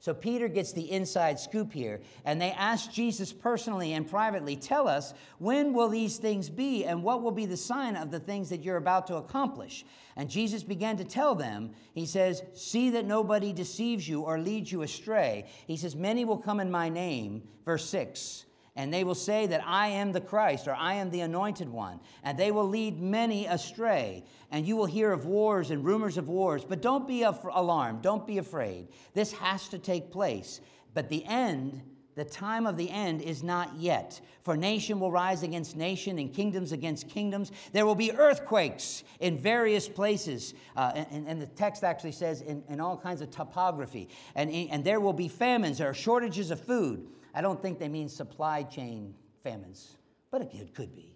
So 0.00 0.14
Peter 0.14 0.48
gets 0.48 0.72
the 0.72 0.90
inside 0.90 1.38
scoop 1.38 1.74
here, 1.74 2.00
and 2.24 2.40
they 2.40 2.52
ask 2.52 2.90
Jesus 2.90 3.34
personally 3.34 3.92
and 3.92 4.08
privately, 4.08 4.56
Tell 4.56 4.88
us, 4.88 5.12
when 5.38 5.74
will 5.74 5.90
these 5.90 6.16
things 6.16 6.48
be, 6.48 6.86
and 6.86 7.02
what 7.02 7.22
will 7.22 7.30
be 7.30 7.44
the 7.44 7.56
sign 7.56 7.96
of 7.96 8.10
the 8.10 8.18
things 8.18 8.48
that 8.48 8.64
you're 8.64 8.78
about 8.78 9.06
to 9.08 9.16
accomplish? 9.16 9.84
And 10.16 10.30
Jesus 10.30 10.62
began 10.62 10.96
to 10.96 11.04
tell 11.04 11.34
them, 11.34 11.72
He 11.92 12.06
says, 12.06 12.42
See 12.54 12.88
that 12.90 13.04
nobody 13.04 13.52
deceives 13.52 14.08
you 14.08 14.22
or 14.22 14.38
leads 14.38 14.72
you 14.72 14.80
astray. 14.80 15.46
He 15.66 15.76
says, 15.76 15.94
Many 15.94 16.24
will 16.24 16.38
come 16.38 16.60
in 16.60 16.70
my 16.70 16.88
name, 16.88 17.42
verse 17.66 17.84
6 17.90 18.46
and 18.76 18.92
they 18.92 19.04
will 19.04 19.14
say 19.14 19.46
that 19.46 19.62
I 19.66 19.88
am 19.88 20.12
the 20.12 20.20
Christ 20.20 20.68
or 20.68 20.74
I 20.74 20.94
am 20.94 21.10
the 21.10 21.20
anointed 21.20 21.68
one, 21.68 22.00
and 22.22 22.38
they 22.38 22.50
will 22.50 22.68
lead 22.68 23.00
many 23.00 23.46
astray. 23.46 24.24
And 24.50 24.66
you 24.66 24.76
will 24.76 24.86
hear 24.86 25.12
of 25.12 25.26
wars 25.26 25.70
and 25.70 25.84
rumors 25.84 26.16
of 26.16 26.28
wars, 26.28 26.64
but 26.64 26.82
don't 26.82 27.06
be 27.06 27.22
alarmed, 27.22 28.02
don't 28.02 28.26
be 28.26 28.38
afraid. 28.38 28.88
This 29.14 29.32
has 29.32 29.68
to 29.68 29.78
take 29.78 30.10
place. 30.10 30.60
But 30.92 31.08
the 31.08 31.24
end, 31.24 31.82
the 32.16 32.24
time 32.24 32.66
of 32.66 32.76
the 32.76 32.90
end 32.90 33.22
is 33.22 33.42
not 33.42 33.74
yet. 33.76 34.20
For 34.42 34.56
nation 34.56 34.98
will 34.98 35.12
rise 35.12 35.42
against 35.42 35.76
nation 35.76 36.18
and 36.18 36.32
kingdoms 36.32 36.72
against 36.72 37.08
kingdoms. 37.08 37.52
There 37.72 37.86
will 37.86 37.94
be 37.94 38.12
earthquakes 38.12 39.04
in 39.20 39.38
various 39.38 39.88
places. 39.88 40.54
Uh, 40.76 40.92
and, 40.94 41.28
and, 41.28 41.40
the 41.40 41.46
text 41.46 41.84
actually 41.84 42.12
says 42.12 42.40
in, 42.40 42.64
in 42.68 42.80
all 42.80 42.96
kinds 42.96 43.20
of 43.20 43.30
topography. 43.30 44.08
And, 44.34 44.50
and 44.50 44.84
there 44.84 45.00
will 45.00 45.12
be 45.12 45.28
famines 45.28 45.80
or 45.80 45.94
shortages 45.94 46.50
of 46.50 46.60
food. 46.60 47.06
I 47.34 47.40
don't 47.40 47.60
think 47.60 47.78
they 47.78 47.88
mean 47.88 48.08
supply 48.08 48.62
chain 48.62 49.14
famines, 49.42 49.96
but 50.30 50.42
it 50.42 50.74
could 50.74 50.94
be. 50.94 51.14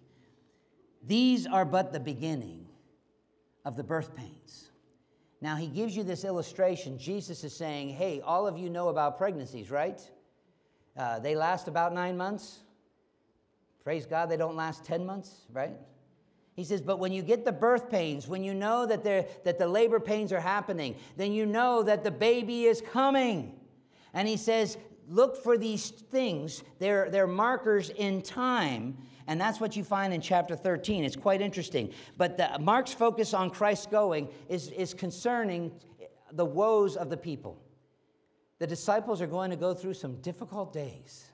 These 1.05 1.45
are 1.45 1.65
but 1.65 1.93
the 1.93 1.99
beginning 1.99 2.65
of 3.63 3.75
the 3.75 3.83
birth 3.83 4.15
pains. 4.15 4.69
Now, 5.41 5.55
he 5.55 5.67
gives 5.67 5.95
you 5.95 6.03
this 6.03 6.23
illustration. 6.23 6.97
Jesus 6.97 7.43
is 7.43 7.55
saying, 7.55 7.89
Hey, 7.89 8.21
all 8.21 8.47
of 8.47 8.57
you 8.57 8.69
know 8.69 8.89
about 8.89 9.17
pregnancies, 9.17 9.69
right? 9.69 10.01
Uh, 10.97 11.19
they 11.19 11.35
last 11.35 11.67
about 11.67 11.93
nine 11.93 12.17
months. 12.17 12.59
Praise 13.83 14.05
God, 14.05 14.29
they 14.29 14.37
don't 14.37 14.55
last 14.55 14.83
10 14.85 15.05
months, 15.05 15.41
right? 15.51 15.73
He 16.55 16.63
says, 16.63 16.81
but 16.81 16.99
when 16.99 17.11
you 17.11 17.21
get 17.21 17.43
the 17.43 17.51
birth 17.51 17.89
pains, 17.89 18.27
when 18.27 18.43
you 18.43 18.53
know 18.53 18.85
that, 18.85 19.03
that 19.03 19.59
the 19.59 19.67
labor 19.67 19.99
pains 19.99 20.31
are 20.31 20.39
happening, 20.39 20.95
then 21.17 21.33
you 21.33 21.45
know 21.45 21.83
that 21.83 22.03
the 22.03 22.11
baby 22.11 22.63
is 22.63 22.81
coming. 22.81 23.59
And 24.13 24.27
he 24.27 24.37
says, 24.37 24.77
look 25.07 25.41
for 25.41 25.57
these 25.57 25.89
things. 25.89 26.63
They're, 26.79 27.09
they're 27.09 27.27
markers 27.27 27.89
in 27.89 28.21
time. 28.21 28.97
And 29.27 29.41
that's 29.41 29.59
what 29.59 29.75
you 29.75 29.83
find 29.83 30.13
in 30.13 30.21
chapter 30.21 30.55
13. 30.55 31.03
It's 31.03 31.15
quite 31.15 31.41
interesting. 31.41 31.91
But 32.17 32.37
the, 32.37 32.59
Mark's 32.59 32.93
focus 32.93 33.33
on 33.33 33.49
Christ 33.49 33.89
going 33.89 34.29
is, 34.49 34.69
is 34.69 34.93
concerning 34.93 35.71
the 36.31 36.45
woes 36.45 36.95
of 36.95 37.09
the 37.09 37.17
people. 37.17 37.59
The 38.59 38.67
disciples 38.67 39.21
are 39.21 39.27
going 39.27 39.49
to 39.51 39.57
go 39.57 39.73
through 39.73 39.95
some 39.95 40.21
difficult 40.21 40.71
days. 40.71 41.31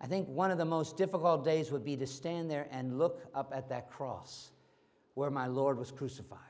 I 0.00 0.06
think 0.06 0.28
one 0.28 0.50
of 0.50 0.58
the 0.58 0.64
most 0.64 0.96
difficult 0.96 1.44
days 1.44 1.70
would 1.70 1.84
be 1.84 1.96
to 1.96 2.06
stand 2.06 2.50
there 2.50 2.66
and 2.70 2.98
look 2.98 3.22
up 3.34 3.52
at 3.54 3.68
that 3.68 3.90
cross 3.90 4.50
where 5.14 5.30
my 5.30 5.46
Lord 5.46 5.78
was 5.78 5.90
crucified. 5.90 6.40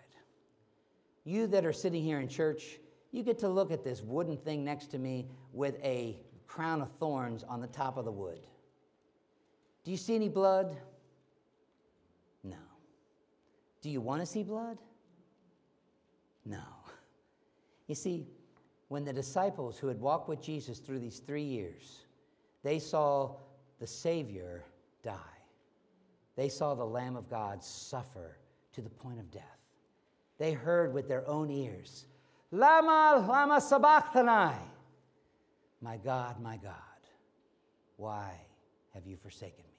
You 1.25 1.47
that 1.49 1.65
are 1.65 1.73
sitting 1.73 2.03
here 2.03 2.21
in 2.21 2.29
church, 2.29 2.79
you 3.17 3.23
get 3.23 3.39
to 3.39 3.49
look 3.49 3.71
at 3.71 3.83
this 3.83 4.03
wooden 4.03 4.37
thing 4.37 4.63
next 4.63 4.89
to 4.89 4.99
me 4.99 5.27
with 5.53 5.83
a 5.83 6.19
crown 6.47 6.83
of 6.83 6.91
thorns 6.99 7.45
on 7.45 7.61
the 7.61 7.67
top 7.67 7.97
of 7.97 8.05
the 8.05 8.13
wood. 8.13 8.41
Do 9.85 9.91
you 9.91 9.97
see 9.97 10.15
any 10.15 10.29
blood? 10.29 10.77
No. 12.45 12.57
Do 13.81 13.89
you 13.89 14.01
want 14.01 14.21
to 14.21 14.27
see 14.27 14.43
blood? 14.43 14.79
No. 16.45 16.63
You 17.87 17.95
see, 17.95 18.27
when 18.89 19.05
the 19.05 19.13
disciples 19.13 19.79
who 19.79 19.89
had 19.89 20.01
walked 20.01 20.29
with 20.29 20.43
Jesus 20.43 20.79
through 20.79 20.99
these 20.99 21.21
three 21.21 21.43
years, 21.43 22.03
they 22.63 22.79
saw 22.79 23.37
the 23.81 23.87
Savior 23.87 24.65
die. 25.03 25.15
They 26.37 26.49
saw 26.51 26.75
the 26.75 26.85
Lamb 26.85 27.17
of 27.17 27.31
God 27.31 27.65
suffer 27.65 28.37
to 28.73 28.83
the 28.83 28.91
point 28.91 29.19
of 29.19 29.31
death. 29.31 29.43
They 30.39 30.53
heard 30.53 30.93
with 30.93 31.09
their 31.09 31.27
own 31.27 31.51
ears 31.51 32.07
Lama, 32.53 33.27
lama 33.29 33.61
sabachthani. 33.61 34.57
My 35.81 35.97
God, 35.97 36.41
my 36.41 36.57
God, 36.57 36.73
why 37.97 38.33
have 38.95 39.07
you 39.07 39.17
forsaken 39.17 39.65
me? 39.65 39.77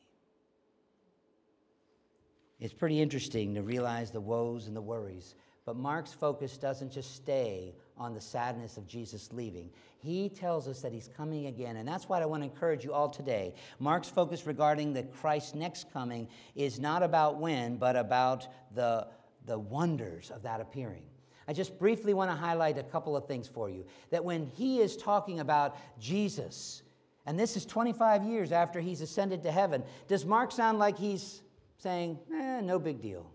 It's 2.59 2.73
pretty 2.73 3.01
interesting 3.01 3.53
to 3.55 3.61
realize 3.61 4.11
the 4.11 4.21
woes 4.21 4.67
and 4.67 4.75
the 4.75 4.81
worries, 4.81 5.35
but 5.65 5.75
Mark's 5.75 6.13
focus 6.13 6.57
doesn't 6.57 6.91
just 6.91 7.15
stay 7.15 7.75
on 7.97 8.13
the 8.13 8.21
sadness 8.21 8.77
of 8.77 8.87
Jesus 8.87 9.31
leaving. 9.31 9.69
He 9.99 10.29
tells 10.29 10.67
us 10.67 10.81
that 10.81 10.91
he's 10.91 11.09
coming 11.15 11.47
again, 11.47 11.77
and 11.77 11.87
that's 11.87 12.07
what 12.09 12.21
I 12.21 12.25
want 12.25 12.43
to 12.43 12.49
encourage 12.49 12.83
you 12.83 12.93
all 12.93 13.09
today. 13.09 13.53
Mark's 13.79 14.09
focus 14.09 14.45
regarding 14.45 14.93
the 14.93 15.03
Christ's 15.03 15.55
next 15.55 15.91
coming 15.91 16.27
is 16.55 16.79
not 16.79 17.03
about 17.03 17.39
when, 17.39 17.77
but 17.77 17.95
about 17.95 18.47
the, 18.75 19.07
the 19.45 19.57
wonders 19.57 20.31
of 20.31 20.43
that 20.43 20.61
appearing. 20.61 21.03
I 21.47 21.53
just 21.53 21.79
briefly 21.79 22.13
want 22.13 22.29
to 22.29 22.35
highlight 22.35 22.77
a 22.77 22.83
couple 22.83 23.15
of 23.15 23.25
things 23.25 23.47
for 23.47 23.69
you. 23.69 23.85
That 24.09 24.23
when 24.23 24.45
he 24.45 24.79
is 24.79 24.97
talking 24.97 25.39
about 25.39 25.77
Jesus, 25.99 26.83
and 27.25 27.39
this 27.39 27.55
is 27.55 27.65
25 27.65 28.23
years 28.25 28.51
after 28.51 28.79
he's 28.79 29.01
ascended 29.01 29.43
to 29.43 29.51
heaven, 29.51 29.83
does 30.07 30.25
Mark 30.25 30.51
sound 30.51 30.79
like 30.79 30.97
he's 30.97 31.41
saying, 31.77 32.19
eh, 32.33 32.61
no 32.61 32.79
big 32.79 33.01
deal? 33.01 33.29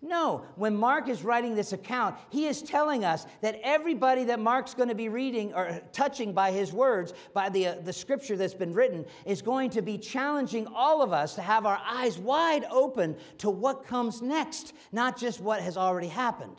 No, 0.00 0.44
when 0.54 0.76
Mark 0.76 1.08
is 1.08 1.24
writing 1.24 1.56
this 1.56 1.72
account, 1.72 2.16
he 2.30 2.46
is 2.46 2.62
telling 2.62 3.04
us 3.04 3.26
that 3.40 3.58
everybody 3.64 4.24
that 4.24 4.38
Mark's 4.38 4.72
going 4.72 4.88
to 4.88 4.94
be 4.94 5.08
reading 5.08 5.52
or 5.54 5.80
touching 5.92 6.32
by 6.32 6.52
his 6.52 6.72
words, 6.72 7.14
by 7.34 7.48
the, 7.48 7.66
uh, 7.66 7.74
the 7.82 7.92
scripture 7.92 8.36
that's 8.36 8.54
been 8.54 8.72
written, 8.72 9.04
is 9.26 9.42
going 9.42 9.70
to 9.70 9.82
be 9.82 9.98
challenging 9.98 10.68
all 10.68 11.02
of 11.02 11.12
us 11.12 11.34
to 11.34 11.42
have 11.42 11.66
our 11.66 11.80
eyes 11.84 12.16
wide 12.16 12.64
open 12.70 13.16
to 13.38 13.50
what 13.50 13.86
comes 13.86 14.22
next, 14.22 14.72
not 14.92 15.18
just 15.18 15.40
what 15.40 15.60
has 15.60 15.76
already 15.76 16.08
happened. 16.08 16.56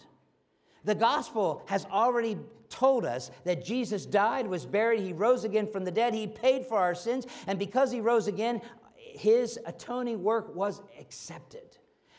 The 0.83 0.95
gospel 0.95 1.63
has 1.67 1.85
already 1.85 2.37
told 2.69 3.05
us 3.05 3.31
that 3.45 3.63
Jesus 3.63 4.05
died, 4.05 4.47
was 4.47 4.65
buried, 4.65 4.99
he 4.99 5.13
rose 5.13 5.45
again 5.45 5.67
from 5.71 5.85
the 5.85 5.91
dead, 5.91 6.13
he 6.13 6.27
paid 6.27 6.65
for 6.65 6.77
our 6.77 6.93
sins, 6.93 7.25
and 7.47 7.57
because 7.57 7.89
he 7.89 8.01
rose 8.01 8.27
again, 8.27 8.61
his 8.95 9.57
atoning 9.65 10.23
work 10.23 10.53
was 10.53 10.81
accepted. 10.99 11.68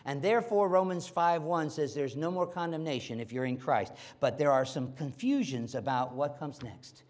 And 0.04 0.22
therefore, 0.22 0.68
Romans 0.68 1.06
5 1.06 1.42
1 1.42 1.70
says 1.70 1.94
there's 1.94 2.16
no 2.16 2.30
more 2.30 2.46
condemnation 2.46 3.20
if 3.20 3.32
you're 3.32 3.44
in 3.44 3.56
Christ. 3.56 3.92
But 4.20 4.38
there 4.38 4.50
are 4.50 4.64
some 4.64 4.92
confusions 4.94 5.74
about 5.74 6.14
what 6.14 6.38
comes 6.38 6.62
next. 6.62 7.02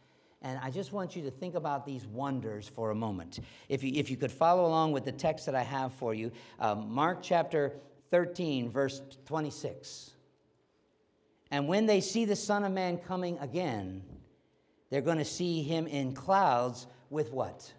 And 0.42 0.58
I 0.62 0.70
just 0.70 0.92
want 0.92 1.14
you 1.14 1.22
to 1.22 1.30
think 1.30 1.54
about 1.54 1.84
these 1.84 2.06
wonders 2.06 2.66
for 2.68 2.90
a 2.90 2.94
moment. 2.94 3.40
If 3.68 3.84
you, 3.84 3.92
if 3.94 4.10
you 4.10 4.16
could 4.16 4.32
follow 4.32 4.64
along 4.64 4.92
with 4.92 5.04
the 5.04 5.12
text 5.12 5.46
that 5.46 5.54
I 5.54 5.62
have 5.62 5.92
for 5.92 6.14
you, 6.14 6.32
um, 6.58 6.90
Mark 6.90 7.18
chapter 7.22 7.74
13, 8.10 8.70
verse 8.70 9.02
26. 9.26 10.12
And 11.50 11.68
when 11.68 11.86
they 11.86 12.00
see 12.00 12.24
the 12.24 12.36
Son 12.36 12.64
of 12.64 12.72
Man 12.72 12.96
coming 12.96 13.38
again, 13.38 14.02
they're 14.88 15.00
going 15.00 15.18
to 15.18 15.24
see 15.24 15.62
him 15.62 15.86
in 15.86 16.14
clouds 16.14 16.86
with 17.10 17.32
what? 17.32 17.72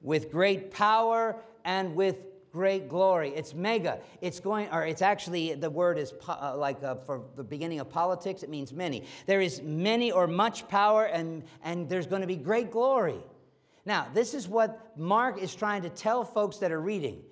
With 0.00 0.30
great 0.30 0.70
power 0.72 1.36
and 1.64 1.94
with 1.94 2.16
great 2.52 2.88
glory. 2.88 3.30
It's 3.30 3.54
mega. 3.54 4.00
It's 4.20 4.40
going, 4.40 4.68
or 4.70 4.86
it's 4.86 5.02
actually, 5.02 5.54
the 5.54 5.70
word 5.70 5.98
is 5.98 6.12
po- 6.12 6.32
uh, 6.32 6.56
like 6.56 6.82
uh, 6.82 6.96
for 6.96 7.22
the 7.36 7.44
beginning 7.44 7.80
of 7.80 7.88
politics, 7.88 8.42
it 8.42 8.50
means 8.50 8.72
many. 8.72 9.04
There 9.26 9.40
is 9.40 9.62
many 9.62 10.12
or 10.12 10.26
much 10.26 10.68
power, 10.68 11.04
and, 11.04 11.44
and 11.62 11.88
there's 11.88 12.06
going 12.06 12.22
to 12.22 12.26
be 12.26 12.36
great 12.36 12.70
glory. 12.70 13.18
Now, 13.84 14.08
this 14.12 14.34
is 14.34 14.48
what 14.48 14.92
Mark 14.98 15.40
is 15.40 15.54
trying 15.54 15.82
to 15.82 15.90
tell 15.90 16.24
folks 16.24 16.58
that 16.58 16.72
are 16.72 16.80
reading. 16.80 17.22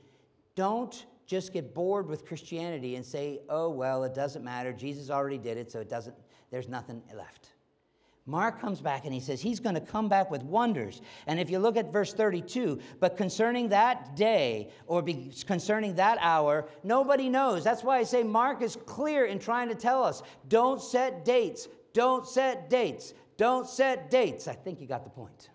Don't 0.55 1.07
just 1.27 1.53
get 1.53 1.75
bored 1.75 2.09
with 2.09 2.25
Christianity 2.25 2.97
and 2.97 3.05
say, 3.05 3.41
oh, 3.49 3.69
well, 3.69 4.05
it 4.05 4.15
doesn't 4.15 4.45
matter. 4.45 4.73
Jesus 4.73 5.11
already 5.11 5.39
did 5.39 5.59
it, 5.59 5.71
so 5.71 5.81
it 5.81 5.89
doesn't, 5.89 6.17
there's 6.51 6.69
nothing 6.69 7.03
left. 7.15 7.51
Mark 8.27 8.61
comes 8.61 8.81
back 8.81 9.05
and 9.05 9.15
he 9.15 9.21
says 9.21 9.41
he's 9.41 9.61
going 9.61 9.77
to 9.77 9.81
come 9.81 10.09
back 10.09 10.31
with 10.31 10.43
wonders. 10.43 11.01
And 11.29 11.39
if 11.39 11.49
you 11.49 11.61
look 11.61 11.77
at 11.77 11.93
verse 11.93 12.13
32, 12.13 12.81
but 12.99 13.17
concerning 13.17 13.69
that 13.69 14.17
day 14.17 14.71
or 14.89 15.01
be, 15.01 15.33
concerning 15.47 15.95
that 15.95 16.19
hour, 16.21 16.69
nobody 16.83 17.29
knows. 17.29 17.63
That's 17.63 17.85
why 17.85 17.99
I 17.99 18.03
say 18.03 18.25
Mark 18.25 18.63
is 18.63 18.77
clear 18.85 19.27
in 19.27 19.39
trying 19.39 19.69
to 19.69 19.77
tell 19.77 20.03
us 20.03 20.23
don't 20.49 20.83
set 20.83 21.25
dates, 21.25 21.69
don't 21.93 22.27
set 22.27 22.69
dates, 22.69 23.15
don't 23.37 23.69
set 23.69 24.11
dates. 24.11 24.49
I 24.49 24.55
think 24.55 24.81
you 24.81 24.89
got 24.89 25.05
the 25.05 25.11
point. 25.11 25.51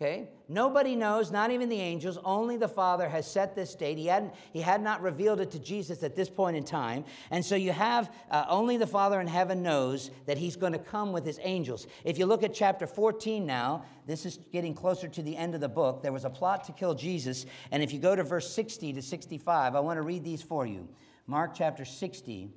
Okay? 0.00 0.28
Nobody 0.48 0.96
knows, 0.96 1.30
not 1.30 1.52
even 1.52 1.68
the 1.68 1.80
angels, 1.80 2.18
only 2.24 2.56
the 2.56 2.66
Father 2.66 3.08
has 3.08 3.30
set 3.30 3.54
this 3.54 3.76
date. 3.76 3.96
He, 3.96 4.06
hadn't, 4.06 4.34
he 4.52 4.60
had 4.60 4.82
not 4.82 5.00
revealed 5.00 5.40
it 5.40 5.52
to 5.52 5.60
Jesus 5.60 6.02
at 6.02 6.16
this 6.16 6.28
point 6.28 6.56
in 6.56 6.64
time. 6.64 7.04
And 7.30 7.44
so 7.44 7.54
you 7.54 7.70
have 7.70 8.12
uh, 8.28 8.44
only 8.48 8.76
the 8.76 8.88
Father 8.88 9.20
in 9.20 9.28
heaven 9.28 9.62
knows 9.62 10.10
that 10.26 10.36
he's 10.36 10.56
going 10.56 10.72
to 10.72 10.80
come 10.80 11.12
with 11.12 11.24
his 11.24 11.38
angels. 11.42 11.86
If 12.02 12.18
you 12.18 12.26
look 12.26 12.42
at 12.42 12.52
chapter 12.52 12.88
14 12.88 13.46
now, 13.46 13.84
this 14.04 14.26
is 14.26 14.40
getting 14.52 14.74
closer 14.74 15.06
to 15.06 15.22
the 15.22 15.36
end 15.36 15.54
of 15.54 15.60
the 15.60 15.68
book. 15.68 16.02
There 16.02 16.12
was 16.12 16.24
a 16.24 16.30
plot 16.30 16.64
to 16.64 16.72
kill 16.72 16.94
Jesus. 16.94 17.46
And 17.70 17.80
if 17.80 17.92
you 17.92 18.00
go 18.00 18.16
to 18.16 18.24
verse 18.24 18.52
60 18.52 18.94
to 18.94 19.02
65, 19.02 19.76
I 19.76 19.80
want 19.80 19.98
to 19.98 20.02
read 20.02 20.24
these 20.24 20.42
for 20.42 20.66
you. 20.66 20.88
Mark 21.28 21.54
chapter 21.54 21.84
60, 21.84 22.50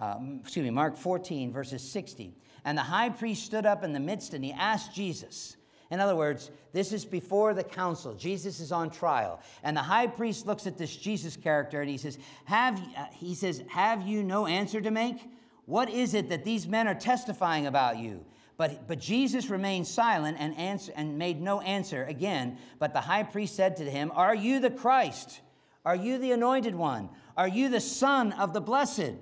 uh, 0.00 0.16
excuse 0.40 0.62
me, 0.62 0.70
Mark 0.70 0.96
14, 0.96 1.52
verses 1.52 1.82
60. 1.90 2.36
And 2.64 2.78
the 2.78 2.82
high 2.82 3.10
priest 3.10 3.44
stood 3.44 3.66
up 3.66 3.82
in 3.82 3.92
the 3.92 4.00
midst 4.00 4.32
and 4.32 4.44
he 4.44 4.52
asked 4.52 4.94
Jesus, 4.94 5.56
in 5.90 6.00
other 6.00 6.16
words, 6.16 6.50
this 6.72 6.92
is 6.92 7.04
before 7.04 7.54
the 7.54 7.62
council. 7.62 8.14
Jesus 8.14 8.58
is 8.58 8.72
on 8.72 8.90
trial. 8.90 9.40
And 9.62 9.76
the 9.76 9.82
high 9.82 10.06
priest 10.06 10.46
looks 10.46 10.66
at 10.66 10.78
this 10.78 10.96
Jesus 10.96 11.36
character 11.36 11.80
and 11.80 11.90
he 11.90 11.98
says, 11.98 12.18
Have, 12.46 12.80
uh, 12.96 13.06
he 13.12 13.34
says, 13.34 13.62
Have 13.68 14.06
you 14.06 14.22
no 14.22 14.46
answer 14.46 14.80
to 14.80 14.90
make? 14.90 15.18
What 15.66 15.90
is 15.90 16.14
it 16.14 16.28
that 16.30 16.44
these 16.44 16.66
men 16.66 16.88
are 16.88 16.94
testifying 16.94 17.66
about 17.66 17.98
you? 17.98 18.24
But, 18.56 18.86
but 18.86 19.00
Jesus 19.00 19.50
remained 19.50 19.86
silent 19.86 20.36
and, 20.38 20.56
answer, 20.56 20.92
and 20.94 21.18
made 21.18 21.40
no 21.40 21.60
answer 21.60 22.04
again. 22.04 22.58
But 22.78 22.92
the 22.92 23.00
high 23.00 23.24
priest 23.24 23.56
said 23.56 23.76
to 23.76 23.90
him, 23.90 24.12
Are 24.14 24.34
you 24.34 24.60
the 24.60 24.70
Christ? 24.70 25.40
Are 25.84 25.96
you 25.96 26.18
the 26.18 26.32
anointed 26.32 26.74
one? 26.74 27.10
Are 27.36 27.48
you 27.48 27.68
the 27.68 27.80
Son 27.80 28.32
of 28.32 28.52
the 28.54 28.60
Blessed? 28.60 29.16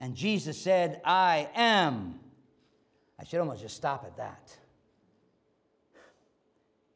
And 0.00 0.14
Jesus 0.14 0.56
said, 0.56 1.00
I 1.04 1.50
am. 1.54 2.20
I 3.18 3.24
should 3.24 3.40
almost 3.40 3.60
just 3.60 3.76
stop 3.76 4.04
at 4.06 4.16
that. 4.16 4.56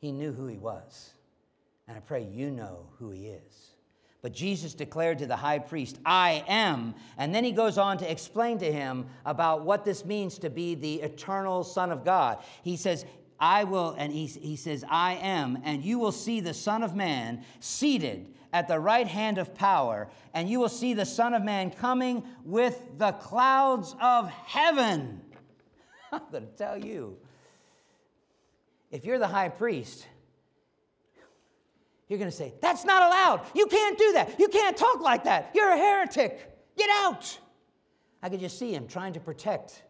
He 0.05 0.13
knew 0.13 0.33
who 0.33 0.47
he 0.47 0.59
was. 0.59 1.15
And 1.89 1.97
I 1.97 2.01
pray 2.01 2.25
you 2.25 2.51
know 2.51 2.91
who 2.99 3.11
he 3.11 3.29
is. 3.29 3.71
But 4.21 4.35
Jesus 4.35 4.75
declared 4.75 5.17
to 5.21 5.27
the 5.27 5.35
high 5.35 5.59
priest, 5.59 5.99
I 6.05 6.45
am. 6.47 6.95
And 7.17 7.35
then 7.35 7.43
he 7.43 7.53
goes 7.53 7.79
on 7.79 7.97
to 7.97 8.11
explain 8.11 8.59
to 8.59 8.71
him 8.71 9.07
about 9.25 9.65
what 9.65 9.87
this 9.87 10.05
means 10.05 10.37
to 10.41 10.51
be 10.51 10.75
the 10.75 10.97
eternal 10.97 11.65
Son 11.65 11.91
of 11.91 12.05
God. 12.05 12.45
He 12.63 12.77
says, 12.77 13.07
I 13.41 13.65
will, 13.65 13.95
and 13.97 14.13
he, 14.13 14.27
he 14.27 14.57
says, 14.57 14.85
I 14.91 15.15
am, 15.23 15.63
and 15.65 15.83
you 15.83 15.99
will 15.99 16.13
see 16.13 16.41
the 16.41 16.53
Son 16.53 16.83
of 16.83 16.95
Man 16.95 17.43
seated 17.61 18.27
at 18.53 18.69
the 18.69 18.79
right 18.79 19.09
hand 19.09 19.39
of 19.39 19.55
power, 19.55 20.11
and 20.35 20.51
you 20.51 20.61
will 20.61 20.69
see 20.69 20.93
the 20.93 21.07
Son 21.07 21.33
of 21.33 21.43
Man 21.43 21.71
coming 21.71 22.25
with 22.45 22.79
the 22.99 23.13
clouds 23.13 23.97
of 24.03 24.29
heaven. 24.29 25.23
I'm 26.13 26.21
going 26.31 26.47
to 26.47 26.53
tell 26.59 26.77
you, 26.77 27.17
if 28.95 29.05
you're 29.05 29.19
the 29.19 29.27
high 29.27 29.49
priest, 29.49 30.07
you're 32.09 32.19
going 32.19 32.31
to 32.31 32.37
say, 32.37 32.55
That's 32.63 32.85
not 32.85 33.03
allowed. 33.03 33.45
You 33.53 33.67
can't 33.67 33.99
do 33.99 34.13
that. 34.13 34.39
You 34.39 34.47
can't 34.47 34.77
talk 34.77 35.01
like 35.01 35.25
that. 35.25 35.51
You're 35.53 35.71
a 35.71 35.77
heretic. 35.77 36.77
Get 36.79 36.89
out. 36.91 37.39
I 38.23 38.29
could 38.29 38.39
just 38.39 38.57
see 38.57 38.73
him 38.73 38.87
trying 38.87 39.15
to 39.15 39.21
protect. 39.21 39.83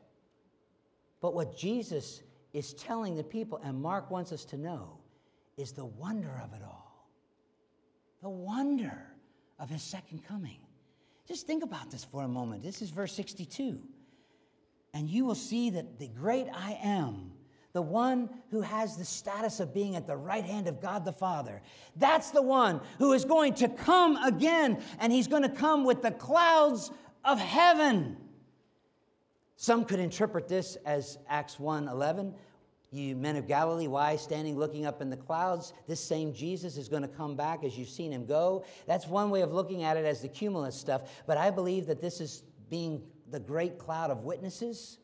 But 1.20 1.34
what 1.34 1.54
Jesus 1.54 2.22
is 2.54 2.72
telling 2.72 3.14
the 3.14 3.22
people, 3.22 3.60
and 3.62 3.80
Mark 3.80 4.10
wants 4.10 4.32
us 4.32 4.46
to 4.46 4.56
know, 4.56 4.98
is 5.58 5.72
the 5.72 5.84
wonder 5.84 6.40
of 6.42 6.54
it 6.54 6.62
all. 6.64 7.10
The 8.22 8.30
wonder 8.30 9.06
of 9.58 9.68
his 9.68 9.82
second 9.82 10.24
coming. 10.24 10.58
Just 11.28 11.46
think 11.46 11.62
about 11.62 11.90
this 11.90 12.04
for 12.04 12.22
a 12.22 12.28
moment. 12.28 12.62
This 12.62 12.80
is 12.80 12.88
verse 12.88 13.12
62. 13.12 13.80
And 14.94 15.10
you 15.10 15.26
will 15.26 15.34
see 15.34 15.70
that 15.70 15.98
the 15.98 16.08
great 16.08 16.46
I 16.54 16.78
am 16.82 17.33
the 17.74 17.82
one 17.82 18.30
who 18.50 18.60
has 18.60 18.96
the 18.96 19.04
status 19.04 19.58
of 19.58 19.74
being 19.74 19.96
at 19.96 20.06
the 20.06 20.16
right 20.16 20.44
hand 20.44 20.68
of 20.68 20.80
God 20.80 21.04
the 21.04 21.12
Father. 21.12 21.60
That's 21.96 22.30
the 22.30 22.40
one 22.40 22.80
who 22.98 23.12
is 23.12 23.24
going 23.24 23.54
to 23.54 23.68
come 23.68 24.16
again, 24.18 24.80
and 25.00 25.12
he's 25.12 25.26
going 25.26 25.42
to 25.42 25.48
come 25.48 25.84
with 25.84 26.00
the 26.00 26.12
clouds 26.12 26.92
of 27.24 27.40
heaven. 27.40 28.16
Some 29.56 29.84
could 29.84 29.98
interpret 29.98 30.46
this 30.46 30.76
as 30.86 31.18
Acts 31.28 31.58
1 31.58 31.88
11. 31.88 32.32
You 32.92 33.16
men 33.16 33.34
of 33.34 33.48
Galilee, 33.48 33.88
why 33.88 34.14
standing 34.14 34.56
looking 34.56 34.86
up 34.86 35.02
in 35.02 35.10
the 35.10 35.16
clouds? 35.16 35.72
This 35.88 35.98
same 35.98 36.32
Jesus 36.32 36.76
is 36.76 36.88
going 36.88 37.02
to 37.02 37.08
come 37.08 37.34
back 37.34 37.64
as 37.64 37.76
you've 37.76 37.88
seen 37.88 38.12
him 38.12 38.24
go. 38.24 38.64
That's 38.86 39.08
one 39.08 39.30
way 39.30 39.40
of 39.40 39.52
looking 39.52 39.82
at 39.82 39.96
it 39.96 40.04
as 40.04 40.22
the 40.22 40.28
cumulus 40.28 40.76
stuff. 40.76 41.24
But 41.26 41.38
I 41.38 41.50
believe 41.50 41.86
that 41.86 42.00
this 42.00 42.20
is 42.20 42.44
being 42.70 43.02
the 43.32 43.40
great 43.40 43.80
cloud 43.80 44.12
of 44.12 44.22
witnesses 44.22 44.98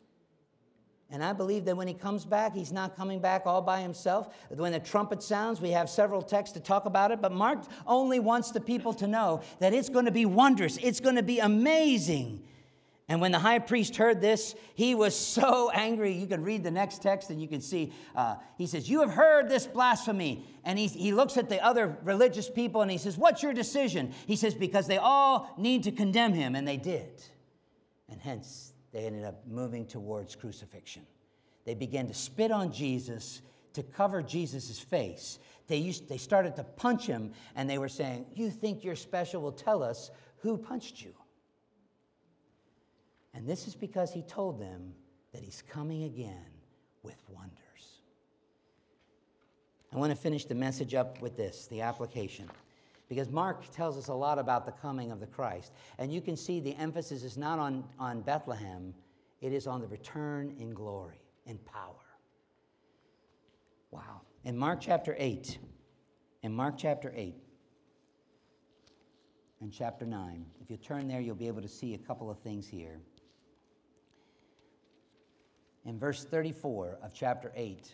and 1.13 1.25
I 1.25 1.33
believe 1.33 1.65
that 1.65 1.77
when 1.77 1.89
he 1.89 1.95
comes 1.95 2.25
back, 2.25 2.55
he's 2.55 2.71
not 2.71 2.97
coming 2.97 3.19
back 3.19 3.43
all 3.45 3.61
by 3.61 3.81
himself. 3.81 4.29
When 4.49 4.73
the 4.73 4.79
trumpet 4.79 5.23
sounds, 5.23 5.61
we 5.61 5.71
have 5.71 5.91
several 5.91 6.23
texts 6.23 6.55
to 6.55 6.61
talk 6.61 6.85
about 6.85 7.11
it, 7.11 7.21
but 7.21 7.33
Mark 7.33 7.61
only 7.87 8.21
wants 8.21 8.53
the 8.53 8.61
people 8.61 8.93
to 8.95 9.09
know 9.09 9.43
that 9.59 9.75
it's 9.75 9.89
going 9.89 10.05
to 10.05 10.13
be 10.13 10.25
wondrous, 10.25 10.77
it's 10.77 11.01
going 11.01 11.17
to 11.17 11.23
be 11.23 11.41
amazing. 11.41 12.45
And 13.09 13.21
when 13.21 13.33
the 13.33 13.41
high 13.41 13.59
priest 13.59 13.97
heard 13.97 14.21
this, 14.21 14.55
he 14.77 14.95
was 14.95 15.17
so 15.17 15.69
angry. 15.71 16.13
You 16.13 16.29
can 16.29 16.45
read 16.45 16.63
the 16.63 16.71
next 16.71 17.03
text 17.03 17.31
and 17.31 17.43
you 17.43 17.49
can 17.49 17.61
see, 17.61 17.93
uh, 18.15 18.37
he 18.57 18.69
says, 18.69 18.89
You 18.89 19.01
have 19.01 19.11
heard 19.11 19.49
this 19.49 19.67
blasphemy. 19.67 20.47
And 20.65 20.79
he, 20.79 20.87
he 20.87 21.13
looks 21.13 21.37
at 21.37 21.49
the 21.49 21.61
other 21.61 21.99
religious 22.05 22.49
people 22.49 22.83
and 22.83 22.91
he 22.91 22.99
says, 22.99 23.19
What's 23.19 23.43
your 23.43 23.53
decision? 23.53 24.13
He 24.29 24.37
says, 24.37 24.55
Because 24.55 24.87
they 24.87 24.99
all 24.99 25.53
need 25.59 25.83
to 25.85 25.91
condemn 25.91 26.35
him, 26.35 26.55
and 26.55 26.69
they 26.69 26.77
did. 26.77 27.21
And 28.09 28.21
hence, 28.21 28.70
they 28.93 29.07
ended 29.07 29.25
up 29.25 29.47
moving 29.47 29.87
towards 29.87 30.35
crucifixion. 30.35 31.07
They 31.65 31.75
began 31.75 32.07
to 32.09 32.15
spit 32.15 32.51
on 32.51 32.73
Jesus 32.73 33.43
to 33.75 33.83
cover 33.83 34.23
Jesus' 34.23 34.79
face. 34.79 35.39
They, 35.69 35.77
used, 35.77 36.09
they 36.09 36.17
started 36.17 36.57
to 36.57 36.65
punch 36.65 37.07
him, 37.07 37.33
and 37.55 37.71
they 37.71 37.79
were 37.79 37.89
saying, 37.89 38.27
You 38.35 38.51
think 38.51 38.83
you're 38.83 38.97
special? 38.97 39.43
Well, 39.43 39.53
tell 39.53 39.83
us 39.83 40.11
who 40.39 40.57
punched 40.57 41.03
you. 41.03 41.13
And 43.35 43.47
this 43.47 43.69
is 43.69 43.75
because 43.75 44.13
he 44.13 44.23
told 44.23 44.61
them 44.61 44.95
that 45.33 45.43
he's 45.43 45.63
coming 45.69 46.05
again 46.05 46.47
with 47.03 47.23
wonders. 47.29 47.55
I 49.93 49.99
want 49.99 50.11
to 50.11 50.17
finish 50.17 50.45
the 50.45 50.55
message 50.55 50.95
up 50.95 51.21
with 51.23 51.37
this 51.37 51.67
the 51.67 51.83
application 51.83 52.51
because 53.11 53.29
Mark 53.29 53.69
tells 53.73 53.99
us 53.99 54.07
a 54.07 54.15
lot 54.15 54.39
about 54.39 54.65
the 54.65 54.71
coming 54.71 55.11
of 55.11 55.19
the 55.19 55.27
Christ. 55.27 55.73
And 55.99 56.13
you 56.13 56.21
can 56.21 56.37
see 56.37 56.61
the 56.61 56.77
emphasis 56.77 57.25
is 57.25 57.37
not 57.37 57.59
on, 57.59 57.83
on 57.99 58.21
Bethlehem, 58.21 58.95
it 59.41 59.53
is 59.53 59.67
on 59.67 59.81
the 59.81 59.89
return 59.89 60.55
in 60.61 60.73
glory, 60.73 61.21
in 61.45 61.59
power. 61.59 62.07
Wow. 63.91 64.21
In 64.45 64.57
Mark 64.57 64.81
chapter 64.81 65.17
8, 65.19 65.59
in 66.45 66.53
Mark 66.53 66.77
chapter 66.79 67.13
8, 67.15 67.35
and 69.61 69.73
chapter 69.73 70.07
9, 70.07 70.47
if 70.63 70.71
you 70.71 70.77
turn 70.77 71.09
there, 71.09 71.21
you'll 71.21 71.35
be 71.35 71.49
able 71.49 71.63
to 71.63 71.69
see 71.69 71.95
a 71.95 71.99
couple 71.99 72.31
of 72.31 72.39
things 72.39 72.69
here. 72.69 73.01
In 75.85 75.99
verse 75.99 76.25
34 76.25 77.01
of 77.03 77.13
chapter 77.13 77.51
8, 77.57 77.93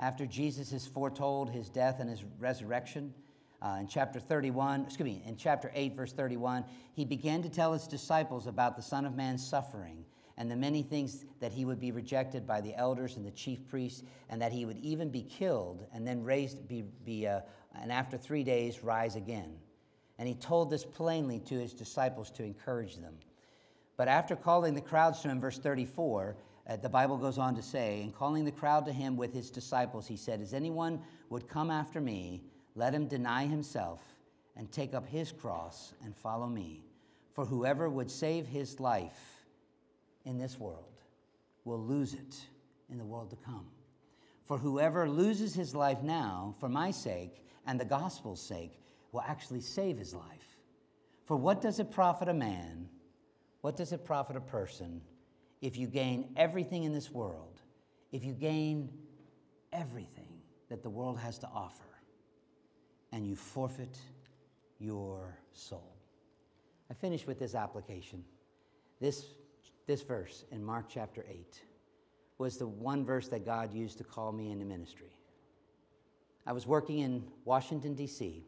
after 0.00 0.26
Jesus 0.26 0.72
has 0.72 0.88
foretold 0.88 1.50
his 1.50 1.70
death 1.70 2.00
and 2.00 2.10
his 2.10 2.24
resurrection, 2.40 3.14
uh, 3.62 3.78
in 3.80 3.86
chapter 3.86 4.20
31, 4.20 4.82
excuse 4.82 5.04
me, 5.04 5.22
in 5.26 5.36
chapter 5.36 5.70
8, 5.74 5.94
verse 5.94 6.12
31, 6.12 6.64
he 6.92 7.04
began 7.04 7.42
to 7.42 7.48
tell 7.48 7.72
his 7.72 7.86
disciples 7.86 8.46
about 8.46 8.76
the 8.76 8.82
Son 8.82 9.04
of 9.06 9.16
Man's 9.16 9.46
suffering 9.46 10.04
and 10.38 10.50
the 10.50 10.56
many 10.56 10.82
things 10.82 11.24
that 11.40 11.52
he 11.52 11.64
would 11.64 11.80
be 11.80 11.92
rejected 11.92 12.46
by 12.46 12.60
the 12.60 12.74
elders 12.74 13.16
and 13.16 13.24
the 13.24 13.30
chief 13.30 13.66
priests, 13.68 14.02
and 14.28 14.40
that 14.42 14.52
he 14.52 14.66
would 14.66 14.76
even 14.78 15.08
be 15.08 15.22
killed 15.22 15.86
and 15.94 16.06
then 16.06 16.22
raised, 16.22 16.68
be, 16.68 16.84
be 17.04 17.26
uh, 17.26 17.40
and 17.80 17.90
after 17.90 18.18
three 18.18 18.44
days 18.44 18.82
rise 18.82 19.16
again. 19.16 19.56
And 20.18 20.28
he 20.28 20.34
told 20.34 20.70
this 20.70 20.84
plainly 20.84 21.40
to 21.40 21.58
his 21.58 21.72
disciples 21.72 22.30
to 22.32 22.44
encourage 22.44 22.96
them. 22.96 23.14
But 23.96 24.08
after 24.08 24.36
calling 24.36 24.74
the 24.74 24.80
crowds 24.80 25.20
to 25.20 25.28
him, 25.28 25.40
verse 25.40 25.58
34, 25.58 26.36
uh, 26.68 26.76
the 26.76 26.88
Bible 26.88 27.16
goes 27.16 27.38
on 27.38 27.54
to 27.54 27.62
say, 27.62 28.02
and 28.02 28.14
calling 28.14 28.44
the 28.44 28.52
crowd 28.52 28.84
to 28.86 28.92
him 28.92 29.16
with 29.16 29.32
his 29.32 29.50
disciples, 29.50 30.06
he 30.06 30.16
said, 30.16 30.40
As 30.40 30.52
anyone 30.52 31.00
would 31.30 31.48
come 31.48 31.70
after 31.70 32.00
me, 32.00 32.42
let 32.76 32.94
him 32.94 33.08
deny 33.08 33.46
himself 33.46 34.00
and 34.54 34.70
take 34.70 34.94
up 34.94 35.08
his 35.08 35.32
cross 35.32 35.94
and 36.04 36.14
follow 36.14 36.46
me. 36.46 36.84
For 37.32 37.44
whoever 37.44 37.88
would 37.88 38.10
save 38.10 38.46
his 38.46 38.78
life 38.78 39.44
in 40.24 40.38
this 40.38 40.60
world 40.60 41.00
will 41.64 41.80
lose 41.80 42.14
it 42.14 42.36
in 42.90 42.98
the 42.98 43.04
world 43.04 43.30
to 43.30 43.36
come. 43.36 43.66
For 44.44 44.58
whoever 44.58 45.08
loses 45.08 45.54
his 45.54 45.74
life 45.74 46.02
now 46.02 46.54
for 46.60 46.68
my 46.68 46.90
sake 46.90 47.42
and 47.66 47.80
the 47.80 47.84
gospel's 47.84 48.40
sake 48.40 48.78
will 49.10 49.22
actually 49.22 49.60
save 49.60 49.98
his 49.98 50.14
life. 50.14 50.58
For 51.24 51.36
what 51.36 51.60
does 51.60 51.80
it 51.80 51.90
profit 51.90 52.28
a 52.28 52.34
man? 52.34 52.88
What 53.62 53.76
does 53.76 53.92
it 53.92 54.04
profit 54.04 54.36
a 54.36 54.40
person 54.40 55.00
if 55.60 55.76
you 55.76 55.86
gain 55.86 56.32
everything 56.36 56.84
in 56.84 56.92
this 56.92 57.10
world? 57.10 57.60
If 58.12 58.22
you 58.24 58.32
gain 58.32 58.90
everything 59.72 60.40
that 60.68 60.82
the 60.82 60.90
world 60.90 61.18
has 61.18 61.38
to 61.38 61.48
offer? 61.48 61.85
And 63.16 63.26
you 63.26 63.34
forfeit 63.34 63.96
your 64.78 65.38
soul. 65.54 65.96
I 66.90 66.94
finish 66.94 67.26
with 67.26 67.38
this 67.38 67.54
application. 67.54 68.22
This, 69.00 69.24
this 69.86 70.02
verse 70.02 70.44
in 70.52 70.62
Mark 70.62 70.84
chapter 70.90 71.24
8 71.26 71.62
was 72.36 72.58
the 72.58 72.66
one 72.66 73.06
verse 73.06 73.28
that 73.28 73.46
God 73.46 73.72
used 73.72 73.96
to 73.98 74.04
call 74.04 74.32
me 74.32 74.50
into 74.50 74.66
ministry. 74.66 75.16
I 76.46 76.52
was 76.52 76.66
working 76.66 76.98
in 76.98 77.24
Washington, 77.46 77.94
D.C., 77.94 78.44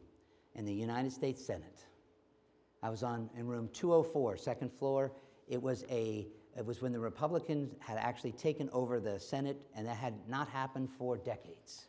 in 0.53 0.65
the 0.65 0.73
United 0.73 1.11
States 1.11 1.43
Senate. 1.43 1.83
I 2.83 2.91
was 2.91 3.01
on 3.01 3.27
in 3.35 3.47
room 3.47 3.71
204, 3.73 4.37
second 4.37 4.71
floor. 4.71 5.11
It 5.47 5.59
was 5.59 5.83
a 5.89 6.27
it 6.55 6.65
was 6.65 6.79
when 6.79 6.91
the 6.91 6.99
Republicans 6.99 7.73
had 7.79 7.97
actually 7.97 8.33
taken 8.33 8.69
over 8.71 8.99
the 8.99 9.19
Senate, 9.19 9.61
and 9.75 9.87
that 9.87 9.97
had 9.97 10.13
not 10.27 10.47
happened 10.47 10.89
for 10.91 11.17
decades. 11.17 11.87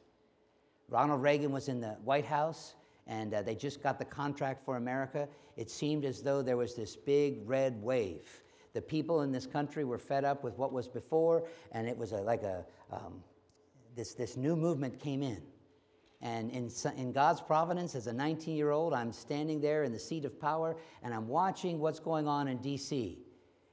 Ronald 0.90 1.22
Reagan 1.22 1.52
was 1.52 1.68
in 1.68 1.80
the 1.80 1.96
White 2.04 2.26
House, 2.26 2.74
and 3.06 3.32
uh, 3.32 3.42
they 3.42 3.54
just 3.54 3.82
got 3.82 3.98
the 3.98 4.04
contract 4.04 4.64
for 4.64 4.76
America. 4.76 5.28
It 5.56 5.70
seemed 5.70 6.04
as 6.04 6.20
though 6.20 6.42
there 6.42 6.56
was 6.56 6.74
this 6.74 6.96
big 6.96 7.48
red 7.48 7.80
wave. 7.82 8.42
The 8.72 8.82
people 8.82 9.22
in 9.22 9.32
this 9.32 9.46
country 9.46 9.84
were 9.84 9.98
fed 9.98 10.24
up 10.24 10.44
with 10.44 10.58
what 10.58 10.72
was 10.72 10.88
before, 10.88 11.44
and 11.72 11.88
it 11.88 11.96
was 11.96 12.12
a, 12.12 12.18
like 12.18 12.42
a 12.42 12.64
um, 12.92 13.22
this, 13.94 14.14
this 14.14 14.36
new 14.36 14.56
movement 14.56 14.98
came 14.98 15.22
in. 15.22 15.42
And 16.22 16.50
in, 16.50 16.70
in 16.96 17.12
God's 17.12 17.40
providence, 17.40 17.94
as 17.94 18.06
a 18.06 18.12
19 18.12 18.56
year 18.56 18.70
old, 18.70 18.92
I'm 18.92 19.12
standing 19.12 19.60
there 19.60 19.84
in 19.84 19.92
the 19.92 19.98
seat 19.98 20.24
of 20.24 20.38
power 20.38 20.76
and 21.02 21.14
I'm 21.14 21.28
watching 21.28 21.78
what's 21.78 21.98
going 21.98 22.28
on 22.28 22.48
in 22.48 22.58
DC. 22.58 23.16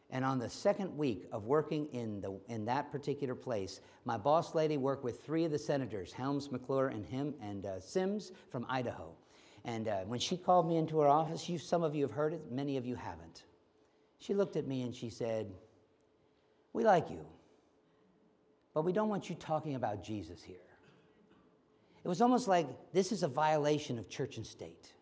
And 0.10 0.24
on 0.24 0.40
the 0.40 0.50
second 0.50 0.96
week 0.98 1.28
of 1.34 1.46
working 1.46 1.88
in, 1.88 2.22
the, 2.22 2.40
in 2.48 2.64
that 2.66 2.92
particular 2.92 3.36
place, 3.36 3.82
my 4.06 4.18
boss 4.18 4.56
lady 4.56 4.78
worked 4.78 5.04
with 5.04 5.24
three 5.24 5.44
of 5.44 5.52
the 5.52 5.60
senators, 5.60 6.14
Helms, 6.14 6.50
McClure, 6.52 6.88
and 6.88 7.06
him, 7.06 7.34
and 7.42 7.66
uh, 7.66 7.80
Symms 7.82 8.32
from 8.50 8.66
Idaho. 8.70 9.12
And 9.66 9.90
uh, 9.90 9.98
when 10.06 10.20
she 10.20 10.38
called 10.38 10.68
me 10.68 10.78
into 10.78 11.00
her 11.00 11.10
office, 11.10 11.50
you, 11.50 11.58
some 11.58 11.84
of 11.84 11.94
you 11.94 12.04
have 12.04 12.14
heard 12.14 12.34
it, 12.34 12.42
many 12.50 12.78
of 12.78 12.86
you 12.86 12.96
haven't. 12.96 13.44
She 14.20 14.34
looked 14.34 14.56
at 14.56 14.66
me 14.66 14.84
and 14.84 14.96
she 14.96 15.10
said, 15.10 15.52
We 16.72 16.86
like 16.86 17.10
you, 17.10 17.26
but 18.74 18.86
we 18.86 18.94
don't 18.94 19.10
want 19.10 19.30
you 19.30 19.36
talking 19.36 19.76
about 19.76 20.04
Jesus 20.04 20.42
here. 20.42 20.56
It 22.04 22.08
was 22.08 22.22
almost 22.22 22.48
like 22.48 22.68
this 22.94 23.12
is 23.12 23.24
a 23.24 23.28
violation 23.28 24.00
of 24.00 24.08
church 24.08 24.38
and 24.38 24.48
state. 24.48 24.94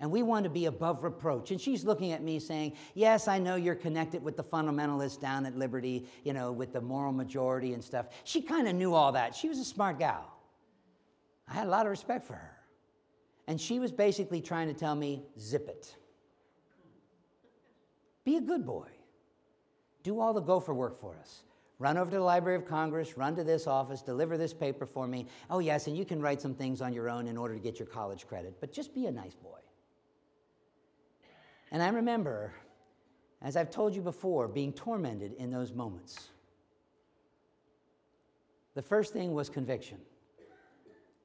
And 0.00 0.10
we 0.10 0.22
want 0.22 0.44
to 0.44 0.50
be 0.50 0.66
above 0.66 1.02
reproach. 1.02 1.50
And 1.50 1.60
she's 1.60 1.84
looking 1.84 2.12
at 2.12 2.22
me 2.22 2.38
saying, 2.38 2.74
Yes, 2.94 3.26
I 3.26 3.38
know 3.38 3.56
you're 3.56 3.74
connected 3.74 4.22
with 4.22 4.36
the 4.36 4.44
fundamentalists 4.44 5.20
down 5.20 5.44
at 5.44 5.56
Liberty, 5.56 6.06
you 6.22 6.32
know, 6.32 6.52
with 6.52 6.72
the 6.72 6.80
moral 6.80 7.12
majority 7.12 7.74
and 7.74 7.82
stuff. 7.82 8.06
She 8.24 8.40
kind 8.40 8.68
of 8.68 8.76
knew 8.76 8.94
all 8.94 9.12
that. 9.12 9.34
She 9.34 9.48
was 9.48 9.58
a 9.58 9.64
smart 9.64 9.98
gal. 9.98 10.32
I 11.48 11.54
had 11.54 11.66
a 11.66 11.70
lot 11.70 11.86
of 11.86 11.90
respect 11.90 12.26
for 12.26 12.34
her. 12.34 12.56
And 13.48 13.60
she 13.60 13.80
was 13.80 13.90
basically 13.90 14.40
trying 14.40 14.68
to 14.68 14.74
tell 14.74 14.94
me, 14.94 15.24
Zip 15.38 15.68
it. 15.68 15.96
Be 18.24 18.36
a 18.36 18.40
good 18.40 18.66
boy. 18.66 18.88
Do 20.02 20.20
all 20.20 20.32
the 20.32 20.40
gopher 20.40 20.74
work 20.74 21.00
for 21.00 21.16
us. 21.18 21.42
Run 21.78 21.96
over 21.96 22.10
to 22.10 22.16
the 22.16 22.22
Library 22.22 22.56
of 22.56 22.66
Congress, 22.66 23.16
run 23.16 23.36
to 23.36 23.44
this 23.44 23.66
office, 23.66 24.02
deliver 24.02 24.36
this 24.36 24.52
paper 24.52 24.84
for 24.84 25.06
me. 25.06 25.26
Oh, 25.48 25.60
yes, 25.60 25.86
and 25.86 25.96
you 25.96 26.04
can 26.04 26.20
write 26.20 26.40
some 26.40 26.54
things 26.54 26.82
on 26.82 26.92
your 26.92 27.08
own 27.08 27.28
in 27.28 27.36
order 27.36 27.54
to 27.54 27.60
get 27.60 27.78
your 27.78 27.86
college 27.86 28.26
credit, 28.26 28.56
but 28.60 28.72
just 28.72 28.94
be 28.94 29.06
a 29.06 29.12
nice 29.12 29.34
boy. 29.34 29.58
And 31.70 31.82
I 31.82 31.88
remember, 31.88 32.52
as 33.42 33.56
I've 33.56 33.70
told 33.70 33.94
you 33.94 34.02
before, 34.02 34.48
being 34.48 34.72
tormented 34.72 35.34
in 35.34 35.50
those 35.50 35.72
moments. 35.72 36.28
The 38.74 38.82
first 38.82 39.12
thing 39.12 39.34
was 39.34 39.48
conviction. 39.48 39.98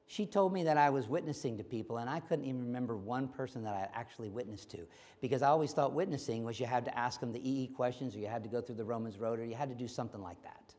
She 0.06 0.26
told 0.26 0.52
me 0.52 0.64
that 0.64 0.76
I 0.76 0.90
was 0.90 1.08
witnessing 1.08 1.56
to 1.56 1.64
people, 1.64 1.96
and 1.96 2.10
I 2.10 2.20
couldn't 2.20 2.44
even 2.44 2.60
remember 2.60 2.96
one 2.96 3.26
person 3.26 3.64
that 3.64 3.74
I 3.74 3.88
actually 3.98 4.28
witnessed 4.28 4.70
to 4.72 4.78
because 5.20 5.40
I 5.40 5.48
always 5.48 5.72
thought 5.72 5.92
witnessing 5.92 6.44
was 6.44 6.60
you 6.60 6.66
had 6.66 6.84
to 6.84 6.98
ask 6.98 7.20
them 7.20 7.32
the 7.32 7.40
EE 7.48 7.68
questions, 7.68 8.14
or 8.14 8.18
you 8.18 8.26
had 8.26 8.42
to 8.42 8.48
go 8.48 8.60
through 8.60 8.74
the 8.74 8.84
Romans 8.84 9.18
Road, 9.18 9.38
or 9.38 9.44
you 9.44 9.54
had 9.54 9.70
to 9.70 9.74
do 9.74 9.88
something 9.88 10.20
like 10.20 10.42
that. 10.42 10.74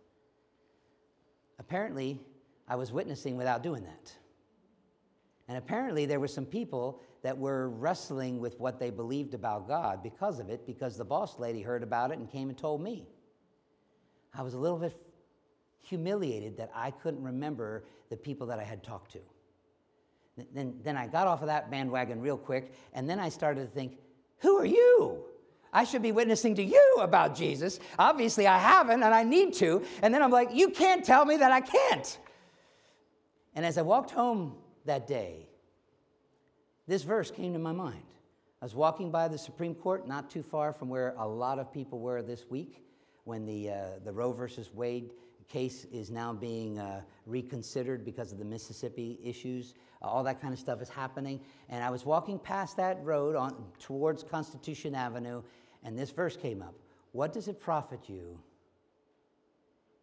Apparently, 1.58 2.20
I 2.68 2.76
was 2.76 2.92
witnessing 2.92 3.36
without 3.36 3.64
doing 3.64 3.84
that. 3.84 4.14
And 5.48 5.58
apparently, 5.58 6.06
there 6.06 6.20
were 6.20 6.28
some 6.28 6.46
people 6.46 7.02
that 7.26 7.36
were 7.36 7.70
wrestling 7.70 8.40
with 8.40 8.60
what 8.60 8.80
they 8.80 8.92
believed 8.92 9.34
about 9.34 9.68
God 9.68 10.04
because 10.04 10.40
of 10.40 10.52
it, 10.52 10.64
because 10.68 10.96
the 10.96 11.04
boss 11.04 11.40
lady 11.40 11.60
heard 11.64 11.82
about 11.82 12.12
it 12.12 12.20
and 12.20 12.32
came 12.32 12.50
and 12.50 12.58
told 12.58 12.84
me. 12.84 13.08
I 14.32 14.44
was 14.44 14.54
a 14.54 14.60
little 14.60 14.78
bit 14.78 14.96
humiliated 15.82 16.56
that 16.58 16.70
I 16.76 16.92
couldn't 16.92 17.24
remember 17.24 17.84
the 18.12 18.16
people 18.16 18.46
that 18.46 18.60
I 18.60 18.64
had 18.64 18.84
talked 18.84 19.14
to. 19.14 19.20
Then, 20.54 20.76
then 20.84 20.96
I 20.96 21.08
got 21.08 21.26
off 21.26 21.42
of 21.42 21.48
that 21.48 21.72
bandwagon 21.72 22.22
real 22.22 22.38
quick, 22.38 22.72
and 22.94 23.10
then 23.10 23.20
I 23.20 23.30
started 23.30 23.62
to 23.62 23.74
think, 23.74 23.98
who 24.42 24.60
are 24.60 24.66
you? 24.66 25.24
I 25.74 25.84
should 25.84 26.04
be 26.04 26.12
witnessing 26.12 26.54
to 26.54 26.64
you 26.64 26.98
about 27.00 27.34
Jesus. 27.36 27.80
Obviously, 27.98 28.46
I 28.46 28.60
haven't, 28.60 29.02
and 29.02 29.16
I 29.16 29.24
need 29.24 29.56
to. 29.56 29.84
And 30.04 30.14
then 30.14 30.22
I'm 30.22 30.30
like, 30.30 30.54
you 30.54 30.70
can't 30.70 31.04
tell 31.04 31.26
me 31.26 31.38
that 31.38 31.52
I 31.52 31.62
can't. 31.62 32.20
And 33.56 33.66
as 33.66 33.80
I 33.80 33.82
walked 33.82 34.12
home 34.12 34.58
that 34.86 35.08
day, 35.08 35.48
this 36.88 37.04
verse 37.04 37.32
came 37.32 37.54
to 37.54 37.60
my 37.60 37.72
mind. 37.72 38.04
I 38.62 38.66
was 38.66 38.76
walking 38.76 39.12
by 39.12 39.28
the 39.28 39.38
Supreme 39.38 39.76
Court, 39.76 40.08
not 40.08 40.30
too 40.30 40.44
far 40.44 40.74
from 40.74 40.90
where 40.90 41.14
a 41.18 41.28
lot 41.28 41.60
of 41.60 41.72
people 41.72 42.00
were 42.00 42.22
this 42.22 42.46
week 42.50 42.84
when 43.26 43.46
the, 43.46 43.70
uh, 43.70 43.86
the 44.04 44.12
Roe 44.12 44.32
versus 44.32 44.74
Wade 44.74 45.12
case 45.48 45.86
is 45.92 46.10
now 46.10 46.34
being 46.34 46.80
uh, 46.80 47.02
reconsidered 47.26 48.04
because 48.04 48.32
of 48.32 48.40
the 48.40 48.46
Mississippi 48.46 49.20
issues. 49.24 49.74
Uh, 50.02 50.08
all 50.08 50.24
that 50.24 50.42
kind 50.42 50.54
of 50.54 50.60
stuff 50.60 50.82
is 50.82 50.90
happening. 50.90 51.40
And 51.70 51.84
I 51.84 51.90
was 51.90 52.06
walking 52.06 52.40
past 52.40 52.78
that 52.78 53.04
road 53.04 53.36
on, 53.36 53.56
towards 53.80 54.24
Constitution 54.24 54.96
Avenue, 54.96 55.44
and 55.84 55.98
this 55.98 56.12
verse 56.12 56.36
came 56.36 56.62
up 56.62 56.76
What 57.12 57.34
does 57.34 57.48
it 57.48 57.60
profit 57.60 58.02
you 58.08 58.40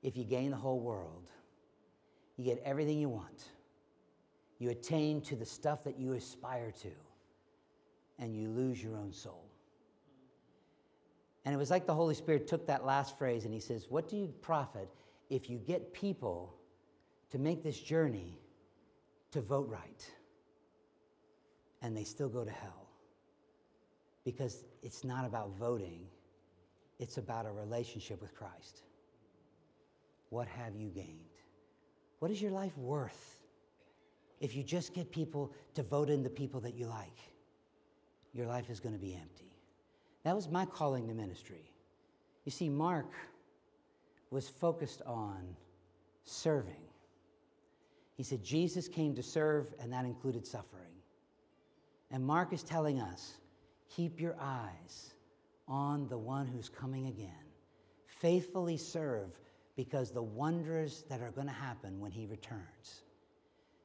if 0.02 0.16
you 0.16 0.24
gain 0.24 0.50
the 0.50 0.56
whole 0.56 0.80
world? 0.80 1.28
You 2.36 2.44
get 2.44 2.62
everything 2.64 2.98
you 2.98 3.08
want, 3.08 3.44
you 4.62 4.70
attain 4.70 5.20
to 5.22 5.36
the 5.36 5.44
stuff 5.44 5.82
that 5.84 5.98
you 5.98 6.12
aspire 6.12 6.72
to, 6.82 6.90
and 8.18 8.36
you 8.36 8.48
lose 8.48 8.82
your 8.82 8.96
own 8.96 9.12
soul. 9.12 9.44
And 11.44 11.52
it 11.52 11.58
was 11.58 11.70
like 11.70 11.86
the 11.86 11.94
Holy 11.94 12.14
Spirit 12.14 12.46
took 12.46 12.66
that 12.68 12.84
last 12.86 13.18
phrase 13.18 13.44
and 13.44 13.52
he 13.52 13.58
says, 13.58 13.86
What 13.88 14.08
do 14.08 14.16
you 14.16 14.32
profit 14.40 14.88
if 15.28 15.50
you 15.50 15.58
get 15.58 15.92
people 15.92 16.54
to 17.30 17.38
make 17.38 17.64
this 17.64 17.80
journey 17.80 18.38
to 19.32 19.40
vote 19.40 19.68
right 19.68 20.10
and 21.80 21.96
they 21.96 22.04
still 22.04 22.28
go 22.28 22.44
to 22.44 22.50
hell. 22.50 22.86
Because 24.24 24.64
it's 24.82 25.02
not 25.02 25.24
about 25.24 25.56
voting, 25.58 26.06
it's 27.00 27.16
about 27.16 27.46
a 27.46 27.50
relationship 27.50 28.20
with 28.20 28.34
Christ. 28.34 28.82
What 30.28 30.46
have 30.46 30.76
you 30.76 30.88
gained? 30.88 31.18
What 32.20 32.30
is 32.30 32.40
your 32.40 32.52
life 32.52 32.76
worth 32.78 33.41
if 34.42 34.56
you 34.56 34.62
just 34.62 34.92
get 34.92 35.10
people 35.10 35.52
to 35.74 35.82
vote 35.82 36.10
in 36.10 36.22
the 36.22 36.28
people 36.28 36.60
that 36.60 36.74
you 36.74 36.86
like? 36.86 37.16
Your 38.34 38.46
life 38.46 38.68
is 38.68 38.80
going 38.80 38.94
to 38.94 39.00
be 39.00 39.14
empty. 39.14 39.56
That 40.24 40.34
was 40.34 40.48
my 40.48 40.66
calling 40.66 41.06
to 41.08 41.14
ministry. 41.14 41.70
You 42.44 42.50
see, 42.50 42.68
Mark 42.68 43.12
was 44.30 44.48
focused 44.48 45.00
on 45.06 45.56
serving. 46.24 46.74
He 48.16 48.24
said 48.24 48.42
Jesus 48.42 48.88
came 48.88 49.14
to 49.14 49.22
serve, 49.22 49.72
and 49.80 49.92
that 49.92 50.04
included 50.04 50.46
suffering. 50.46 50.82
And 52.10 52.24
Mark 52.24 52.52
is 52.52 52.62
telling 52.62 53.00
us 53.00 53.34
keep 53.88 54.20
your 54.20 54.36
eyes 54.40 55.12
on 55.68 56.08
the 56.08 56.18
one 56.18 56.46
who's 56.46 56.68
coming 56.68 57.06
again. 57.06 57.30
Faithfully 58.06 58.76
serve 58.76 59.38
because 59.76 60.10
the 60.10 60.22
wonders 60.22 61.04
that 61.08 61.20
are 61.20 61.30
going 61.30 61.46
to 61.46 61.52
happen 61.52 62.00
when 62.00 62.10
he 62.10 62.26
returns. 62.26 63.02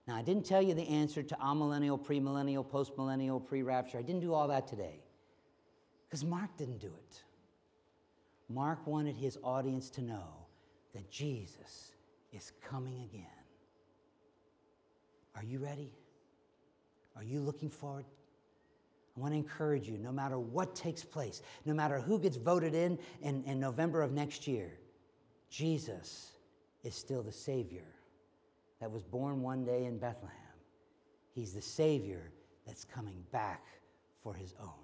Now, 0.07 0.15
I 0.15 0.21
didn't 0.21 0.45
tell 0.45 0.61
you 0.61 0.73
the 0.73 0.87
answer 0.87 1.21
to 1.21 1.35
amillennial, 1.35 1.99
premillennial, 1.99 2.65
postmillennial, 2.65 3.45
pre 3.45 3.61
rapture. 3.61 3.97
I 3.97 4.01
didn't 4.01 4.21
do 4.21 4.33
all 4.33 4.47
that 4.47 4.65
today 4.67 5.01
because 6.07 6.23
Mark 6.23 6.55
didn't 6.57 6.79
do 6.79 6.87
it. 6.87 7.23
Mark 8.47 8.87
wanted 8.87 9.17
his 9.17 9.37
audience 9.43 9.89
to 9.91 10.01
know 10.01 10.45
that 10.93 11.11
Jesus 11.11 11.91
is 12.31 12.53
coming 12.61 13.01
again. 13.01 13.25
Are 15.35 15.43
you 15.43 15.59
ready? 15.59 15.91
Are 17.17 17.23
you 17.23 17.41
looking 17.41 17.69
forward? 17.69 18.05
I 19.15 19.19
want 19.19 19.33
to 19.33 19.37
encourage 19.37 19.89
you 19.89 19.97
no 19.97 20.13
matter 20.13 20.39
what 20.39 20.73
takes 20.73 21.03
place, 21.03 21.41
no 21.65 21.73
matter 21.73 21.99
who 21.99 22.17
gets 22.17 22.37
voted 22.37 22.73
in, 22.73 22.97
in 23.21 23.43
in 23.43 23.59
November 23.59 24.03
of 24.03 24.13
next 24.13 24.47
year, 24.47 24.71
Jesus 25.49 26.31
is 26.83 26.95
still 26.95 27.23
the 27.23 27.31
Savior 27.31 27.96
that 28.79 28.91
was 28.91 29.03
born 29.03 29.41
one 29.41 29.63
day 29.63 29.85
in 29.85 29.97
Bethlehem. 29.97 30.35
He's 31.33 31.53
the 31.53 31.61
Savior 31.61 32.31
that's 32.65 32.83
coming 32.83 33.23
back 33.31 33.65
for 34.23 34.33
his 34.33 34.53
own. 34.61 34.83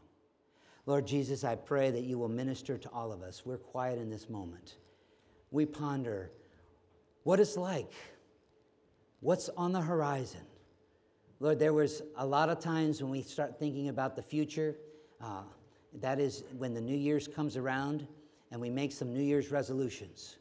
Lord 0.86 1.08
Jesus, 1.08 1.44
I 1.44 1.56
pray 1.56 1.91
that 1.91 2.04
you 2.04 2.18
will 2.18 2.30
minister 2.30 2.78
to 2.78 2.89
all 2.89 3.12
of 3.12 3.22
us. 3.22 3.46
We're 3.46 3.58
quiet 3.58 4.00
in 4.00 4.10
this 4.10 4.30
moment. 4.30 4.76
We 5.52 5.66
ponder 5.66 6.32
what 7.24 7.39
it's 7.39 7.56
like, 7.56 7.94
what's 9.22 9.50
on 9.50 9.72
the 9.72 9.82
horizon. 9.82 10.41
Lord, 11.39 11.60
there 11.60 11.74
was 11.74 12.02
a 12.18 12.26
lot 12.26 12.50
of 12.50 12.60
times 12.60 13.02
when 13.02 13.12
we 13.12 13.22
start 13.22 13.60
thinking 13.60 13.89
about 13.89 14.16
the 14.16 14.22
future. 14.22 14.76
Uh, 15.22 15.44
that 16.02 16.20
is 16.20 16.44
when 16.58 16.74
the 16.74 16.82
New 16.82 16.98
Year's 16.98 17.28
comes 17.28 17.56
around 17.56 18.08
and 18.52 18.60
we 18.60 18.70
make 18.70 18.91
some 18.91 19.14
New 19.14 19.22
Year's 19.22 19.52
resolutions. 19.52 20.38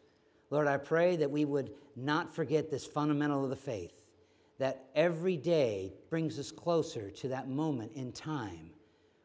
Lord, 0.52 0.66
I 0.66 0.76
pray 0.76 1.16
that 1.16 1.30
we 1.30 1.46
would 1.46 1.72
not 1.96 2.30
forget 2.30 2.70
this 2.70 2.84
fundamental 2.84 3.42
of 3.42 3.48
the 3.48 3.56
faith 3.56 3.94
that 4.58 4.84
every 4.94 5.38
day 5.38 5.94
brings 6.10 6.38
us 6.38 6.50
closer 6.50 7.10
to 7.10 7.28
that 7.28 7.48
moment 7.48 7.92
in 7.94 8.12
time 8.12 8.68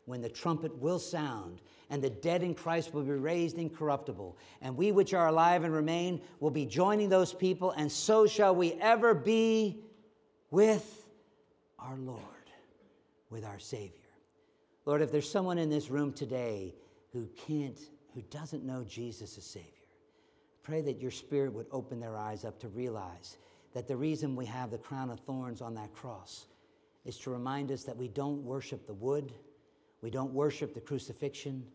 when 0.05 0.21
the 0.21 0.29
trumpet 0.29 0.73
will 0.77 0.99
sound 0.99 1.59
and 1.89 2.01
the 2.01 2.09
dead 2.09 2.43
in 2.43 2.55
Christ 2.55 2.93
will 2.93 3.03
be 3.03 3.11
raised 3.11 3.57
incorruptible, 3.57 4.37
and 4.61 4.77
we 4.77 4.93
which 4.93 5.13
are 5.13 5.27
alive 5.27 5.65
and 5.65 5.73
remain 5.73 6.21
will 6.39 6.49
be 6.49 6.65
joining 6.65 7.09
those 7.09 7.33
people, 7.33 7.71
and 7.71 7.91
so 7.91 8.25
shall 8.25 8.55
we 8.55 8.75
ever 8.75 9.13
be 9.13 9.81
with 10.49 11.09
our 11.77 11.97
Lord, 11.97 12.21
with 13.29 13.43
our 13.43 13.59
Savior. 13.59 13.91
Lord, 14.85 15.01
if 15.01 15.11
there's 15.11 15.29
someone 15.29 15.57
in 15.57 15.69
this 15.69 15.89
room 15.89 16.13
today 16.13 16.73
who 17.11 17.27
can't, 17.35 17.77
who 18.13 18.21
doesn't 18.29 18.63
know 18.63 18.85
Jesus 18.85 19.37
as 19.37 19.43
Savior, 19.43 19.76
pray 20.67 20.81
that 20.81 20.99
your 20.99 21.11
Spirit 21.11 21.53
would 21.53 21.65
open 21.71 21.97
their 21.97 22.17
eyes 22.17 22.43
up 22.43 22.59
to 22.59 22.67
realize 22.67 23.37
that 23.73 23.87
the 23.87 23.95
reason 23.95 24.35
we 24.35 24.45
have 24.45 24.69
the 24.69 24.77
crown 24.77 25.09
of 25.09 25.17
thorns 25.21 25.61
on 25.61 25.73
that 25.73 25.93
cross 25.93 26.47
is 27.05 27.17
to 27.17 27.29
remind 27.29 27.71
us 27.71 27.83
that 27.83 27.95
we 27.95 28.09
don't 28.09 28.43
worship 28.43 28.85
the 28.85 28.93
wood, 28.93 29.31
we 30.01 30.09
don't 30.09 30.33
worship 30.33 30.73
the 30.73 30.81
crucifixion, 30.81 31.65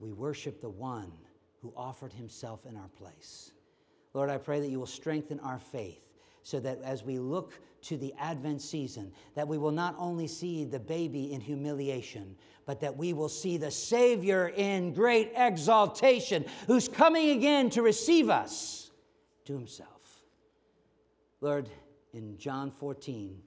we 0.00 0.12
worship 0.12 0.60
the 0.60 0.68
one 0.68 1.10
who 1.62 1.72
offered 1.74 2.12
himself 2.12 2.66
in 2.66 2.76
our 2.76 2.88
place. 2.98 3.52
Lord, 4.12 4.28
I 4.28 4.36
pray 4.36 4.60
that 4.60 4.68
you 4.68 4.78
will 4.78 4.86
strengthen 4.86 5.40
our 5.40 5.58
faith 5.58 6.09
so 6.42 6.60
that 6.60 6.80
as 6.82 7.04
we 7.04 7.18
look 7.18 7.60
to 7.82 7.96
the 7.96 8.12
Advent 8.18 8.60
season, 8.60 9.12
that 9.34 9.48
we 9.48 9.58
will 9.58 9.70
not 9.70 9.94
only 9.98 10.26
see 10.26 10.64
the 10.64 10.78
baby 10.78 11.32
in 11.32 11.40
humiliation, 11.40 12.36
but 12.66 12.80
that 12.80 12.96
we 12.96 13.12
will 13.12 13.28
see 13.28 13.56
the 13.56 13.70
Savior 13.70 14.52
in 14.56 14.92
great 14.92 15.32
exaltation, 15.34 16.44
who's 16.66 16.88
coming 16.88 17.30
again 17.30 17.70
to 17.70 17.82
receive 17.82 18.28
us 18.28 18.90
to 19.44 19.52
himself. 19.54 20.22
Lord, 21.40 21.68
in 22.12 22.36
John 22.36 22.70
14, 22.70 23.40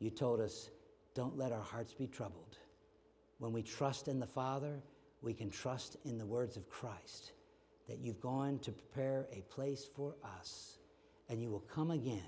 you 0.00 0.10
told 0.10 0.40
us, 0.40 0.70
don't 1.14 1.36
let 1.36 1.52
our 1.52 1.62
hearts 1.62 1.94
be 1.94 2.06
troubled. 2.06 2.58
When 3.38 3.52
we 3.52 3.62
trust 3.62 4.08
in 4.08 4.18
the 4.18 4.26
Father, 4.26 4.82
we 5.22 5.32
can 5.32 5.50
trust 5.50 5.96
in 6.04 6.18
the 6.18 6.26
words 6.26 6.56
of 6.56 6.68
Christ 6.68 7.32
that 7.88 7.98
you've 7.98 8.20
gone 8.20 8.58
to 8.60 8.72
prepare 8.72 9.26
a 9.32 9.40
place 9.42 9.88
for 9.94 10.14
us 10.40 10.77
and 11.28 11.42
you 11.42 11.50
will 11.50 11.64
come 11.72 11.90
again 11.90 12.22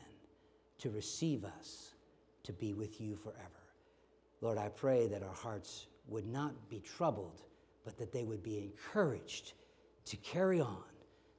to 0.78 0.90
receive 0.90 1.44
us 1.44 1.94
to 2.42 2.52
be 2.52 2.74
with 2.74 3.00
you 3.00 3.16
forever. 3.16 3.38
Lord, 4.40 4.58
I 4.58 4.68
pray 4.68 5.06
that 5.08 5.22
our 5.22 5.34
hearts 5.34 5.86
would 6.08 6.26
not 6.26 6.68
be 6.68 6.80
troubled, 6.80 7.42
but 7.84 7.98
that 7.98 8.12
they 8.12 8.24
would 8.24 8.42
be 8.42 8.58
encouraged 8.58 9.52
to 10.06 10.16
carry 10.16 10.60
on. 10.60 10.82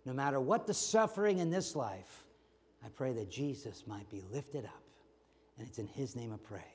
No 0.05 0.13
matter 0.13 0.39
what 0.39 0.65
the 0.65 0.73
suffering 0.73 1.39
in 1.39 1.49
this 1.49 1.75
life, 1.75 2.23
I 2.83 2.89
pray 2.89 3.13
that 3.13 3.29
Jesus 3.29 3.85
might 3.87 4.09
be 4.09 4.23
lifted 4.31 4.65
up. 4.65 4.83
And 5.57 5.67
it's 5.67 5.79
in 5.79 5.87
his 5.87 6.15
name 6.15 6.31
I 6.33 6.37
pray. 6.37 6.65